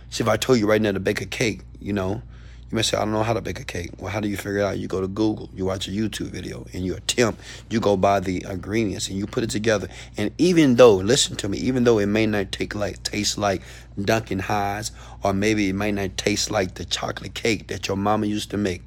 See, 0.09 0.23
if 0.23 0.27
I 0.27 0.37
told 0.37 0.57
you 0.57 0.67
right 0.67 0.81
now 0.81 0.91
to 0.91 0.99
bake 0.99 1.21
a 1.21 1.25
cake, 1.27 1.61
you 1.79 1.93
know, 1.93 2.23
you 2.71 2.77
may 2.77 2.83
say, 2.83 2.95
I 2.95 3.01
don't 3.01 3.11
know 3.11 3.23
how 3.23 3.33
to 3.33 3.41
bake 3.41 3.59
a 3.59 3.65
cake. 3.65 3.91
Well, 3.99 4.11
how 4.11 4.21
do 4.21 4.29
you 4.29 4.37
figure 4.37 4.59
it 4.59 4.63
out? 4.63 4.79
You 4.79 4.87
go 4.87 5.01
to 5.01 5.07
Google, 5.07 5.49
you 5.53 5.65
watch 5.65 5.89
a 5.89 5.91
YouTube 5.91 6.27
video, 6.27 6.65
and 6.71 6.85
you 6.85 6.95
attempt, 6.95 7.41
you 7.69 7.81
go 7.81 7.97
buy 7.97 8.21
the 8.21 8.45
ingredients 8.49 9.09
and 9.09 9.17
you 9.17 9.27
put 9.27 9.43
it 9.43 9.49
together. 9.49 9.89
And 10.15 10.31
even 10.37 10.75
though, 10.75 10.95
listen 10.95 11.35
to 11.37 11.49
me, 11.49 11.57
even 11.57 11.83
though 11.83 11.99
it 11.99 12.05
may 12.05 12.25
not 12.25 12.53
take 12.53 12.73
like 12.73 13.03
taste 13.03 13.37
like 13.37 13.61
Duncan 14.01 14.39
Hines, 14.39 14.93
or 15.21 15.33
maybe 15.33 15.67
it 15.67 15.73
might 15.73 15.95
not 15.95 16.15
taste 16.15 16.49
like 16.49 16.75
the 16.75 16.85
chocolate 16.85 17.33
cake 17.33 17.67
that 17.67 17.89
your 17.89 17.97
mama 17.97 18.25
used 18.25 18.51
to 18.51 18.57
make, 18.57 18.83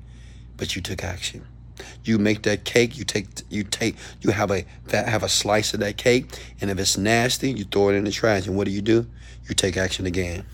but 0.56 0.74
you 0.74 0.80
took 0.80 1.04
action. 1.04 1.46
You 2.04 2.18
make 2.18 2.42
that 2.44 2.64
cake. 2.64 2.96
You 2.96 3.04
take 3.04 3.26
you 3.50 3.64
take 3.64 3.96
you 4.22 4.30
have 4.30 4.50
a 4.50 4.64
have 4.92 5.22
a 5.22 5.28
slice 5.28 5.74
of 5.74 5.80
that 5.80 5.98
cake, 5.98 6.26
and 6.60 6.70
if 6.70 6.78
it's 6.78 6.96
nasty, 6.96 7.50
you 7.50 7.64
throw 7.64 7.90
it 7.90 7.94
in 7.94 8.04
the 8.04 8.12
trash. 8.12 8.46
And 8.46 8.56
what 8.56 8.64
do 8.64 8.70
you 8.70 8.80
do? 8.80 9.06
You 9.46 9.54
take 9.54 9.76
action 9.76 10.06
again 10.06 10.46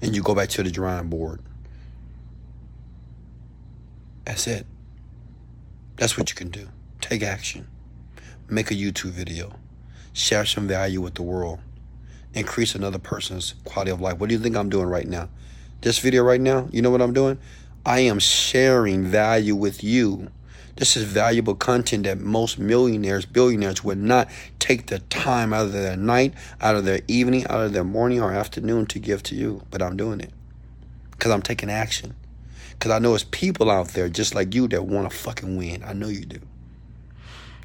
and 0.00 0.14
you 0.14 0.22
go 0.22 0.34
back 0.34 0.48
to 0.50 0.62
the 0.62 0.70
drawing 0.70 1.08
board. 1.08 1.40
That's 4.24 4.46
it. 4.46 4.66
That's 5.96 6.18
what 6.18 6.30
you 6.30 6.36
can 6.36 6.50
do. 6.50 6.68
Take 7.00 7.22
action. 7.22 7.68
Make 8.48 8.70
a 8.70 8.74
YouTube 8.74 9.10
video. 9.10 9.52
Share 10.12 10.44
some 10.44 10.66
value 10.66 11.00
with 11.00 11.14
the 11.14 11.22
world. 11.22 11.60
Increase 12.34 12.74
another 12.74 12.98
person's 12.98 13.54
quality 13.64 13.90
of 13.90 14.00
life. 14.00 14.18
What 14.18 14.28
do 14.28 14.34
you 14.34 14.40
think 14.40 14.56
I'm 14.56 14.68
doing 14.68 14.86
right 14.86 15.06
now? 15.06 15.28
This 15.80 15.98
video 15.98 16.22
right 16.22 16.40
now, 16.40 16.68
you 16.72 16.82
know 16.82 16.90
what 16.90 17.02
I'm 17.02 17.12
doing? 17.12 17.38
I 17.84 18.00
am 18.00 18.18
sharing 18.18 19.04
value 19.04 19.54
with 19.54 19.84
you 19.84 20.28
this 20.76 20.96
is 20.96 21.04
valuable 21.04 21.54
content 21.54 22.04
that 22.04 22.20
most 22.20 22.58
millionaires, 22.58 23.24
billionaires 23.24 23.82
would 23.82 23.98
not 23.98 24.28
take 24.58 24.86
the 24.86 24.98
time 24.98 25.54
out 25.54 25.66
of 25.66 25.72
their 25.72 25.96
night, 25.96 26.34
out 26.60 26.76
of 26.76 26.84
their 26.84 27.00
evening, 27.08 27.46
out 27.46 27.62
of 27.62 27.72
their 27.72 27.84
morning 27.84 28.20
or 28.20 28.32
afternoon 28.32 28.86
to 28.86 28.98
give 28.98 29.22
to 29.24 29.34
you. 29.34 29.62
But 29.70 29.80
I'm 29.80 29.96
doing 29.96 30.20
it 30.20 30.30
because 31.12 31.32
I'm 31.32 31.42
taking 31.42 31.70
action. 31.70 32.14
Because 32.72 32.90
I 32.92 32.98
know 32.98 33.14
it's 33.14 33.24
people 33.24 33.70
out 33.70 33.88
there 33.88 34.10
just 34.10 34.34
like 34.34 34.54
you 34.54 34.68
that 34.68 34.84
want 34.84 35.10
to 35.10 35.16
fucking 35.16 35.56
win. 35.56 35.82
I 35.82 35.94
know 35.94 36.08
you 36.08 36.26
do. 36.26 36.40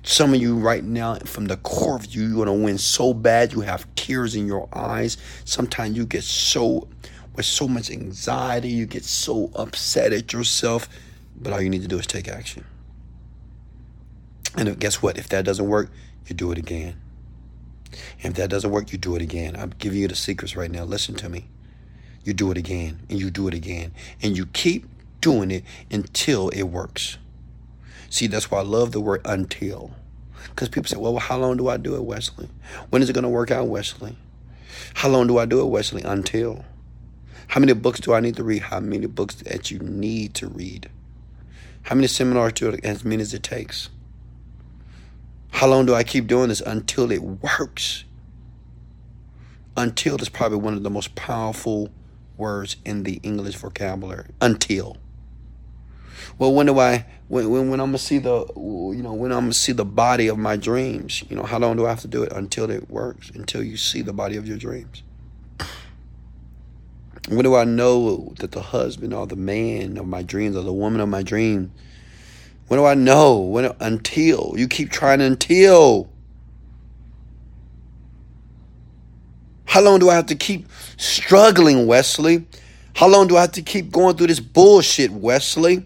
Some 0.04 0.34
of 0.34 0.42
you 0.42 0.58
right 0.58 0.84
now, 0.84 1.16
from 1.16 1.46
the 1.46 1.58
core 1.58 1.98
of 1.98 2.06
you, 2.08 2.24
you 2.24 2.38
want 2.38 2.48
to 2.48 2.54
win 2.54 2.78
so 2.78 3.14
bad 3.14 3.52
you 3.52 3.62
have 3.62 3.94
tears 3.96 4.36
in 4.36 4.48
your 4.48 4.70
eyes. 4.74 5.18
Sometimes 5.44 5.98
you 5.98 6.06
get 6.06 6.24
so, 6.24 6.88
with 7.36 7.46
so 7.46 7.68
much 7.68 7.92
anxiety, 7.92 8.70
you 8.70 8.86
get 8.86 9.04
so 9.04 9.52
upset 9.54 10.14
at 10.14 10.32
yourself. 10.32 10.88
But 11.36 11.54
all 11.54 11.62
you 11.62 11.70
need 11.70 11.82
to 11.82 11.88
do 11.88 12.00
is 12.00 12.08
take 12.08 12.30
action. 12.30 12.64
And 14.56 14.80
guess 14.80 15.02
what? 15.02 15.18
If 15.18 15.30
that 15.30 15.46
doesn't 15.46 15.68
work, 15.68 15.90
you 16.28 16.36
do 16.36 16.52
it 16.52 16.58
again. 16.58 16.96
And 18.24 18.32
if 18.32 18.34
that 18.36 18.50
doesn't 18.50 18.72
work, 18.72 18.92
you 18.92 18.98
do 18.98 19.16
it 19.16 19.22
again. 19.22 19.56
I'm 19.56 19.74
giving 19.78 20.00
you 20.00 20.08
the 20.08 20.16
secrets 20.16 20.56
right 20.56 20.72
now. 20.72 20.84
Listen 20.84 21.16
to 21.16 21.30
me. 21.30 21.48
You 22.24 22.34
do 22.34 22.52
it 22.52 22.58
again, 22.58 23.00
and 23.10 23.20
you 23.20 23.32
do 23.32 23.48
it 23.48 23.54
again, 23.54 23.94
and 24.22 24.38
you 24.38 24.46
keep 24.46 24.86
doing 25.22 25.50
it 25.50 25.64
until 25.90 26.50
it 26.50 26.64
works. 26.64 27.18
See, 28.10 28.28
that's 28.28 28.52
why 28.52 28.60
I 28.60 28.64
love 28.64 28.92
the 28.92 29.00
word 29.00 29.22
until. 29.26 29.92
Because 30.50 30.70
people 30.70 30.88
say, 30.88 30.98
well, 30.98 31.18
how 31.18 31.38
long 31.38 31.58
do 31.58 31.68
I 31.68 31.78
do 31.78 31.96
it, 31.96 32.04
Wesley? 32.04 32.50
When 32.90 33.02
is 33.02 33.10
it 33.10 33.14
going 33.14 33.24
to 33.24 33.30
work 33.30 33.52
out, 33.52 33.68
Wesley? 33.68 34.18
How 34.96 35.10
long 35.10 35.28
do 35.28 35.38
I 35.38 35.46
do 35.46 35.62
it, 35.62 35.66
Wesley? 35.66 36.04
Until. 36.04 36.66
How 37.48 37.60
many 37.60 37.74
books 37.74 38.00
do 38.00 38.14
I 38.14 38.20
need 38.20 38.36
to 38.36 38.44
read? 38.44 38.64
How 38.64 38.80
many 38.80 39.08
books 39.08 39.36
that 39.36 39.72
you 39.72 39.80
need 39.80 40.34
to 40.36 40.48
read? 40.48 40.90
How 41.84 41.96
many 41.96 42.08
seminars 42.08 42.54
do 42.54 42.70
it 42.70 42.86
as 42.86 43.04
many 43.04 43.22
as 43.22 43.34
it 43.34 43.44
takes? 43.44 43.90
How 45.52 45.68
long 45.68 45.86
do 45.86 45.94
I 45.94 46.04
keep 46.04 46.28
doing 46.28 46.50
this 46.50 46.62
until 46.62 47.12
it 47.12 47.22
works? 47.22 48.06
Until 49.78 50.20
is 50.22 50.30
probably 50.30 50.58
one 50.58 50.74
of 50.74 50.84
the 50.84 50.90
most 50.90 51.14
powerful 51.16 51.90
words 52.36 52.78
in 52.84 53.04
the 53.04 53.20
English 53.24 53.56
vocabulary. 53.56 54.28
Until. 54.42 54.98
Well, 56.38 56.54
when 56.54 56.66
do 56.66 56.80
I 56.80 57.06
when 57.28 57.50
when, 57.50 57.70
when 57.70 57.80
I'm 57.80 57.90
gonna 57.90 57.98
see 57.98 58.18
the 58.18 58.46
you 58.56 59.02
know 59.04 59.14
when 59.14 59.32
I'm 59.32 59.42
gonna 59.42 59.54
see 59.54 59.72
the 59.72 59.86
body 59.86 60.28
of 60.28 60.38
my 60.38 60.56
dreams? 60.56 61.24
You 61.30 61.36
know, 61.36 61.44
how 61.44 61.60
long 61.60 61.78
do 61.78 61.86
I 61.86 61.90
have 61.90 62.02
to 62.02 62.08
do 62.08 62.24
it 62.24 62.32
until 62.32 62.70
it 62.70 62.90
works? 62.90 63.30
Until 63.30 63.62
you 63.64 63.78
see 63.78 64.02
the 64.02 64.14
body 64.14 64.38
of 64.38 64.48
your 64.48 64.58
dreams. 64.58 65.04
When 67.30 67.44
do 67.44 67.56
I 67.56 67.66
know 67.66 68.34
that 68.40 68.52
the 68.52 68.62
husband 68.62 69.14
or 69.14 69.28
the 69.28 69.36
man 69.36 69.98
of 69.98 70.08
my 70.08 70.24
dreams 70.24 70.56
or 70.56 70.64
the 70.64 70.74
woman 70.74 71.00
of 71.00 71.10
my 71.10 71.22
dreams 71.22 71.70
when 72.72 72.80
do 72.80 72.86
I 72.86 72.94
know? 72.94 73.38
When 73.38 73.70
until 73.82 74.54
you 74.56 74.70
keep 74.70 74.92
trying 74.92 75.20
until. 75.20 76.10
How 79.66 79.82
long 79.82 80.00
do 80.00 80.10
I 80.10 80.16
have 80.16 80.28
to 80.28 80.36
keep 80.36 80.70
struggling, 80.96 81.86
Wesley? 81.86 82.46
How 82.96 83.10
long 83.10 83.28
do 83.28 83.36
I 83.36 83.42
have 83.42 83.52
to 83.52 83.62
keep 83.62 83.92
going 83.92 84.16
through 84.16 84.28
this 84.28 84.40
bullshit, 84.40 85.12
Wesley? 85.12 85.86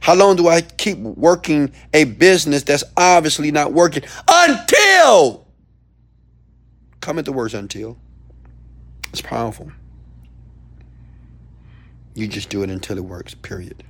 How 0.00 0.16
long 0.16 0.34
do 0.34 0.48
I 0.48 0.62
keep 0.62 0.98
working 0.98 1.72
a 1.92 2.02
business 2.02 2.64
that's 2.64 2.82
obviously 2.96 3.52
not 3.52 3.72
working 3.72 4.02
until 4.28 5.46
Comment 7.00 7.26
the 7.26 7.32
words 7.32 7.54
until. 7.54 7.96
It's 9.12 9.22
powerful. 9.22 9.70
You 12.16 12.26
just 12.26 12.48
do 12.48 12.64
it 12.64 12.70
until 12.70 12.98
it 12.98 13.04
works, 13.04 13.34
period. 13.34 13.84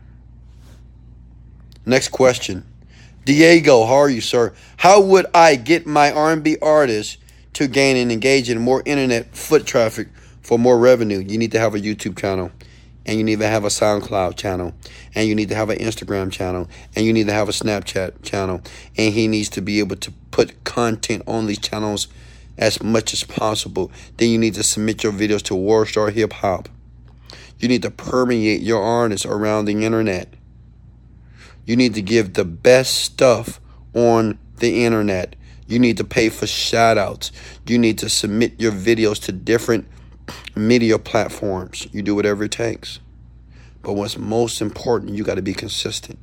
Next 1.87 2.09
question. 2.09 2.65
Diego, 3.25 3.85
how 3.85 3.95
are 3.95 4.11
you, 4.11 4.21
sir? 4.21 4.55
How 4.79 5.01
would 5.01 5.27
I 5.35 5.57
get 5.57 5.87
my 5.87 6.13
R&B 6.13 6.59
artist 6.61 7.19
to 7.55 7.67
gain 7.67 7.97
and 7.97 8.13
engage 8.13 8.51
in 8.51 8.61
more 8.61 8.83
internet 8.85 9.35
foot 9.35 9.67
traffic 9.67 10.09
for 10.43 10.59
more 10.59 10.79
revenue? 10.79 11.19
You 11.19 11.39
need 11.39 11.53
to 11.53 11.59
have 11.59 11.75
a 11.75 11.81
YouTube 11.81 12.19
channel, 12.19 12.53
and 13.07 13.19
you 13.19 13.25
need 13.25 13.39
to 13.41 13.47
have 13.47 13.65
a 13.65 13.69
SoundCloud 13.69 14.37
channel, 14.37 14.75
and 15.15 15.29
you 15.29 15.35
need 15.35 15.49
to 15.51 15.55
have 15.55 15.71
an 15.71 15.79
Instagram 15.79 16.31
channel, 16.31 16.69
and 16.95 17.05
you 17.05 17.13
need 17.13 17.27
to 17.27 17.33
have 17.33 17.49
a 17.49 17.53
Snapchat 17.53 18.23
channel, 18.23 18.61
and 18.97 19.15
he 19.15 19.29
needs 19.29 19.49
to 19.51 19.63
be 19.63 19.79
able 19.79 19.97
to 19.97 20.13
put 20.31 20.65
content 20.65 21.23
on 21.27 21.47
these 21.47 21.59
channels 21.59 22.09
as 22.57 22.83
much 22.83 23.13
as 23.13 23.25
possible. 23.25 23.91
Then 24.17 24.31
you 24.31 24.39
need 24.39 24.55
to 24.55 24.63
submit 24.63 25.03
your 25.03 25.13
videos 25.13 25.43
to 25.43 25.55
WorldStar 25.55 26.13
Hip 26.13 26.33
Hop. 26.35 26.69
You 27.59 27.69
need 27.69 27.83
to 27.83 27.91
permeate 27.91 28.63
your 28.63 28.83
artists 28.83 29.27
around 29.27 29.65
the 29.65 29.85
internet. 29.85 30.29
You 31.67 31.77
need 31.77 31.95
to 31.95 32.03
give 32.03 32.35
the 32.35 32.45
best 32.45 32.97
stuff 32.97 33.61
on 33.95 34.39
the 34.57 34.85
internet. 34.85 35.37
You 35.67 35.79
need 35.79 35.97
to 35.97 36.05
pay 36.05 36.29
for 36.29 36.47
shout 36.47 36.99
outs. 36.99 37.33
You 37.67 37.79
need 37.79 37.99
to 37.99 38.09
submit 38.09 38.61
your 38.61 38.73
videos 38.73 39.23
to 39.25 39.33
different 39.33 39.89
media 40.55 40.99
platforms. 40.99 41.87
You 41.93 42.03
do 42.03 42.15
whatever 42.15 42.45
it 42.45 42.53
takes. 42.53 43.01
But 43.83 43.95
what's 43.95 44.17
most 44.17 44.61
important, 44.61 45.15
you 45.15 45.25
got 45.25 45.35
to 45.35 45.43
be 45.43 45.55
consistent. 45.55 46.19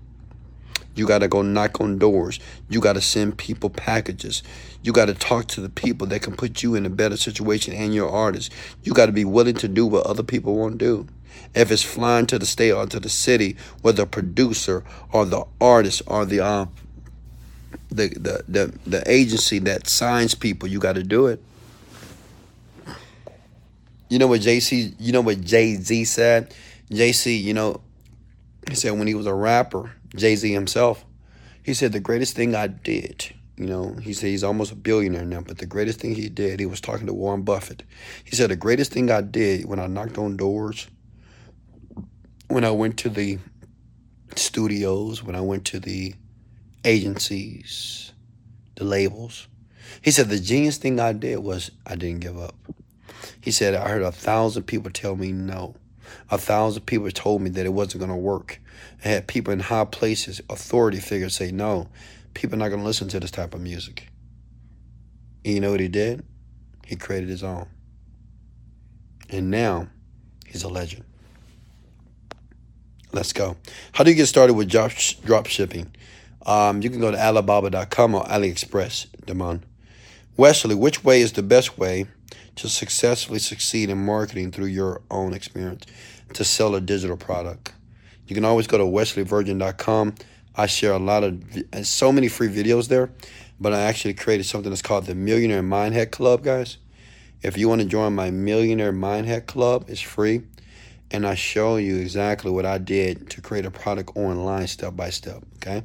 You 0.95 1.07
got 1.07 1.19
to 1.19 1.27
go 1.27 1.41
knock 1.41 1.79
on 1.79 1.97
doors. 1.97 2.39
You 2.69 2.81
got 2.81 2.93
to 2.93 3.01
send 3.01 3.37
people 3.37 3.69
packages. 3.69 4.43
You 4.83 4.91
got 4.91 5.05
to 5.05 5.13
talk 5.13 5.47
to 5.49 5.61
the 5.61 5.69
people 5.69 6.07
that 6.07 6.21
can 6.21 6.35
put 6.35 6.63
you 6.63 6.75
in 6.75 6.85
a 6.85 6.89
better 6.89 7.17
situation 7.17 7.73
and 7.73 7.93
your 7.93 8.09
artist. 8.09 8.51
You 8.83 8.93
got 8.93 9.05
to 9.05 9.11
be 9.11 9.25
willing 9.25 9.55
to 9.55 9.67
do 9.67 9.85
what 9.85 10.05
other 10.05 10.23
people 10.23 10.55
won't 10.55 10.77
do. 10.77 11.07
If 11.53 11.71
it's 11.71 11.83
flying 11.83 12.25
to 12.27 12.39
the 12.39 12.45
state 12.45 12.71
or 12.71 12.85
to 12.87 12.99
the 12.99 13.09
city, 13.09 13.57
whether 13.81 14.03
the 14.03 14.07
producer 14.07 14.83
or 15.11 15.25
the 15.25 15.43
artist 15.59 16.01
or 16.07 16.25
the 16.25 16.39
um 16.39 16.71
the 17.89 18.09
the 18.09 18.43
the, 18.47 18.79
the 18.87 19.03
agency 19.11 19.59
that 19.59 19.87
signs 19.87 20.35
people, 20.35 20.69
you 20.69 20.79
got 20.79 20.95
to 20.95 21.03
do 21.03 21.27
it. 21.27 21.41
You 24.09 24.19
know 24.19 24.27
what 24.27 24.41
Jay 24.41 24.59
Z? 24.59 24.93
You 24.99 25.11
know 25.11 25.21
what 25.21 25.41
Jay 25.41 25.75
Z 25.75 26.05
said? 26.05 26.53
Jay 26.89 27.11
Z, 27.13 27.33
you 27.35 27.53
know, 27.53 27.81
he 28.67 28.75
said 28.75 28.91
when 28.91 29.07
he 29.07 29.15
was 29.15 29.25
a 29.25 29.33
rapper, 29.33 29.91
Jay 30.15 30.35
Z 30.35 30.51
himself, 30.51 31.05
he 31.63 31.73
said 31.73 31.93
the 31.93 31.99
greatest 31.99 32.35
thing 32.35 32.53
I 32.55 32.67
did. 32.67 33.33
You 33.57 33.67
know, 33.67 33.93
he 34.01 34.13
said 34.13 34.27
he's 34.27 34.43
almost 34.43 34.71
a 34.71 34.75
billionaire 34.75 35.23
now, 35.23 35.41
but 35.41 35.59
the 35.59 35.65
greatest 35.65 35.99
thing 35.99 36.15
he 36.15 36.29
did, 36.29 36.59
he 36.59 36.65
was 36.65 36.81
talking 36.81 37.05
to 37.07 37.13
Warren 37.13 37.43
Buffett. 37.43 37.83
He 38.23 38.35
said 38.35 38.49
the 38.49 38.55
greatest 38.55 38.91
thing 38.91 39.11
I 39.11 39.21
did 39.21 39.65
when 39.65 39.79
I 39.79 39.87
knocked 39.87 40.17
on 40.17 40.35
doors, 40.35 40.87
when 42.51 42.65
I 42.65 42.71
went 42.71 42.97
to 42.99 43.09
the 43.09 43.39
studios, 44.35 45.23
when 45.23 45.35
I 45.35 45.41
went 45.41 45.65
to 45.67 45.79
the 45.79 46.13
agencies, 46.83 48.11
the 48.75 48.83
labels, 48.83 49.47
he 50.01 50.11
said 50.11 50.29
the 50.29 50.39
genius 50.39 50.77
thing 50.77 50.99
I 50.99 51.13
did 51.13 51.39
was 51.39 51.71
I 51.85 51.95
didn't 51.95 52.19
give 52.19 52.37
up. 52.37 52.55
He 53.39 53.51
said 53.51 53.73
I 53.73 53.87
heard 53.87 54.01
a 54.01 54.11
thousand 54.11 54.63
people 54.63 54.91
tell 54.91 55.15
me 55.15 55.31
no. 55.31 55.75
A 56.29 56.37
thousand 56.37 56.83
people 56.83 57.09
told 57.11 57.41
me 57.41 57.49
that 57.51 57.65
it 57.65 57.73
wasn't 57.73 57.99
going 57.99 58.11
to 58.11 58.17
work. 58.17 58.59
I 59.03 59.07
had 59.07 59.27
people 59.27 59.53
in 59.53 59.59
high 59.59 59.85
places, 59.85 60.41
authority 60.49 60.99
figures 60.99 61.35
say, 61.35 61.51
no, 61.51 61.87
people 62.33 62.55
are 62.55 62.59
not 62.59 62.69
going 62.69 62.81
to 62.81 62.85
listen 62.85 63.07
to 63.09 63.19
this 63.19 63.31
type 63.31 63.53
of 63.53 63.61
music. 63.61 64.09
And 65.45 65.53
you 65.53 65.61
know 65.61 65.71
what 65.71 65.79
he 65.79 65.87
did? 65.87 66.25
He 66.85 66.97
created 66.97 67.29
his 67.29 67.43
own. 67.43 67.67
And 69.29 69.49
now 69.49 69.87
he's 70.45 70.63
a 70.63 70.69
legend. 70.69 71.05
Let's 73.13 73.33
go. 73.33 73.57
How 73.93 74.03
do 74.03 74.09
you 74.09 74.15
get 74.15 74.27
started 74.27 74.53
with 74.53 74.69
drop, 74.69 74.91
drop 75.25 75.47
shipping? 75.47 75.91
Um, 76.45 76.81
you 76.81 76.89
can 76.89 77.01
go 77.01 77.11
to 77.11 77.17
Alibaba.com 77.17 78.15
or 78.15 78.23
AliExpress, 78.23 79.07
Damon. 79.25 79.63
Wesley, 80.37 80.75
which 80.75 81.03
way 81.03 81.21
is 81.21 81.33
the 81.33 81.43
best 81.43 81.77
way 81.77 82.05
to 82.55 82.69
successfully 82.69 83.39
succeed 83.39 83.89
in 83.89 83.97
marketing 84.05 84.51
through 84.51 84.67
your 84.67 85.01
own 85.11 85.33
experience 85.33 85.85
to 86.33 86.43
sell 86.43 86.73
a 86.73 86.81
digital 86.81 87.17
product? 87.17 87.73
You 88.27 88.35
can 88.35 88.45
always 88.45 88.65
go 88.65 88.77
to 88.77 88.85
wesleyvirgin.com. 88.85 90.15
I 90.55 90.67
share 90.67 90.93
a 90.93 90.99
lot 90.99 91.23
of, 91.23 91.43
so 91.83 92.11
many 92.11 92.29
free 92.29 92.49
videos 92.49 92.87
there, 92.87 93.11
but 93.59 93.73
I 93.73 93.81
actually 93.81 94.13
created 94.13 94.45
something 94.45 94.69
that's 94.69 94.81
called 94.81 95.05
the 95.05 95.15
Millionaire 95.15 95.63
Mindhack 95.63 96.11
Club, 96.11 96.43
guys. 96.43 96.77
If 97.41 97.57
you 97.57 97.67
want 97.67 97.81
to 97.81 97.87
join 97.87 98.13
my 98.15 98.31
Millionaire 98.31 98.93
Mindhack 98.93 99.47
Club, 99.47 99.85
it's 99.89 100.01
free. 100.01 100.43
And 101.11 101.27
I 101.27 101.35
show 101.35 101.75
you 101.75 101.97
exactly 101.97 102.51
what 102.51 102.65
I 102.65 102.77
did 102.77 103.29
to 103.31 103.41
create 103.41 103.65
a 103.65 103.71
product 103.71 104.15
online 104.15 104.67
step 104.67 104.95
by 104.95 105.09
step, 105.09 105.43
okay? 105.57 105.83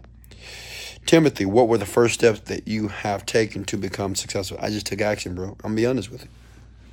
Timothy, 1.05 1.45
what 1.45 1.69
were 1.69 1.79
the 1.79 1.87
first 1.87 2.15
steps 2.15 2.41
that 2.41 2.67
you 2.67 2.89
have 2.89 3.27
taken 3.27 3.65
to 3.65 3.77
become 3.77 4.15
successful? 4.15 4.59
I 4.61 4.71
just 4.71 4.87
took 4.87 5.01
action, 5.01 5.35
bro. 5.35 5.51
I'm 5.51 5.57
gonna 5.57 5.75
be 5.75 5.87
honest 5.87 6.11
with 6.11 6.23
you. 6.23 6.29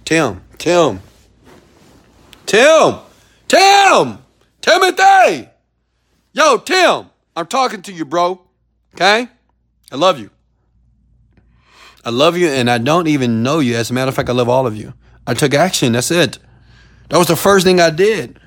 Tim, 0.06 0.42
Tim, 0.58 1.02
Tim, 2.46 3.00
Tim, 3.48 4.20
Timothy. 4.62 5.50
Yo, 6.34 6.58
Tim, 6.58 7.10
I'm 7.36 7.48
talking 7.48 7.82
to 7.84 7.92
you, 7.92 8.06
bro. 8.06 8.42
Okay? 8.96 9.28
I 9.92 9.96
love 9.96 10.20
you. 10.20 10.30
I 12.06 12.10
love 12.10 12.38
you, 12.38 12.48
and 12.50 12.70
I 12.70 12.80
don't 12.80 13.08
even 13.08 13.44
know 13.44 13.60
you. 13.60 13.76
As 13.76 13.90
a 13.90 13.94
matter 13.94 14.10
of 14.10 14.16
fact, 14.16 14.30
I 14.30 14.34
love 14.34 14.50
all 14.50 14.68
of 14.68 14.76
you. 14.76 14.94
I 15.26 15.34
took 15.34 15.54
action. 15.54 15.94
That's 15.94 16.12
it. 16.12 16.38
That 17.14 17.20
was 17.20 17.28
the 17.28 17.36
first 17.36 17.64
thing 17.64 17.80
I 17.80 17.91
did. 17.91 18.39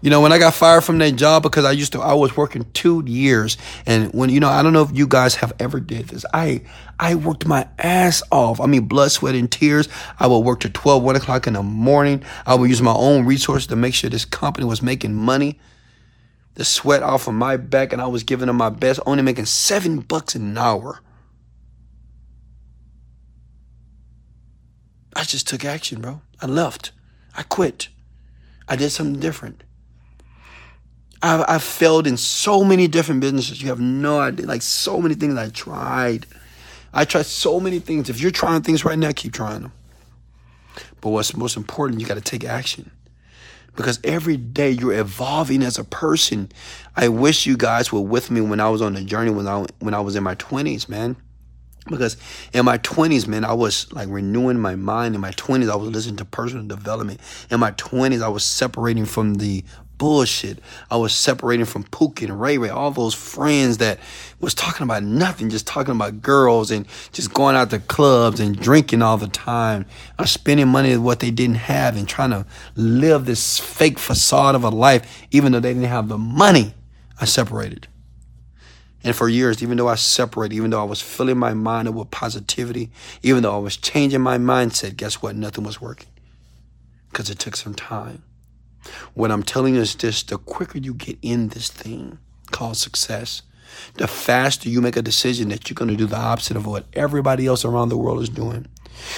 You 0.00 0.08
know, 0.08 0.20
when 0.20 0.30
I 0.30 0.38
got 0.38 0.54
fired 0.54 0.84
from 0.84 0.98
that 0.98 1.16
job 1.16 1.42
because 1.42 1.64
I 1.64 1.72
used 1.72 1.90
to, 1.94 2.00
I 2.00 2.14
was 2.14 2.36
working 2.36 2.64
two 2.72 3.02
years, 3.04 3.56
and 3.84 4.12
when 4.14 4.30
you 4.30 4.38
know, 4.38 4.48
I 4.48 4.62
don't 4.62 4.72
know 4.72 4.82
if 4.82 4.96
you 4.96 5.08
guys 5.08 5.34
have 5.34 5.52
ever 5.58 5.80
did 5.80 6.06
this. 6.06 6.24
I 6.32 6.62
I 7.00 7.16
worked 7.16 7.46
my 7.46 7.66
ass 7.80 8.22
off. 8.30 8.60
I 8.60 8.66
mean, 8.66 8.86
blood, 8.86 9.10
sweat, 9.10 9.34
and 9.34 9.50
tears. 9.50 9.88
I 10.20 10.28
would 10.28 10.38
work 10.38 10.60
to 10.60 10.70
12, 10.70 11.02
1 11.02 11.16
o'clock 11.16 11.48
in 11.48 11.54
the 11.54 11.64
morning. 11.64 12.22
I 12.46 12.54
would 12.54 12.70
use 12.70 12.80
my 12.80 12.94
own 12.94 13.26
resources 13.26 13.66
to 13.66 13.74
make 13.74 13.92
sure 13.92 14.08
this 14.08 14.24
company 14.24 14.68
was 14.68 14.80
making 14.80 15.16
money. 15.16 15.58
The 16.54 16.64
sweat 16.64 17.02
off 17.02 17.26
of 17.26 17.34
my 17.34 17.56
back, 17.56 17.92
and 17.92 18.00
I 18.00 18.06
was 18.06 18.22
giving 18.22 18.46
them 18.46 18.58
my 18.58 18.70
best, 18.70 19.00
only 19.04 19.24
making 19.24 19.46
seven 19.46 19.98
bucks 19.98 20.36
an 20.36 20.56
hour. 20.56 21.00
I 25.16 25.24
just 25.24 25.48
took 25.48 25.64
action, 25.64 26.00
bro. 26.00 26.20
I 26.40 26.46
left. 26.46 26.92
I 27.36 27.42
quit. 27.42 27.88
I 28.68 28.76
did 28.76 28.90
something 28.90 29.20
different. 29.20 29.62
I've, 31.22 31.44
I've 31.48 31.62
failed 31.62 32.06
in 32.06 32.16
so 32.16 32.64
many 32.64 32.86
different 32.86 33.20
businesses. 33.20 33.62
You 33.62 33.68
have 33.68 33.80
no 33.80 34.20
idea. 34.20 34.46
Like 34.46 34.62
so 34.62 35.00
many 35.00 35.14
things 35.14 35.36
I 35.36 35.48
tried. 35.48 36.26
I 36.92 37.04
tried 37.04 37.26
so 37.26 37.58
many 37.58 37.78
things. 37.78 38.08
If 38.08 38.20
you're 38.20 38.30
trying 38.30 38.62
things 38.62 38.84
right 38.84 38.98
now, 38.98 39.10
keep 39.14 39.32
trying 39.32 39.62
them. 39.62 39.72
But 41.00 41.10
what's 41.10 41.36
most 41.36 41.56
important, 41.56 42.00
you 42.00 42.06
got 42.06 42.14
to 42.14 42.20
take 42.20 42.44
action. 42.44 42.90
Because 43.76 43.98
every 44.04 44.36
day 44.36 44.70
you're 44.70 44.92
evolving 44.92 45.62
as 45.62 45.78
a 45.78 45.84
person. 45.84 46.52
I 46.94 47.08
wish 47.08 47.46
you 47.46 47.56
guys 47.56 47.90
were 47.90 48.00
with 48.00 48.30
me 48.30 48.40
when 48.40 48.60
I 48.60 48.68
was 48.68 48.80
on 48.80 48.94
the 48.94 49.02
journey 49.02 49.30
when 49.30 49.48
I 49.48 49.66
when 49.80 49.94
I 49.94 50.00
was 50.00 50.14
in 50.14 50.22
my 50.22 50.36
20s, 50.36 50.88
man. 50.88 51.16
Because 51.86 52.16
in 52.52 52.64
my 52.64 52.78
20s, 52.78 53.26
man, 53.26 53.44
I 53.44 53.52
was 53.52 53.92
like 53.92 54.08
renewing 54.08 54.58
my 54.58 54.74
mind. 54.74 55.14
In 55.14 55.20
my 55.20 55.32
20s, 55.32 55.70
I 55.70 55.76
was 55.76 55.90
listening 55.90 56.16
to 56.16 56.24
personal 56.24 56.66
development. 56.66 57.20
In 57.50 57.60
my 57.60 57.72
20s, 57.72 58.22
I 58.22 58.28
was 58.28 58.42
separating 58.44 59.04
from 59.04 59.34
the 59.34 59.64
bullshit. 59.98 60.58
I 60.90 60.96
was 60.96 61.14
separating 61.14 61.66
from 61.66 61.84
Pookie 61.84 62.24
and 62.24 62.40
Ray 62.40 62.58
Ray, 62.58 62.68
all 62.68 62.90
those 62.90 63.14
friends 63.14 63.78
that 63.78 63.98
was 64.40 64.54
talking 64.54 64.84
about 64.84 65.02
nothing, 65.02 65.50
just 65.50 65.66
talking 65.66 65.94
about 65.94 66.20
girls 66.20 66.70
and 66.70 66.86
just 67.12 67.32
going 67.32 67.56
out 67.56 67.70
to 67.70 67.78
clubs 67.78 68.40
and 68.40 68.58
drinking 68.58 69.02
all 69.02 69.16
the 69.16 69.28
time, 69.28 69.86
or 70.18 70.26
spending 70.26 70.68
money 70.68 70.96
what 70.96 71.20
they 71.20 71.30
didn't 71.30 71.56
have 71.56 71.96
and 71.96 72.08
trying 72.08 72.30
to 72.30 72.46
live 72.76 73.24
this 73.26 73.58
fake 73.58 73.98
facade 73.98 74.54
of 74.54 74.64
a 74.64 74.70
life, 74.70 75.26
even 75.30 75.52
though 75.52 75.60
they 75.60 75.72
didn't 75.72 75.88
have 75.88 76.08
the 76.08 76.18
money. 76.18 76.74
I 77.20 77.26
separated. 77.26 77.86
And 79.04 79.14
for 79.14 79.28
years, 79.28 79.62
even 79.62 79.76
though 79.76 79.88
I 79.88 79.96
separated, 79.96 80.56
even 80.56 80.70
though 80.70 80.80
I 80.80 80.84
was 80.84 81.02
filling 81.02 81.38
my 81.38 81.52
mind 81.52 81.94
with 81.94 82.10
positivity, 82.10 82.90
even 83.22 83.42
though 83.42 83.54
I 83.54 83.58
was 83.58 83.76
changing 83.76 84.22
my 84.22 84.38
mindset, 84.38 84.96
guess 84.96 85.20
what? 85.20 85.36
Nothing 85.36 85.64
was 85.64 85.80
working. 85.80 86.08
Because 87.10 87.28
it 87.28 87.38
took 87.38 87.54
some 87.54 87.74
time. 87.74 88.22
What 89.12 89.30
I'm 89.30 89.42
telling 89.42 89.74
you 89.74 89.82
is 89.82 89.94
this 89.94 90.22
the 90.22 90.38
quicker 90.38 90.78
you 90.78 90.94
get 90.94 91.18
in 91.20 91.48
this 91.48 91.70
thing 91.70 92.18
called 92.50 92.78
success, 92.78 93.42
the 93.94 94.06
faster 94.08 94.68
you 94.68 94.80
make 94.80 94.96
a 94.96 95.02
decision 95.02 95.50
that 95.50 95.68
you're 95.68 95.74
going 95.74 95.90
to 95.90 95.96
do 95.96 96.06
the 96.06 96.16
opposite 96.16 96.56
of 96.56 96.66
what 96.66 96.86
everybody 96.94 97.46
else 97.46 97.64
around 97.64 97.90
the 97.90 97.96
world 97.96 98.22
is 98.22 98.28
doing. 98.30 98.66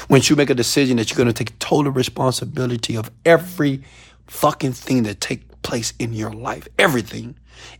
Once 0.09 0.30
you 0.30 0.37
make 0.37 0.51
a 0.51 0.55
decision 0.55 0.97
that 0.97 1.11
you're 1.11 1.16
going 1.16 1.28
to 1.28 1.32
take 1.32 1.59
total 1.59 1.93
responsibility 1.93 2.97
of 2.97 3.11
every 3.24 3.84
fucking 4.26 4.72
thing 4.72 5.05
that 5.05 5.20
takes 5.20 5.45
place 5.62 5.93
in 5.99 6.12
your 6.12 6.32
life, 6.32 6.66
everything, 6.78 7.37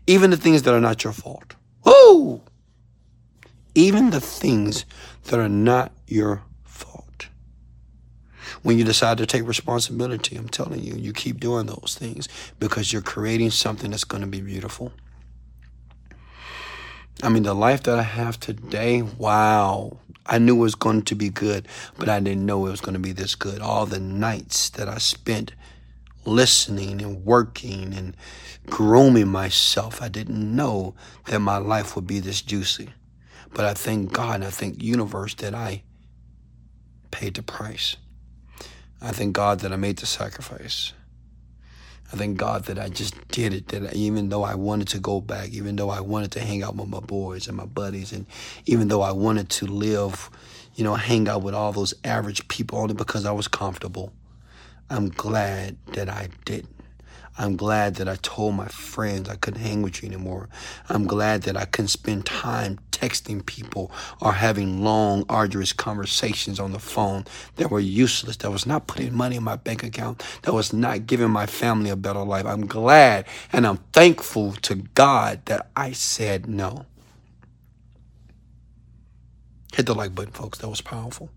even 0.07 0.31
the 0.31 0.37
things 0.37 0.63
that 0.63 0.75
are 0.75 0.81
not 0.81 1.03
your 1.03 1.13
fault. 1.13 1.55
Woo! 1.87 2.43
Even 3.75 4.11
the 4.11 4.21
things 4.21 4.85
that 5.25 5.39
are 5.39 5.49
not 5.49 5.93
your 6.07 6.43
fault. 6.65 7.29
When 8.63 8.79
you 8.79 8.85
decide 8.85 9.19
to 9.19 9.27
take 9.27 9.47
responsibility, 9.47 10.37
I'm 10.37 10.49
telling 10.49 10.83
you, 10.83 10.95
you 10.95 11.13
keep 11.13 11.39
doing 11.39 11.67
those 11.67 11.97
things 11.99 12.29
because 12.59 12.93
you're 12.93 13.03
creating 13.03 13.51
something 13.51 13.93
that's 13.93 14.05
going 14.05 14.23
to 14.23 14.27
be 14.27 14.41
beautiful. 14.41 14.93
I 17.23 17.29
mean, 17.29 17.45
the 17.45 17.55
life 17.55 17.83
that 17.85 17.99
I 17.99 18.03
have 18.03 18.39
today, 18.39 19.03
wow. 19.03 19.99
I 20.27 20.39
knew 20.39 20.57
it 20.57 20.61
was 20.61 20.75
going 20.75 21.03
to 21.03 21.15
be 21.15 21.29
good, 21.29 21.69
but 21.97 22.09
I 22.09 22.19
didn't 22.19 22.45
know 22.45 22.67
it 22.67 22.71
was 22.71 22.81
going 22.81 22.95
to 22.95 23.01
be 23.01 23.13
this 23.13 23.37
good. 23.37 23.61
All 23.61 23.87
the 23.87 24.01
nights 24.01 24.71
that 24.71 24.89
I 24.89 24.99
spent 24.99 25.53
listening 26.27 27.01
and 27.01 27.25
working 27.25 27.95
and 27.95 28.17
grooming 28.67 29.29
myself, 29.29 30.03
I 30.03 30.09
didn't 30.09 30.55
know 30.55 30.95
that 31.27 31.41
my 31.41 31.59
life 31.59 31.95
would 31.97 32.07
be 32.07 32.21
this 32.21 32.43
juicy. 32.43 32.91
But 33.55 33.65
I 33.65 33.75
thank 33.75 34.13
God, 34.13 34.37
and 34.37 34.45
I 34.45 34.51
thank 34.51 34.83
universe 34.83 35.35
that 35.37 35.55
I 35.55 35.83
paid 37.11 37.35
the 37.35 37.43
price. 37.43 37.97
I 39.01 39.13
thank 39.13 39.35
God 39.35 39.61
that 39.61 39.73
I 39.73 39.77
made 39.77 39.99
the 39.99 40.07
sacrifice. 40.07 40.93
I 42.13 42.17
thank 42.17 42.37
God 42.37 42.67
that 42.67 42.79
I 42.79 42.89
just 42.89 43.15
did 43.29 43.53
it. 43.53 43.69
That 43.69 43.95
even 43.95 44.29
though 44.29 44.45
I 44.45 44.55
wanted 44.55 44.89
to 44.89 44.99
go 44.99 45.21
back, 45.21 45.51
even 45.51 45.77
though 45.77 45.91
I 45.91 46.01
wanted 46.01 46.33
to 46.33 46.41
hang 46.41 46.63
out 46.63 46.77
with 46.77 46.89
my 46.89 47.01
boys 47.01 47.49
and 47.49 47.57
my 47.57 47.67
buddies, 47.67 48.13
and 48.13 48.27
even 48.67 48.89
though 48.89 49.03
I 49.03 49.13
wanted 49.13 49.49
to 49.51 49.67
live, 49.67 50.31
you 50.75 50.85
know, 50.85 50.95
hang 50.95 51.29
out 51.29 51.43
with 51.43 51.55
all 51.55 51.73
those 51.73 51.95
average 52.05 52.47
people 52.49 52.79
only 52.79 52.95
because 52.95 53.27
I 53.27 53.33
was 53.33 53.49
comfortable, 53.49 54.13
I'm 54.89 55.09
glad 55.09 55.77
that 55.95 56.09
I 56.09 56.29
didn't. 56.45 56.77
I'm 57.39 57.57
glad 57.57 57.97
that 57.97 58.09
I 58.09 58.17
told 58.17 58.55
my 58.55 58.69
friends 58.69 59.29
I 59.29 59.37
couldn't 59.37 59.61
hang 59.61 59.83
with 59.83 60.03
you 60.03 60.09
anymore. 60.09 60.49
I'm 60.89 61.07
glad 61.07 61.43
that 61.43 61.57
I 61.57 61.67
couldn't 61.67 61.89
spend 61.89 62.25
time 62.25 62.79
texting 62.93 63.45
people 63.45 63.91
or 64.23 64.33
having 64.33 64.83
long, 64.83 65.25
arduous 65.29 65.75
conversations 65.75 66.59
on 66.59 66.73
the 66.73 66.79
phone 66.79 67.25
that 67.57 67.71
were 67.71 67.81
useless, 67.81 68.39
that 68.39 68.51
was 68.51 68.65
not 68.65 68.87
putting 68.87 69.15
money 69.15 69.37
in 69.37 69.43
my 69.45 69.57
bank 69.57 69.83
account, 69.83 70.23
that 70.43 70.55
was 70.55 70.73
not 70.73 71.07
giving 71.07 71.31
my 71.31 71.45
family 71.45 71.91
a 71.91 71.97
better 71.97 72.23
life. 72.23 72.47
I'm 72.47 72.67
glad 72.67 73.27
and 73.53 73.67
I'm 73.67 73.79
thankful 73.93 74.53
to 74.63 74.77
God 74.77 75.45
that 75.47 75.71
I 75.77 75.93
said 75.93 76.49
no. 76.49 76.87
Hit 79.75 79.85
the 79.85 79.95
like 79.95 80.15
button, 80.15 80.33
folks. 80.33 80.59
That 80.61 80.69
was 80.69 80.81
powerful. 80.81 81.29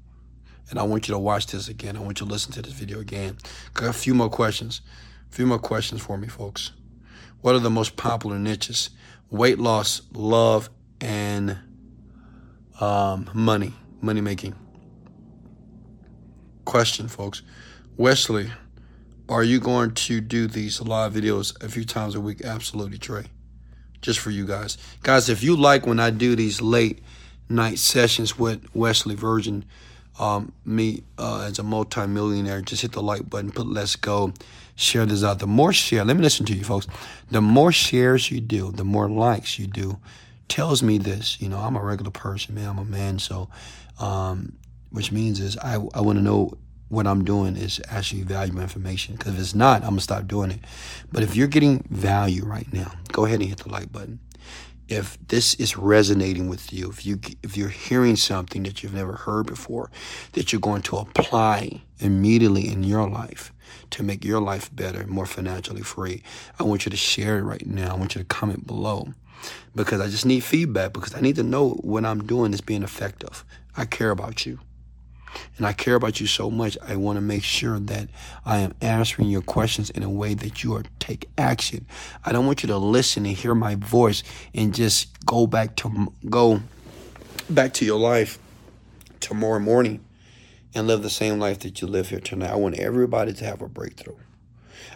And 0.70 0.78
I 0.78 0.84
want 0.84 1.08
you 1.08 1.14
to 1.14 1.20
watch 1.20 1.48
this 1.48 1.68
again. 1.68 1.98
I 1.98 2.00
want 2.00 2.20
you 2.20 2.26
to 2.26 2.32
listen 2.32 2.52
to 2.54 2.62
this 2.62 2.74
video 2.74 3.00
again. 3.00 3.38
Got 3.74 3.90
a 3.90 3.94
few 3.94 4.14
more 4.14 4.30
questions. 4.30 4.82
A 5.32 5.36
few 5.36 5.46
more 5.46 5.60
questions 5.60 6.02
for 6.02 6.18
me, 6.18 6.28
folks. 6.28 6.72
What 7.42 7.56
are 7.56 7.60
the 7.60 7.70
most 7.70 7.96
popular 7.96 8.38
niches? 8.38 8.90
Weight 9.32 9.60
loss, 9.60 10.02
love, 10.14 10.70
and 11.02 11.58
um, 12.80 13.30
money, 13.34 13.74
money 14.02 14.22
making. 14.22 14.56
Question, 16.66 17.08
folks. 17.08 17.42
Wesley, 17.98 18.52
are 19.28 19.44
you 19.44 19.60
going 19.60 19.92
to 19.92 20.22
do 20.22 20.48
these 20.48 20.82
live 20.82 21.14
videos 21.14 21.62
a 21.64 21.70
few 21.70 21.86
times 21.86 22.16
a 22.16 22.22
week? 22.22 22.42
Absolutely, 22.44 22.98
Trey. 22.98 23.26
Just 24.02 24.20
for 24.20 24.32
you 24.32 24.46
guys. 24.46 24.78
Guys, 25.04 25.30
if 25.30 25.44
you 25.44 25.56
like 25.56 25.86
when 25.86 26.00
I 26.00 26.10
do 26.10 26.36
these 26.36 26.62
late 26.62 27.00
night 27.50 27.80
sessions 27.80 28.38
with 28.40 28.64
Wesley 28.74 29.16
Virgin, 29.16 29.66
um, 30.20 30.52
me 30.66 31.04
uh, 31.18 31.46
as 31.48 31.60
a 31.60 31.64
multimillionaire, 31.64 32.62
just 32.62 32.82
hit 32.82 32.92
the 32.92 33.02
like 33.02 33.30
button, 33.30 33.52
put 33.52 33.68
let's 33.68 33.96
go, 33.96 34.34
share 34.76 35.06
this 35.06 35.24
out. 35.24 35.40
The 35.40 35.48
more 35.48 35.74
share, 35.74 36.04
let 36.04 36.18
me 36.18 36.22
listen 36.22 36.46
to 36.48 36.54
you 36.54 36.64
folks. 36.64 36.88
The 37.32 37.42
more 37.42 37.72
shares 37.72 38.30
you 38.30 38.42
do, 38.42 38.72
the 38.72 38.84
more 38.84 39.10
likes 39.10 39.58
you 39.58 39.68
do, 39.68 39.98
tells 40.48 40.84
me 40.84 40.98
this. 40.98 41.42
You 41.42 41.50
know, 41.50 41.58
I'm 41.58 41.76
a 41.76 41.84
regular 41.84 42.12
person, 42.12 42.56
man. 42.56 42.70
I'm 42.70 42.80
a 42.80 42.86
man, 42.86 43.20
so 43.20 43.50
um, 44.00 44.54
which 44.92 45.12
means 45.12 45.40
is 45.40 45.58
I 45.58 45.76
I 45.94 46.02
want 46.02 46.18
to 46.18 46.24
know 46.24 46.54
what 46.90 47.06
I'm 47.06 47.24
doing 47.24 47.56
is 47.56 47.80
actually 47.88 48.24
valuable 48.24 48.62
information. 48.62 49.16
Because 49.16 49.36
if 49.36 49.40
it's 49.40 49.56
not, 49.56 49.84
I'm 49.84 49.92
gonna 49.92 50.02
stop 50.02 50.28
doing 50.28 50.52
it. 50.52 50.60
But 51.12 51.24
if 51.24 51.36
you're 51.36 51.48
getting 51.48 51.86
value 51.90 52.44
right 52.44 52.72
now, 52.74 52.92
go 53.12 53.26
ahead 53.26 53.40
and 53.40 53.50
hit 53.50 53.60
the 53.60 53.70
like 53.70 53.92
button 53.92 54.20
if 54.90 55.18
this 55.28 55.54
is 55.56 55.78
resonating 55.78 56.50
with 56.50 56.74
you, 56.74 56.90
if 56.90 57.06
you 57.06 57.20
if 57.44 57.56
you're 57.56 57.70
hearing 57.70 58.16
something 58.16 58.64
that 58.64 58.82
you've 58.82 58.94
never 58.94 59.14
heard 59.14 59.46
before, 59.46 59.92
that 60.34 60.52
you're 60.52 60.60
going 60.60 60.82
to 60.84 60.98
apply 60.98 61.82
immediately 62.00 62.68
in 62.68 62.84
your 62.84 63.08
life 63.10 63.54
to 63.92 64.04
make 64.04 64.26
your 64.26 64.42
life 64.42 64.74
better, 64.76 65.06
more 65.08 65.26
financially 65.26 65.82
free, 65.82 66.24
I 66.60 66.64
want 66.64 66.86
you 66.86 66.90
to 66.90 66.98
share 66.98 67.38
it 67.38 67.44
right 67.44 67.66
now. 67.66 67.94
I 67.94 67.98
want 67.98 68.16
you 68.16 68.22
to 68.22 68.28
comment 68.28 68.66
below 68.66 69.14
because 69.76 70.02
I 70.02 70.08
just 70.08 70.26
need 70.26 70.44
feedback 70.44 70.94
because 70.94 71.14
I 71.14 71.22
need 71.22 71.36
to 71.36 71.44
know 71.44 71.70
what 71.70 72.06
I'm 72.06 72.26
doing 72.26 72.54
is 72.54 72.62
being 72.62 72.84
effective. 72.84 73.46
I 73.78 73.86
care 73.86 74.12
about 74.12 74.46
you. 74.46 74.60
And 75.58 75.66
I 75.66 75.74
care 75.74 75.96
about 75.96 76.20
you 76.20 76.28
so 76.28 76.50
much. 76.50 76.78
I 76.86 76.96
want 76.96 77.18
to 77.18 77.22
make 77.22 77.44
sure 77.44 77.80
that 77.80 78.10
I 78.46 78.60
am 78.60 78.74
answering 78.82 79.30
your 79.30 79.42
questions 79.42 79.90
in 79.90 80.04
a 80.04 80.10
way 80.10 80.34
that 80.34 80.64
you 80.64 80.76
are 80.76 80.84
take 81.00 81.30
action. 81.38 81.86
I 82.26 82.32
don't 82.32 82.46
want 82.46 82.64
you 82.64 82.68
to 82.68 82.78
listen 82.78 83.26
and 83.26 83.36
hear 83.36 83.56
my 83.56 83.76
voice 83.76 84.24
and 84.54 84.74
just 84.74 85.26
go 85.26 85.48
back 85.48 85.76
to 85.78 86.14
go 86.30 86.62
back 87.50 87.74
to 87.76 87.86
your 87.86 88.00
life 88.00 88.40
tomorrow 89.20 89.60
morning 89.60 90.04
and 90.74 90.88
live 90.88 91.02
the 91.02 91.10
same 91.10 91.40
life 91.40 91.60
that 91.60 91.82
you 91.82 91.88
live 91.88 92.10
here 92.10 92.20
tonight. 92.20 92.52
I 92.52 92.56
want 92.56 92.76
everybody 92.76 93.34
to 93.34 93.46
have 93.46 93.62
a 93.62 93.68
breakthrough. 93.68 94.16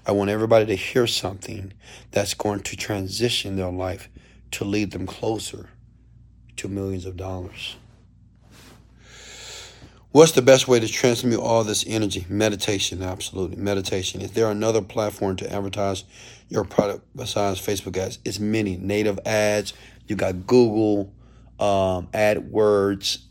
I 0.05 0.11
want 0.11 0.29
everybody 0.29 0.65
to 0.67 0.75
hear 0.75 1.07
something 1.07 1.73
that's 2.11 2.34
going 2.34 2.61
to 2.61 2.77
transition 2.77 3.55
their 3.55 3.71
life 3.71 4.09
to 4.51 4.65
lead 4.65 4.91
them 4.91 5.07
closer 5.07 5.69
to 6.57 6.67
millions 6.67 7.05
of 7.05 7.17
dollars. 7.17 7.77
What's 10.14 10.34
the 10.34 10.43
best 10.43 10.68
way 10.68 10.80
to 10.80 10.88
transmute 10.88 11.39
all 11.39 11.64
this 11.64 11.84
energy? 11.88 12.28
Meditation, 12.30 13.01
absolutely. 13.01 13.57
Meditation. 13.57 14.22
Is 14.22 14.34
there 14.34 14.51
another 14.51 14.80
platform 14.80 15.38
to 15.38 15.51
advertise 15.51 16.03
your 16.49 16.64
product 16.64 17.03
besides 17.16 17.59
Facebook 17.59 17.97
ads? 17.97 18.20
It's 18.24 18.38
many. 18.38 18.78
Native 18.78 19.20
ads. 19.26 19.74
You 20.05 20.16
got 20.16 20.45
Google, 20.45 21.11
um, 21.59 22.09
AdWords. 22.14 23.24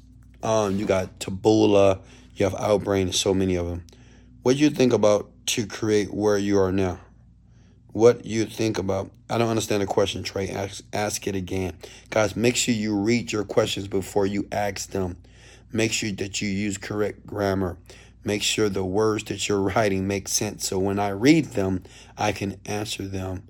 Um, 0.43 0.77
you 0.77 0.85
got 0.85 1.21
Taboola. 1.21 2.01
You 2.35 2.47
have 2.47 2.55
Outbrain. 2.55 3.15
So 3.15 3.33
many 3.33 3.55
of 3.55 3.69
them. 3.69 3.85
What 4.43 4.57
do 4.57 4.59
you 4.59 4.71
think 4.71 4.93
about 4.93 5.31
to 5.47 5.69
create 5.69 6.13
where 6.13 6.37
you 6.37 6.59
are 6.59 6.73
now? 6.73 6.99
What 7.93 8.27
you 8.27 8.45
think 8.45 8.79
about? 8.79 9.09
I 9.31 9.39
don't 9.39 9.51
understand 9.51 9.83
the 9.83 9.87
question, 9.87 10.25
Trey. 10.25 10.49
Ask, 10.49 10.83
ask 10.93 11.29
it 11.29 11.37
again, 11.37 11.75
guys. 12.11 12.35
Make 12.35 12.57
sure 12.57 12.75
you 12.75 12.99
read 12.99 13.31
your 13.31 13.45
questions 13.45 13.87
before 13.87 14.27
you 14.27 14.49
ask 14.51 14.91
them. 14.91 15.17
Make 15.73 15.93
sure 15.93 16.13
that 16.13 16.43
you 16.43 16.49
use 16.49 16.77
correct 16.77 17.27
grammar. 17.27 17.79
Make 18.25 18.43
sure 18.43 18.69
the 18.69 18.85
words 18.85 19.25
that 19.25 19.49
you're 19.49 19.61
writing 19.61 20.07
make 20.07 20.29
sense. 20.29 20.69
So 20.69 20.79
when 20.79 20.99
I 20.99 21.09
read 21.09 21.47
them, 21.47 21.83
I 22.17 22.33
can 22.33 22.61
answer 22.67 23.07
them 23.07 23.49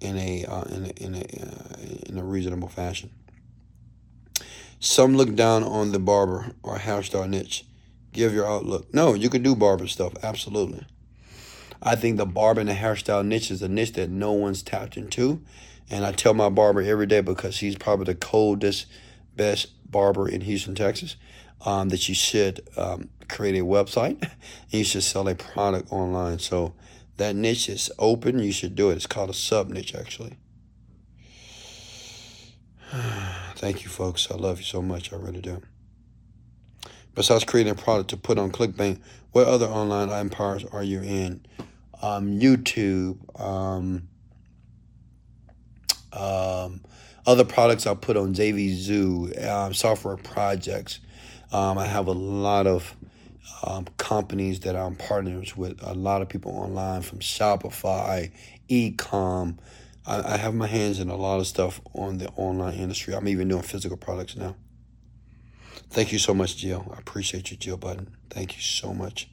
in 0.00 0.16
a 0.16 0.44
uh, 0.46 0.62
in 0.62 0.84
a 0.86 0.88
in 0.88 1.14
a, 1.14 1.18
uh, 1.18 2.08
in 2.08 2.18
a 2.18 2.24
reasonable 2.24 2.68
fashion. 2.68 3.10
Some 4.78 5.16
look 5.16 5.34
down 5.34 5.62
on 5.62 5.92
the 5.92 5.98
barber 5.98 6.52
or 6.62 6.78
hairstyle 6.78 7.28
niche. 7.28 7.66
Give 8.12 8.32
your 8.32 8.46
outlook. 8.46 8.92
No, 8.94 9.12
you 9.12 9.28
can 9.28 9.42
do 9.42 9.54
barber 9.54 9.86
stuff. 9.86 10.14
Absolutely. 10.22 10.86
I 11.82 11.96
think 11.96 12.16
the 12.16 12.26
barber 12.26 12.60
and 12.60 12.68
the 12.68 12.74
hairstyle 12.74 13.26
niche 13.26 13.50
is 13.50 13.62
a 13.62 13.68
niche 13.68 13.92
that 13.92 14.08
no 14.08 14.32
one's 14.32 14.62
tapped 14.62 14.96
into. 14.96 15.42
And 15.90 16.04
I 16.04 16.12
tell 16.12 16.34
my 16.34 16.48
barber 16.48 16.80
every 16.80 17.06
day 17.06 17.20
because 17.20 17.58
he's 17.58 17.76
probably 17.76 18.06
the 18.06 18.14
coldest, 18.14 18.86
best 19.36 19.68
barber 19.90 20.28
in 20.28 20.40
Houston, 20.42 20.74
Texas 20.74 21.16
um, 21.64 21.88
that 21.90 22.08
you 22.08 22.14
should 22.14 22.66
um, 22.76 23.08
create 23.28 23.58
a 23.58 23.64
website 23.64 24.20
and 24.22 24.30
you 24.70 24.84
should 24.84 25.02
sell 25.02 25.28
a 25.28 25.34
product 25.34 25.92
online. 25.92 26.38
So 26.38 26.74
that 27.16 27.36
niche 27.36 27.68
is 27.68 27.90
open. 27.98 28.38
You 28.38 28.52
should 28.52 28.74
do 28.74 28.90
it. 28.90 28.96
It's 28.96 29.06
called 29.06 29.30
a 29.30 29.34
sub 29.34 29.68
niche, 29.68 29.94
actually. 29.94 30.38
Thank 33.56 33.84
you, 33.84 33.90
folks. 33.90 34.30
I 34.30 34.34
love 34.34 34.58
you 34.58 34.64
so 34.64 34.82
much. 34.82 35.12
I 35.12 35.16
really 35.16 35.40
do. 35.40 35.62
Besides 37.14 37.44
creating 37.44 37.72
a 37.72 37.76
product 37.76 38.10
to 38.10 38.16
put 38.16 38.38
on 38.38 38.50
ClickBank, 38.50 39.00
what 39.32 39.46
other 39.46 39.66
online 39.66 40.10
empires 40.10 40.64
are 40.72 40.82
you 40.82 41.02
in? 41.02 41.44
Um, 42.02 42.40
YouTube, 42.40 43.18
um, 43.38 44.08
um, 46.12 46.80
other 47.26 47.44
products 47.44 47.86
I 47.86 47.94
put 47.94 48.16
on 48.16 48.34
JVZoo, 48.34 49.46
um, 49.46 49.74
software 49.74 50.16
projects. 50.16 51.00
Um, 51.52 51.78
I 51.78 51.86
have 51.86 52.06
a 52.06 52.12
lot 52.12 52.66
of 52.66 52.96
um, 53.64 53.86
companies 53.96 54.60
that 54.60 54.76
I'm 54.76 54.96
partners 54.96 55.56
with, 55.56 55.82
a 55.82 55.94
lot 55.94 56.22
of 56.22 56.28
people 56.28 56.52
online 56.52 57.02
from 57.02 57.18
Shopify, 57.18 58.30
Ecom. 58.68 59.58
I, 60.06 60.34
I 60.34 60.36
have 60.36 60.54
my 60.54 60.66
hands 60.66 61.00
in 61.00 61.10
a 61.10 61.16
lot 61.16 61.40
of 61.40 61.46
stuff 61.46 61.80
on 61.94 62.18
the 62.18 62.28
online 62.30 62.74
industry. 62.74 63.14
I'm 63.14 63.28
even 63.28 63.48
doing 63.48 63.62
physical 63.62 63.96
products 63.96 64.36
now. 64.36 64.56
Thank 65.90 66.12
you 66.12 66.18
so 66.18 66.32
much, 66.32 66.56
Jill. 66.56 66.92
I 66.96 66.98
appreciate 66.98 67.50
you, 67.50 67.56
Jill 67.56 67.76
Button. 67.76 68.16
Thank 68.30 68.54
you 68.54 68.62
so 68.62 68.94
much. 68.94 69.28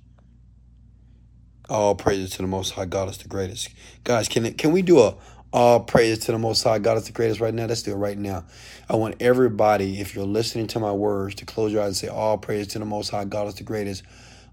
All 1.70 1.96
praises 1.96 2.32
to 2.32 2.38
the 2.38 2.48
Most 2.48 2.72
High 2.72 2.86
God 2.86 3.10
is 3.10 3.18
the 3.18 3.28
greatest. 3.28 3.70
Guys, 4.04 4.28
can 4.28 4.54
can 4.54 4.72
we 4.72 4.82
do 4.82 5.00
a 5.00 5.16
all 5.58 5.80
praise 5.80 6.20
to 6.20 6.32
the 6.32 6.38
Most 6.38 6.62
High. 6.64 6.78
God 6.78 6.98
is 6.98 7.06
the 7.06 7.12
greatest 7.12 7.40
right 7.40 7.52
now. 7.52 7.66
Let's 7.66 7.82
do 7.82 7.92
it 7.92 7.96
right 7.96 8.16
now. 8.18 8.44
I 8.88 8.96
want 8.96 9.16
everybody, 9.20 10.00
if 10.00 10.14
you're 10.14 10.24
listening 10.24 10.68
to 10.68 10.80
my 10.80 10.92
words, 10.92 11.34
to 11.36 11.46
close 11.46 11.74
your 11.74 11.82
eyes 11.82 11.88
and 11.88 11.96
say, 11.96 12.08
All 12.10 12.38
praise 12.38 12.68
to 12.68 12.80
the 12.80 12.86
Most 12.86 13.10
High. 13.10 13.26
God 13.26 13.48
is 13.48 13.56
the 13.56 13.64
greatest. 13.64 14.04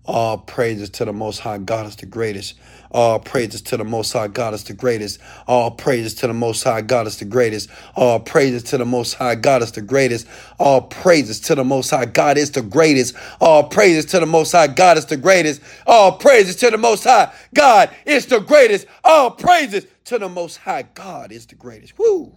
All 0.06 0.38
praises 0.38 0.88
to 0.90 1.04
the 1.04 1.12
Most 1.12 1.40
High 1.40 1.58
God 1.58 1.86
is 1.86 1.96
the 1.96 2.06
greatest. 2.06 2.54
All 2.90 3.18
praises 3.18 3.60
to 3.64 3.76
the 3.76 3.84
Most 3.84 4.12
High 4.12 4.28
God 4.28 4.54
is 4.54 4.64
the 4.64 4.72
greatest. 4.74 5.18
All 5.46 5.70
praises 5.70 6.14
to 6.14 6.26
the 6.26 6.32
Most 6.34 6.62
High 6.62 6.80
God 6.80 7.06
is 7.06 7.18
the 7.18 7.26
greatest. 7.26 7.68
All 7.96 8.18
praises 8.20 8.62
to 8.64 8.78
the 8.78 8.84
Most 8.86 9.14
High 9.14 9.34
God 9.34 9.62
is 9.62 9.72
the 9.72 9.80
greatest. 9.82 10.26
All 10.58 10.82
praises 10.84 11.40
to 11.40 11.54
the 11.54 11.64
Most 11.64 11.90
High 11.90 12.06
God 12.06 12.38
is 12.38 12.50
the 12.50 12.66
greatest. 12.66 13.12
All 13.40 13.62
praises 13.64 14.06
to 14.06 14.20
the 14.20 14.26
Most 14.26 14.52
High 14.52 14.68
God 14.68 14.96
is 14.98 15.06
the 15.06 15.16
greatest. 15.16 15.60
All 15.86 16.12
praises 16.12 16.56
to 16.56 16.70
the 16.70 16.78
Most 16.78 17.04
High 17.04 17.32
God 17.54 17.90
is 18.06 18.26
the 18.26 18.40
greatest. 18.40 18.86
All 19.04 19.30
praises 19.30 19.86
to 20.04 20.18
the 20.18 20.28
Most 20.28 20.58
High 20.58 20.82
God 20.82 21.32
is 21.32 21.46
the 21.46 21.54
greatest. 21.54 21.98
Woo! 21.98 22.36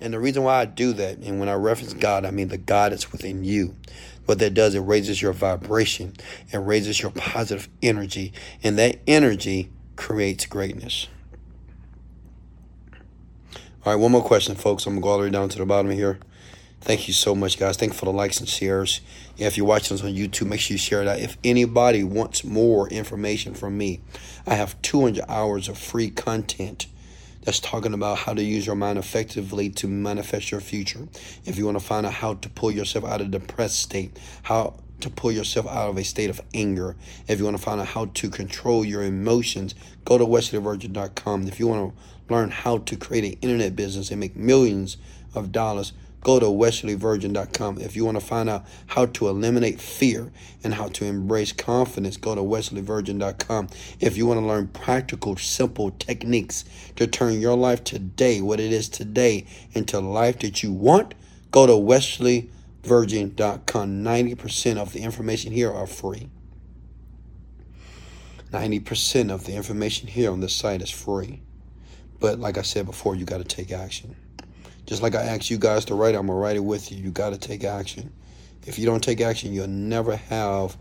And 0.00 0.12
the 0.12 0.18
reason 0.18 0.42
why 0.42 0.60
I 0.60 0.64
do 0.64 0.92
that, 0.94 1.18
and 1.18 1.38
when 1.38 1.48
I 1.48 1.54
reference 1.54 1.94
God, 1.94 2.24
I 2.24 2.30
mean 2.30 2.48
the 2.48 2.58
God 2.58 2.92
that's 2.92 3.12
within 3.12 3.44
you. 3.44 3.76
What 4.26 4.38
that 4.40 4.54
does, 4.54 4.74
it 4.74 4.80
raises 4.80 5.22
your 5.22 5.32
vibration, 5.32 6.14
it 6.52 6.58
raises 6.58 7.00
your 7.00 7.10
positive 7.12 7.68
energy, 7.82 8.32
and 8.62 8.78
that 8.78 8.98
energy 9.06 9.70
creates 9.96 10.46
greatness. 10.46 11.08
All 13.84 13.92
right, 13.92 14.00
one 14.00 14.12
more 14.12 14.22
question, 14.22 14.54
folks. 14.54 14.86
I'm 14.86 14.94
gonna 14.94 15.02
go 15.02 15.08
all 15.10 15.18
the 15.18 15.24
way 15.24 15.30
down 15.30 15.50
to 15.50 15.58
the 15.58 15.66
bottom 15.66 15.90
here. 15.90 16.18
Thank 16.80 17.06
you 17.06 17.14
so 17.14 17.34
much, 17.34 17.58
guys. 17.58 17.76
Thank 17.76 17.92
you 17.92 17.98
for 17.98 18.06
the 18.06 18.12
likes 18.12 18.40
and 18.40 18.48
shares. 18.48 19.00
If 19.36 19.56
you're 19.56 19.66
watching 19.66 19.96
this 19.96 20.04
on 20.04 20.12
YouTube, 20.12 20.46
make 20.46 20.60
sure 20.60 20.74
you 20.74 20.78
share 20.78 21.04
that. 21.04 21.18
If 21.18 21.36
anybody 21.42 22.04
wants 22.04 22.44
more 22.44 22.88
information 22.88 23.54
from 23.54 23.76
me, 23.76 24.00
I 24.46 24.54
have 24.54 24.80
200 24.82 25.24
hours 25.28 25.68
of 25.68 25.76
free 25.76 26.10
content 26.10 26.86
that's 27.42 27.60
talking 27.60 27.92
about 27.92 28.18
how 28.18 28.34
to 28.34 28.42
use 28.42 28.64
your 28.64 28.76
mind 28.76 28.98
effectively 28.98 29.70
to 29.70 29.88
manifest 29.88 30.50
your 30.50 30.60
future. 30.60 31.08
If 31.44 31.58
you 31.58 31.66
want 31.66 31.78
to 31.78 31.84
find 31.84 32.06
out 32.06 32.14
how 32.14 32.34
to 32.34 32.48
pull 32.48 32.70
yourself 32.70 33.04
out 33.04 33.20
of 33.20 33.32
the 33.32 33.38
depressed 33.38 33.80
state, 33.80 34.18
how 34.44 34.74
to 35.00 35.10
pull 35.10 35.32
yourself 35.32 35.66
out 35.66 35.90
of 35.90 35.98
a 35.98 36.04
state 36.04 36.30
of 36.30 36.40
anger, 36.54 36.96
if 37.26 37.38
you 37.38 37.44
want 37.44 37.56
to 37.56 37.62
find 37.62 37.80
out 37.80 37.88
how 37.88 38.06
to 38.06 38.30
control 38.30 38.84
your 38.84 39.02
emotions, 39.02 39.74
go 40.04 40.16
to 40.16 40.24
wesleyvirgin.com. 40.24 41.48
If 41.48 41.58
you 41.58 41.66
want 41.66 41.94
to 41.94 42.32
learn 42.32 42.50
how 42.50 42.78
to 42.78 42.96
create 42.96 43.24
an 43.24 43.38
internet 43.42 43.76
business 43.76 44.10
and 44.10 44.20
make 44.20 44.36
millions 44.36 44.96
of 45.34 45.52
dollars, 45.52 45.92
go 46.24 46.40
to 46.40 46.46
wesleyvirgin.com. 46.46 47.78
If 47.78 47.94
you 47.94 48.04
want 48.04 48.18
to 48.18 48.24
find 48.24 48.50
out 48.50 48.66
how 48.86 49.06
to 49.06 49.28
eliminate 49.28 49.80
fear 49.80 50.32
and 50.64 50.74
how 50.74 50.88
to 50.88 51.04
embrace 51.04 51.52
confidence, 51.52 52.16
go 52.16 52.34
to 52.34 52.40
wesleyvirgin.com. 52.40 53.68
If 54.00 54.16
you 54.16 54.26
want 54.26 54.40
to 54.40 54.46
learn 54.46 54.66
practical, 54.68 55.36
simple 55.36 55.90
techniques 55.92 56.64
to 56.96 57.06
turn 57.06 57.40
your 57.40 57.56
life 57.56 57.84
today, 57.84 58.40
what 58.40 58.58
it 58.58 58.72
is 58.72 58.88
today, 58.88 59.46
into 59.72 60.00
life 60.00 60.40
that 60.40 60.62
you 60.62 60.72
want, 60.72 61.14
go 61.50 61.66
to 61.66 61.74
wesleyvirgin.com. 61.74 64.02
90% 64.02 64.78
of 64.78 64.94
the 64.94 65.02
information 65.02 65.52
here 65.52 65.70
are 65.70 65.86
free. 65.86 66.30
90% 68.50 69.30
of 69.30 69.44
the 69.44 69.54
information 69.54 70.08
here 70.08 70.32
on 70.32 70.40
this 70.40 70.54
site 70.54 70.80
is 70.80 70.90
free. 70.90 71.42
But 72.18 72.38
like 72.38 72.56
I 72.56 72.62
said 72.62 72.86
before, 72.86 73.14
you 73.14 73.26
got 73.26 73.36
to 73.38 73.44
take 73.44 73.70
action. 73.70 74.16
Just 74.86 75.02
like 75.02 75.14
I 75.14 75.22
asked 75.22 75.50
you 75.50 75.58
guys 75.58 75.84
to 75.86 75.94
write, 75.94 76.14
I'm 76.14 76.26
going 76.26 76.36
to 76.36 76.42
write 76.42 76.56
it 76.56 76.64
with 76.64 76.92
you. 76.92 76.98
You 76.98 77.10
got 77.10 77.30
to 77.30 77.38
take 77.38 77.64
action. 77.64 78.12
If 78.66 78.78
you 78.78 78.86
don't 78.86 79.02
take 79.02 79.20
action, 79.20 79.52
you'll 79.52 79.66
never 79.66 80.16
have 80.16 80.76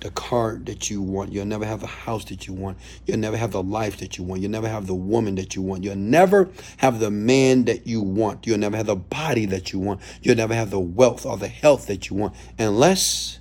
the 0.00 0.10
car 0.10 0.60
that 0.64 0.90
you 0.90 1.00
want. 1.00 1.32
You'll 1.32 1.46
never 1.46 1.64
have 1.64 1.80
the 1.80 1.86
house 1.86 2.26
that 2.26 2.46
you 2.46 2.52
want. 2.52 2.78
You'll 3.06 3.18
never 3.18 3.36
have 3.36 3.52
the 3.52 3.62
life 3.62 3.98
that 3.98 4.18
you 4.18 4.24
want. 4.24 4.42
You'll 4.42 4.50
never 4.50 4.68
have 4.68 4.86
the 4.86 4.94
woman 4.94 5.36
that 5.36 5.56
you 5.56 5.62
want. 5.62 5.82
You'll 5.82 5.96
never 5.96 6.50
have 6.76 7.00
the 7.00 7.10
man 7.10 7.64
that 7.64 7.86
you 7.86 8.02
want. 8.02 8.46
You'll 8.46 8.58
never 8.58 8.76
have 8.76 8.86
the 8.86 8.96
body 8.96 9.46
that 9.46 9.72
you 9.72 9.78
want. 9.78 10.00
You'll 10.20 10.36
never 10.36 10.54
have 10.54 10.70
the 10.70 10.80
wealth 10.80 11.24
or 11.24 11.36
the 11.36 11.48
health 11.48 11.86
that 11.86 12.10
you 12.10 12.16
want 12.16 12.34
unless 12.58 13.38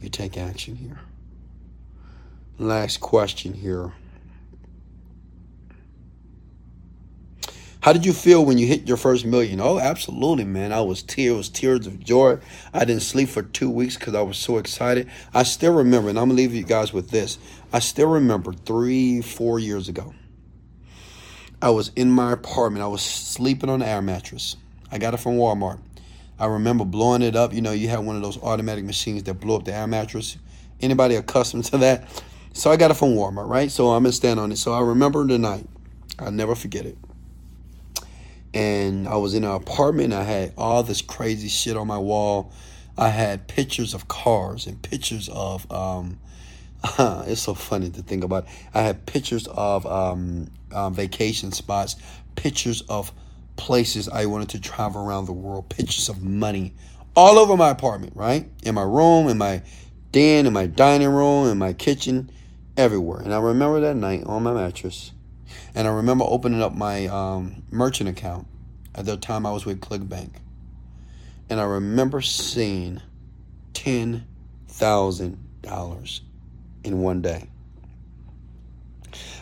you 0.00 0.08
take 0.08 0.36
action 0.36 0.76
here. 0.76 0.98
Last 2.58 3.00
question 3.00 3.54
here. 3.54 3.92
How 7.86 7.92
did 7.92 8.04
you 8.04 8.12
feel 8.12 8.44
when 8.44 8.58
you 8.58 8.66
hit 8.66 8.88
your 8.88 8.96
first 8.96 9.24
million? 9.24 9.60
Oh, 9.60 9.78
absolutely, 9.78 10.42
man. 10.42 10.72
I 10.72 10.80
was 10.80 11.04
tears, 11.04 11.48
tears 11.48 11.86
of 11.86 12.00
joy. 12.00 12.40
I 12.74 12.84
didn't 12.84 13.02
sleep 13.02 13.28
for 13.28 13.42
two 13.44 13.70
weeks 13.70 13.96
because 13.96 14.16
I 14.16 14.22
was 14.22 14.36
so 14.38 14.58
excited. 14.58 15.08
I 15.32 15.44
still 15.44 15.72
remember, 15.72 16.08
and 16.08 16.18
I'm 16.18 16.30
gonna 16.30 16.34
leave 16.34 16.52
you 16.52 16.64
guys 16.64 16.92
with 16.92 17.10
this. 17.10 17.38
I 17.72 17.78
still 17.78 18.08
remember 18.08 18.52
three, 18.52 19.22
four 19.22 19.60
years 19.60 19.88
ago. 19.88 20.14
I 21.62 21.70
was 21.70 21.92
in 21.94 22.10
my 22.10 22.32
apartment. 22.32 22.82
I 22.82 22.88
was 22.88 23.02
sleeping 23.02 23.70
on 23.70 23.82
an 23.82 23.88
air 23.88 24.02
mattress. 24.02 24.56
I 24.90 24.98
got 24.98 25.14
it 25.14 25.18
from 25.18 25.36
Walmart. 25.36 25.78
I 26.40 26.46
remember 26.46 26.84
blowing 26.84 27.22
it 27.22 27.36
up. 27.36 27.54
You 27.54 27.60
know, 27.60 27.70
you 27.70 27.86
have 27.90 28.04
one 28.04 28.16
of 28.16 28.22
those 28.22 28.42
automatic 28.42 28.84
machines 28.84 29.22
that 29.22 29.34
blow 29.34 29.58
up 29.58 29.64
the 29.64 29.72
air 29.72 29.86
mattress. 29.86 30.38
Anybody 30.80 31.14
accustomed 31.14 31.66
to 31.66 31.78
that? 31.78 32.08
So 32.52 32.68
I 32.72 32.78
got 32.78 32.90
it 32.90 32.94
from 32.94 33.10
Walmart, 33.10 33.48
right? 33.48 33.70
So 33.70 33.90
I'm 33.90 34.02
gonna 34.02 34.12
stand 34.12 34.40
on 34.40 34.50
it. 34.50 34.58
So 34.58 34.72
I 34.72 34.80
remember 34.80 35.24
the 35.24 35.38
night. 35.38 35.68
I'll 36.18 36.32
never 36.32 36.56
forget 36.56 36.84
it 36.84 36.98
and 38.56 39.06
I 39.06 39.16
was 39.16 39.34
in 39.34 39.44
an 39.44 39.50
apartment. 39.50 40.14
I 40.14 40.22
had 40.22 40.54
all 40.56 40.82
this 40.82 41.02
crazy 41.02 41.48
shit 41.48 41.76
on 41.76 41.86
my 41.86 41.98
wall. 41.98 42.52
I 42.96 43.10
had 43.10 43.48
pictures 43.48 43.92
of 43.92 44.08
cars 44.08 44.66
and 44.66 44.80
pictures 44.80 45.28
of. 45.28 45.70
Um, 45.70 46.18
it's 46.98 47.42
so 47.42 47.52
funny 47.52 47.90
to 47.90 48.00
think 48.00 48.24
about. 48.24 48.46
I 48.72 48.80
had 48.80 49.04
pictures 49.04 49.46
of 49.46 49.84
um, 49.84 50.48
um, 50.72 50.94
vacation 50.94 51.52
spots, 51.52 51.96
pictures 52.34 52.80
of 52.88 53.12
places 53.56 54.08
I 54.08 54.24
wanted 54.24 54.48
to 54.50 54.60
travel 54.60 55.06
around 55.06 55.26
the 55.26 55.32
world, 55.32 55.68
pictures 55.68 56.08
of 56.08 56.22
money 56.22 56.72
all 57.14 57.38
over 57.38 57.58
my 57.58 57.68
apartment, 57.68 58.14
right? 58.16 58.48
In 58.62 58.74
my 58.74 58.82
room, 58.82 59.28
in 59.28 59.36
my 59.36 59.62
den, 60.12 60.46
in 60.46 60.54
my 60.54 60.66
dining 60.66 61.08
room, 61.08 61.48
in 61.48 61.58
my 61.58 61.74
kitchen, 61.74 62.30
everywhere. 62.74 63.20
And 63.20 63.34
I 63.34 63.38
remember 63.38 63.80
that 63.80 63.96
night 63.96 64.24
on 64.24 64.44
my 64.44 64.54
mattress 64.54 65.12
and 65.76 65.86
I 65.86 65.92
remember 65.92 66.24
opening 66.26 66.60
up 66.62 66.74
my 66.74 67.06
um, 67.06 67.62
merchant 67.70 68.08
account 68.08 68.48
at 68.94 69.04
the 69.04 69.18
time 69.18 69.44
I 69.44 69.52
was 69.52 69.66
with 69.66 69.80
ClickBank. 69.80 70.30
And 71.50 71.60
I 71.60 71.64
remember 71.64 72.22
seeing 72.22 73.02
$10,000 73.74 76.20
in 76.82 77.02
one 77.02 77.20
day. 77.20 77.50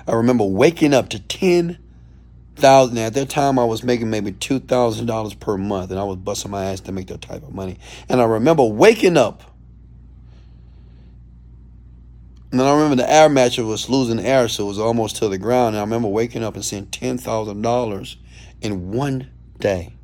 I 0.09 0.12
remember 0.12 0.45
waking 0.45 0.93
up 0.93 1.09
to 1.11 1.20
10,000. 1.20 2.99
At 2.99 3.14
that 3.14 3.30
time, 3.30 3.57
I 3.59 3.64
was 3.64 3.85
making 3.85 4.11
maybe 4.11 4.32
$2,000 4.32 5.39
per 5.39 5.57
month, 5.57 5.93
and 5.93 6.01
I 6.01 6.05
was 6.05 6.16
busting 6.16 6.51
my 6.51 6.64
ass 6.64 6.80
to 6.80 6.91
make 6.91 7.07
that 7.07 7.22
type 7.22 7.45
of 7.45 7.55
money. 7.55 7.78
And 8.09 8.20
I 8.20 8.24
remember 8.24 8.64
waking 8.64 9.16
up 9.16 9.54
and 12.55 12.61
then 12.61 12.69
I 12.69 12.73
remember 12.73 12.95
the 12.95 13.13
air 13.13 13.29
mattress 13.29 13.67
was 13.67 13.91
losing 13.91 14.21
air, 14.21 14.47
so 14.47 14.63
it 14.63 14.69
was 14.69 14.79
almost 14.79 15.17
to 15.17 15.29
the 15.29 15.39
ground. 15.39 15.75
And 15.75 15.79
I 15.79 15.81
remember 15.81 16.07
waking 16.07 16.45
up 16.45 16.55
and 16.55 16.65
seeing 16.65 16.87
ten 16.87 17.19
thousand 17.19 17.63
dollars 17.63 18.17
in 18.61 18.93
one 18.93 19.29
day. 19.59 19.97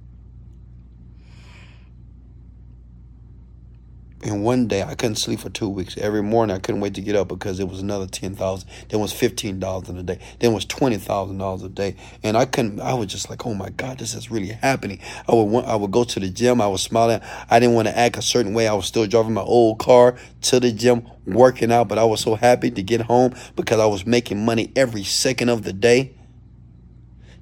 And 4.23 4.45
one 4.45 4.69
day 4.69 4.83
I 4.83 4.95
couldn't 4.95 5.17
sleep 5.17 5.41
for 5.41 5.49
two 5.49 5.69
weeks. 5.69 5.97
Every 5.97 6.23
morning 6.23 6.55
I 6.55 6.59
couldn't 6.59 6.83
wait 6.83 6.93
to 6.95 7.01
get 7.01 7.17
up 7.17 7.29
because 7.29 7.59
it 7.59 7.69
was 7.69 7.81
another 7.81 8.07
ten 8.07 8.35
thousand. 8.35 8.69
Then 8.89 9.01
was 9.01 9.15
fifteen 9.15 9.59
dollars 9.59 9.89
in 9.89 9.97
a 9.97 10.03
day. 10.03 10.19
Then 10.41 10.53
was 10.53 10.67
twenty 10.67 10.99
thousand 10.99 11.39
dollars 11.39 11.63
a 11.63 11.71
day. 11.71 11.97
And 12.23 12.37
I 12.37 12.45
couldn't. 12.45 12.81
I 12.81 12.93
was 12.93 13.07
just 13.07 13.31
like, 13.31 13.47
oh 13.47 13.55
my 13.55 13.71
god, 13.71 13.99
this 13.99 14.13
is 14.13 14.31
really 14.31 14.49
happening. 14.49 15.01
I 15.27 15.35
would 15.35 15.45
want. 15.45 15.67
I 15.67 15.75
would 15.75 15.91
go 15.91 16.05
to 16.05 16.21
the 16.21 16.29
gym. 16.29 16.61
I 16.61 16.67
was 16.67 16.83
smiling. 16.83 17.23
I 17.49 17.59
didn't 17.59 17.75
want 17.75 17.89
to 17.89 17.97
act 17.97 18.19
a 18.19 18.23
certain 18.23 18.53
way. 18.53 18.69
I 18.69 18.75
was 18.75 18.85
still 18.85 19.07
driving 19.07 19.33
my 19.33 19.41
old 19.41 19.79
car 19.79 20.17
to 20.43 20.61
the 20.61 20.71
gym, 20.71 21.09
working 21.25 21.73
out. 21.73 21.89
But 21.89 21.99
I 21.99 22.05
was 22.05 22.21
so 22.21 22.35
happy 22.35 22.71
to 22.71 22.83
get 22.83 23.03
home 23.03 23.35
because 23.57 23.81
I 23.81 23.87
was 23.87 24.05
making 24.05 24.45
money 24.45 24.71
every 24.77 25.05
second 25.05 25.49
of 25.49 25.63
the 25.63 25.73
day. 25.73 26.15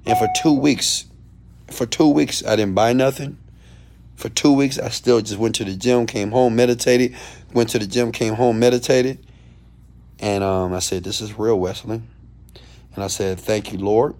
And 0.05 0.17
for 0.17 0.29
two 0.41 0.53
weeks, 0.53 1.07
for 1.69 1.85
two 1.85 2.07
weeks 2.07 2.41
I 2.45 2.55
didn't 2.55 2.73
buy 2.73 2.93
nothing 2.93 3.37
for 4.19 4.29
two 4.29 4.51
weeks. 4.51 4.77
I 4.77 4.89
still 4.89 5.21
just 5.21 5.39
went 5.39 5.55
to 5.55 5.63
the 5.63 5.75
gym, 5.75 6.05
came 6.05 6.31
home, 6.31 6.55
meditated, 6.55 7.15
went 7.53 7.69
to 7.69 7.79
the 7.79 7.87
gym, 7.87 8.11
came 8.11 8.33
home, 8.33 8.59
meditated. 8.59 9.25
And 10.19 10.43
um, 10.43 10.73
I 10.73 10.79
said, 10.79 11.03
This 11.03 11.21
is 11.21 11.39
real, 11.39 11.57
Wesley. 11.57 12.01
And 12.95 13.03
I 13.03 13.07
said, 13.07 13.39
Thank 13.39 13.71
you, 13.71 13.79
Lord. 13.79 14.15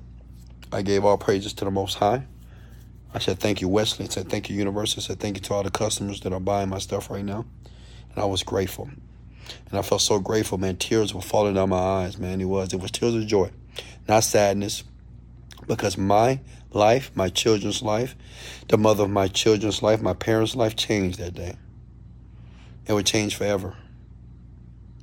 I 0.71 0.81
gave 0.83 1.03
all 1.03 1.17
praises 1.17 1.53
to 1.55 1.65
the 1.65 1.71
Most 1.71 1.95
High. 1.95 2.23
I 3.13 3.19
said, 3.19 3.39
Thank 3.39 3.59
you, 3.59 3.67
Wesley. 3.67 4.05
I 4.05 4.09
said, 4.09 4.29
Thank 4.29 4.49
you, 4.49 4.55
Universe. 4.55 4.97
I 4.97 5.01
said, 5.01 5.19
Thank 5.19 5.35
you 5.35 5.41
to 5.41 5.53
all 5.53 5.63
the 5.63 5.71
customers 5.71 6.21
that 6.21 6.31
are 6.31 6.39
buying 6.39 6.69
my 6.69 6.79
stuff 6.79 7.09
right 7.09 7.25
now. 7.25 7.45
And 8.11 8.23
I 8.23 8.25
was 8.25 8.41
grateful. 8.41 8.89
And 9.69 9.77
I 9.77 9.81
felt 9.81 10.01
so 10.01 10.19
grateful, 10.19 10.57
man. 10.57 10.77
Tears 10.77 11.13
were 11.13 11.21
falling 11.21 11.55
down 11.55 11.69
my 11.69 11.77
eyes, 11.77 12.17
man. 12.17 12.39
It 12.39 12.45
was. 12.45 12.71
It 12.71 12.79
was 12.79 12.91
tears 12.91 13.15
of 13.15 13.27
joy, 13.27 13.51
not 14.07 14.23
sadness. 14.23 14.83
Because 15.67 15.97
my 15.97 16.39
life, 16.71 17.11
my 17.15 17.29
children's 17.29 17.81
life, 17.81 18.15
the 18.67 18.77
mother 18.77 19.03
of 19.03 19.09
my 19.09 19.27
children's 19.27 19.81
life, 19.81 20.01
my 20.01 20.13
parents' 20.13 20.55
life 20.55 20.75
changed 20.75 21.19
that 21.19 21.33
day. 21.33 21.55
It 22.85 22.93
would 22.93 23.05
change 23.05 23.35
forever. 23.35 23.75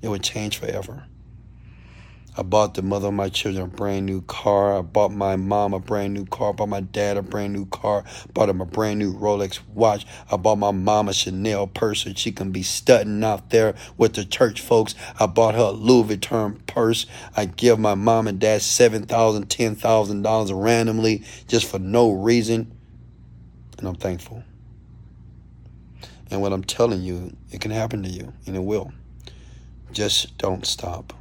It 0.03 0.09
would 0.09 0.23
change 0.23 0.59
forever. 0.59 1.05
I 2.39 2.43
bought 2.43 2.75
the 2.75 2.83
mother 2.83 3.09
of 3.09 3.15
my 3.15 3.31
children 3.31 3.65
a 3.65 3.67
brand 3.67 4.05
new 4.05 4.21
car. 4.21 4.77
I 4.77 4.83
bought 4.83 5.11
my 5.11 5.37
mom 5.37 5.73
a 5.73 5.79
brand 5.79 6.13
new 6.13 6.27
car. 6.27 6.51
I 6.51 6.53
bought 6.53 6.69
my 6.69 6.83
dad 6.83 7.17
a 7.17 7.23
brand 7.23 7.55
new 7.55 7.65
car. 7.65 8.05
I 8.07 8.33
Bought 8.35 8.51
him 8.51 8.61
a 8.61 8.67
brand 8.67 8.99
new 8.99 9.15
Rolex 9.15 9.61
watch. 9.73 10.07
I 10.31 10.37
bought 10.37 10.59
my 10.59 10.71
mom 10.71 11.09
a 11.09 11.15
Chanel 11.15 11.67
purse 11.67 12.03
so 12.05 12.13
she 12.15 12.33
can 12.33 12.53
be 12.53 12.63
studying 12.63 13.25
out 13.25 13.49
there 13.49 13.75
with 13.97 14.13
the 14.13 14.25
church 14.27 14.61
folks. 14.61 14.95
I 15.19 15.25
bought 15.25 15.55
her 15.55 15.63
a 15.63 15.71
Louis 15.71 16.15
Vuitton 16.15 16.67
purse. 16.67 17.07
I 17.35 17.47
give 17.47 17.79
my 17.79 17.95
mom 17.95 18.29
and 18.29 18.39
dad 18.39 18.61
$7,000, 18.61 19.07
$10,000 19.07 20.63
randomly 20.63 21.25
just 21.49 21.67
for 21.71 21.79
no 21.79 22.13
reason. 22.13 22.71
And 23.79 23.89
I'm 23.89 23.97
thankful. 23.97 24.45
And 26.31 26.43
what 26.43 26.53
I'm 26.53 26.65
telling 26.65 27.01
you, 27.01 27.35
it 27.51 27.63
can 27.63 27.71
happen 27.71 28.03
to 28.03 28.11
you, 28.11 28.35
and 28.47 28.57
it 28.57 28.63
will. 28.63 28.93
Just 29.93 30.37
don't 30.37 30.67
stop. 30.67 31.15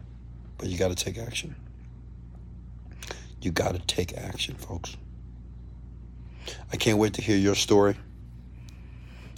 But 0.58 0.68
you 0.68 0.78
got 0.78 0.90
to 0.90 0.96
take 0.96 1.18
action. 1.18 1.56
You 3.42 3.52
got 3.52 3.76
to 3.76 3.80
take 3.80 4.14
action, 4.14 4.56
folks. 4.56 4.98
I 6.72 6.78
can't 6.78 6.98
wait 6.98 7.14
to 7.16 7.22
hear 7.22 7.38
your 7.38 7.56
story. 7.56 7.96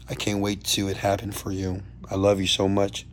I 0.09 0.15
can't 0.15 0.39
wait 0.39 0.63
to 0.63 0.69
see 0.69 0.87
it 0.87 0.97
happen 0.97 1.31
for 1.31 1.51
you. 1.51 1.83
I 2.09 2.15
love 2.15 2.39
you 2.39 2.47
so 2.47 2.67
much. 2.67 3.05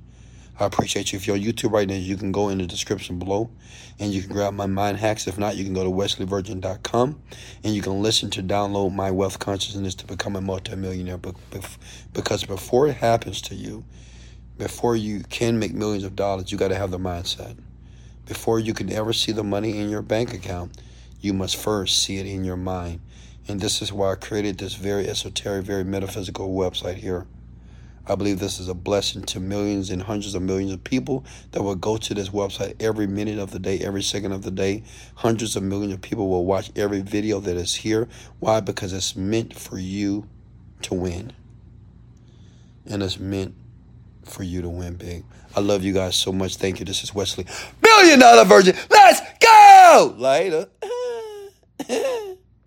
I 0.58 0.66
appreciate 0.66 1.12
you. 1.12 1.16
If 1.16 1.26
you're 1.26 1.34
on 1.34 1.42
YouTube 1.42 1.72
right 1.72 1.88
now, 1.88 1.96
you 1.96 2.16
can 2.16 2.30
go 2.30 2.48
in 2.48 2.58
the 2.58 2.66
description 2.66 3.18
below 3.18 3.50
and 3.98 4.12
you 4.12 4.22
can 4.22 4.30
grab 4.30 4.54
my 4.54 4.66
mind 4.66 4.98
hacks. 4.98 5.26
If 5.26 5.36
not, 5.36 5.56
you 5.56 5.64
can 5.64 5.74
go 5.74 5.82
to 5.82 5.90
wesleyvirgin.com 5.90 7.20
and 7.64 7.74
you 7.74 7.82
can 7.82 8.00
listen 8.00 8.30
to 8.30 8.42
download 8.42 8.94
my 8.94 9.10
wealth 9.10 9.40
consciousness 9.40 9.96
to 9.96 10.06
become 10.06 10.36
a 10.36 10.40
multimillionaire. 10.40 11.18
Because 12.12 12.44
before 12.44 12.86
it 12.86 12.94
happens 12.94 13.42
to 13.42 13.56
you, 13.56 13.84
before 14.56 14.94
you 14.94 15.24
can 15.28 15.58
make 15.58 15.74
millions 15.74 16.04
of 16.04 16.14
dollars, 16.14 16.52
you 16.52 16.58
got 16.58 16.68
to 16.68 16.76
have 16.76 16.92
the 16.92 16.98
mindset. 16.98 17.56
Before 18.26 18.58
you 18.58 18.72
can 18.72 18.90
ever 18.90 19.12
see 19.12 19.32
the 19.32 19.44
money 19.44 19.78
in 19.78 19.90
your 19.90 20.00
bank 20.00 20.32
account, 20.32 20.80
you 21.20 21.34
must 21.34 21.56
first 21.56 22.02
see 22.02 22.16
it 22.16 22.26
in 22.26 22.42
your 22.42 22.56
mind. 22.56 23.00
And 23.46 23.60
this 23.60 23.82
is 23.82 23.92
why 23.92 24.12
I 24.12 24.14
created 24.14 24.56
this 24.56 24.74
very 24.74 25.06
esoteric, 25.06 25.66
very 25.66 25.84
metaphysical 25.84 26.54
website 26.54 26.94
here. 26.94 27.26
I 28.06 28.14
believe 28.14 28.38
this 28.38 28.60
is 28.60 28.68
a 28.68 28.74
blessing 28.74 29.22
to 29.24 29.40
millions 29.40 29.90
and 29.90 30.02
hundreds 30.02 30.34
of 30.34 30.40
millions 30.42 30.72
of 30.72 30.84
people 30.84 31.24
that 31.52 31.62
will 31.62 31.74
go 31.74 31.98
to 31.98 32.14
this 32.14 32.30
website 32.30 32.76
every 32.80 33.06
minute 33.06 33.38
of 33.38 33.50
the 33.50 33.58
day, 33.58 33.78
every 33.80 34.02
second 34.02 34.32
of 34.32 34.42
the 34.42 34.50
day. 34.50 34.84
Hundreds 35.16 35.54
of 35.56 35.62
millions 35.62 35.92
of 35.92 36.00
people 36.00 36.28
will 36.28 36.46
watch 36.46 36.70
every 36.76 37.00
video 37.02 37.40
that 37.40 37.56
is 37.56 37.74
here. 37.74 38.08
Why? 38.40 38.60
Because 38.60 38.94
it's 38.94 39.16
meant 39.16 39.54
for 39.54 39.78
you 39.78 40.28
to 40.82 40.94
win. 40.94 41.32
And 42.86 43.02
it's 43.02 43.18
meant 43.18 43.54
for 44.24 44.42
you 44.42 44.62
to 44.62 44.68
win 44.68 44.94
big. 44.94 45.24
I 45.56 45.60
love 45.60 45.84
you 45.84 45.92
guys 45.92 46.16
so 46.16 46.32
much. 46.32 46.56
Thank 46.56 46.80
you. 46.80 46.84
This 46.84 47.02
is 47.04 47.14
Wesley, 47.14 47.46
Billion 47.80 48.18
Dollar 48.18 48.44
Virgin. 48.44 48.76
Let's 48.90 49.20
go! 49.40 50.14
Later. 50.18 50.68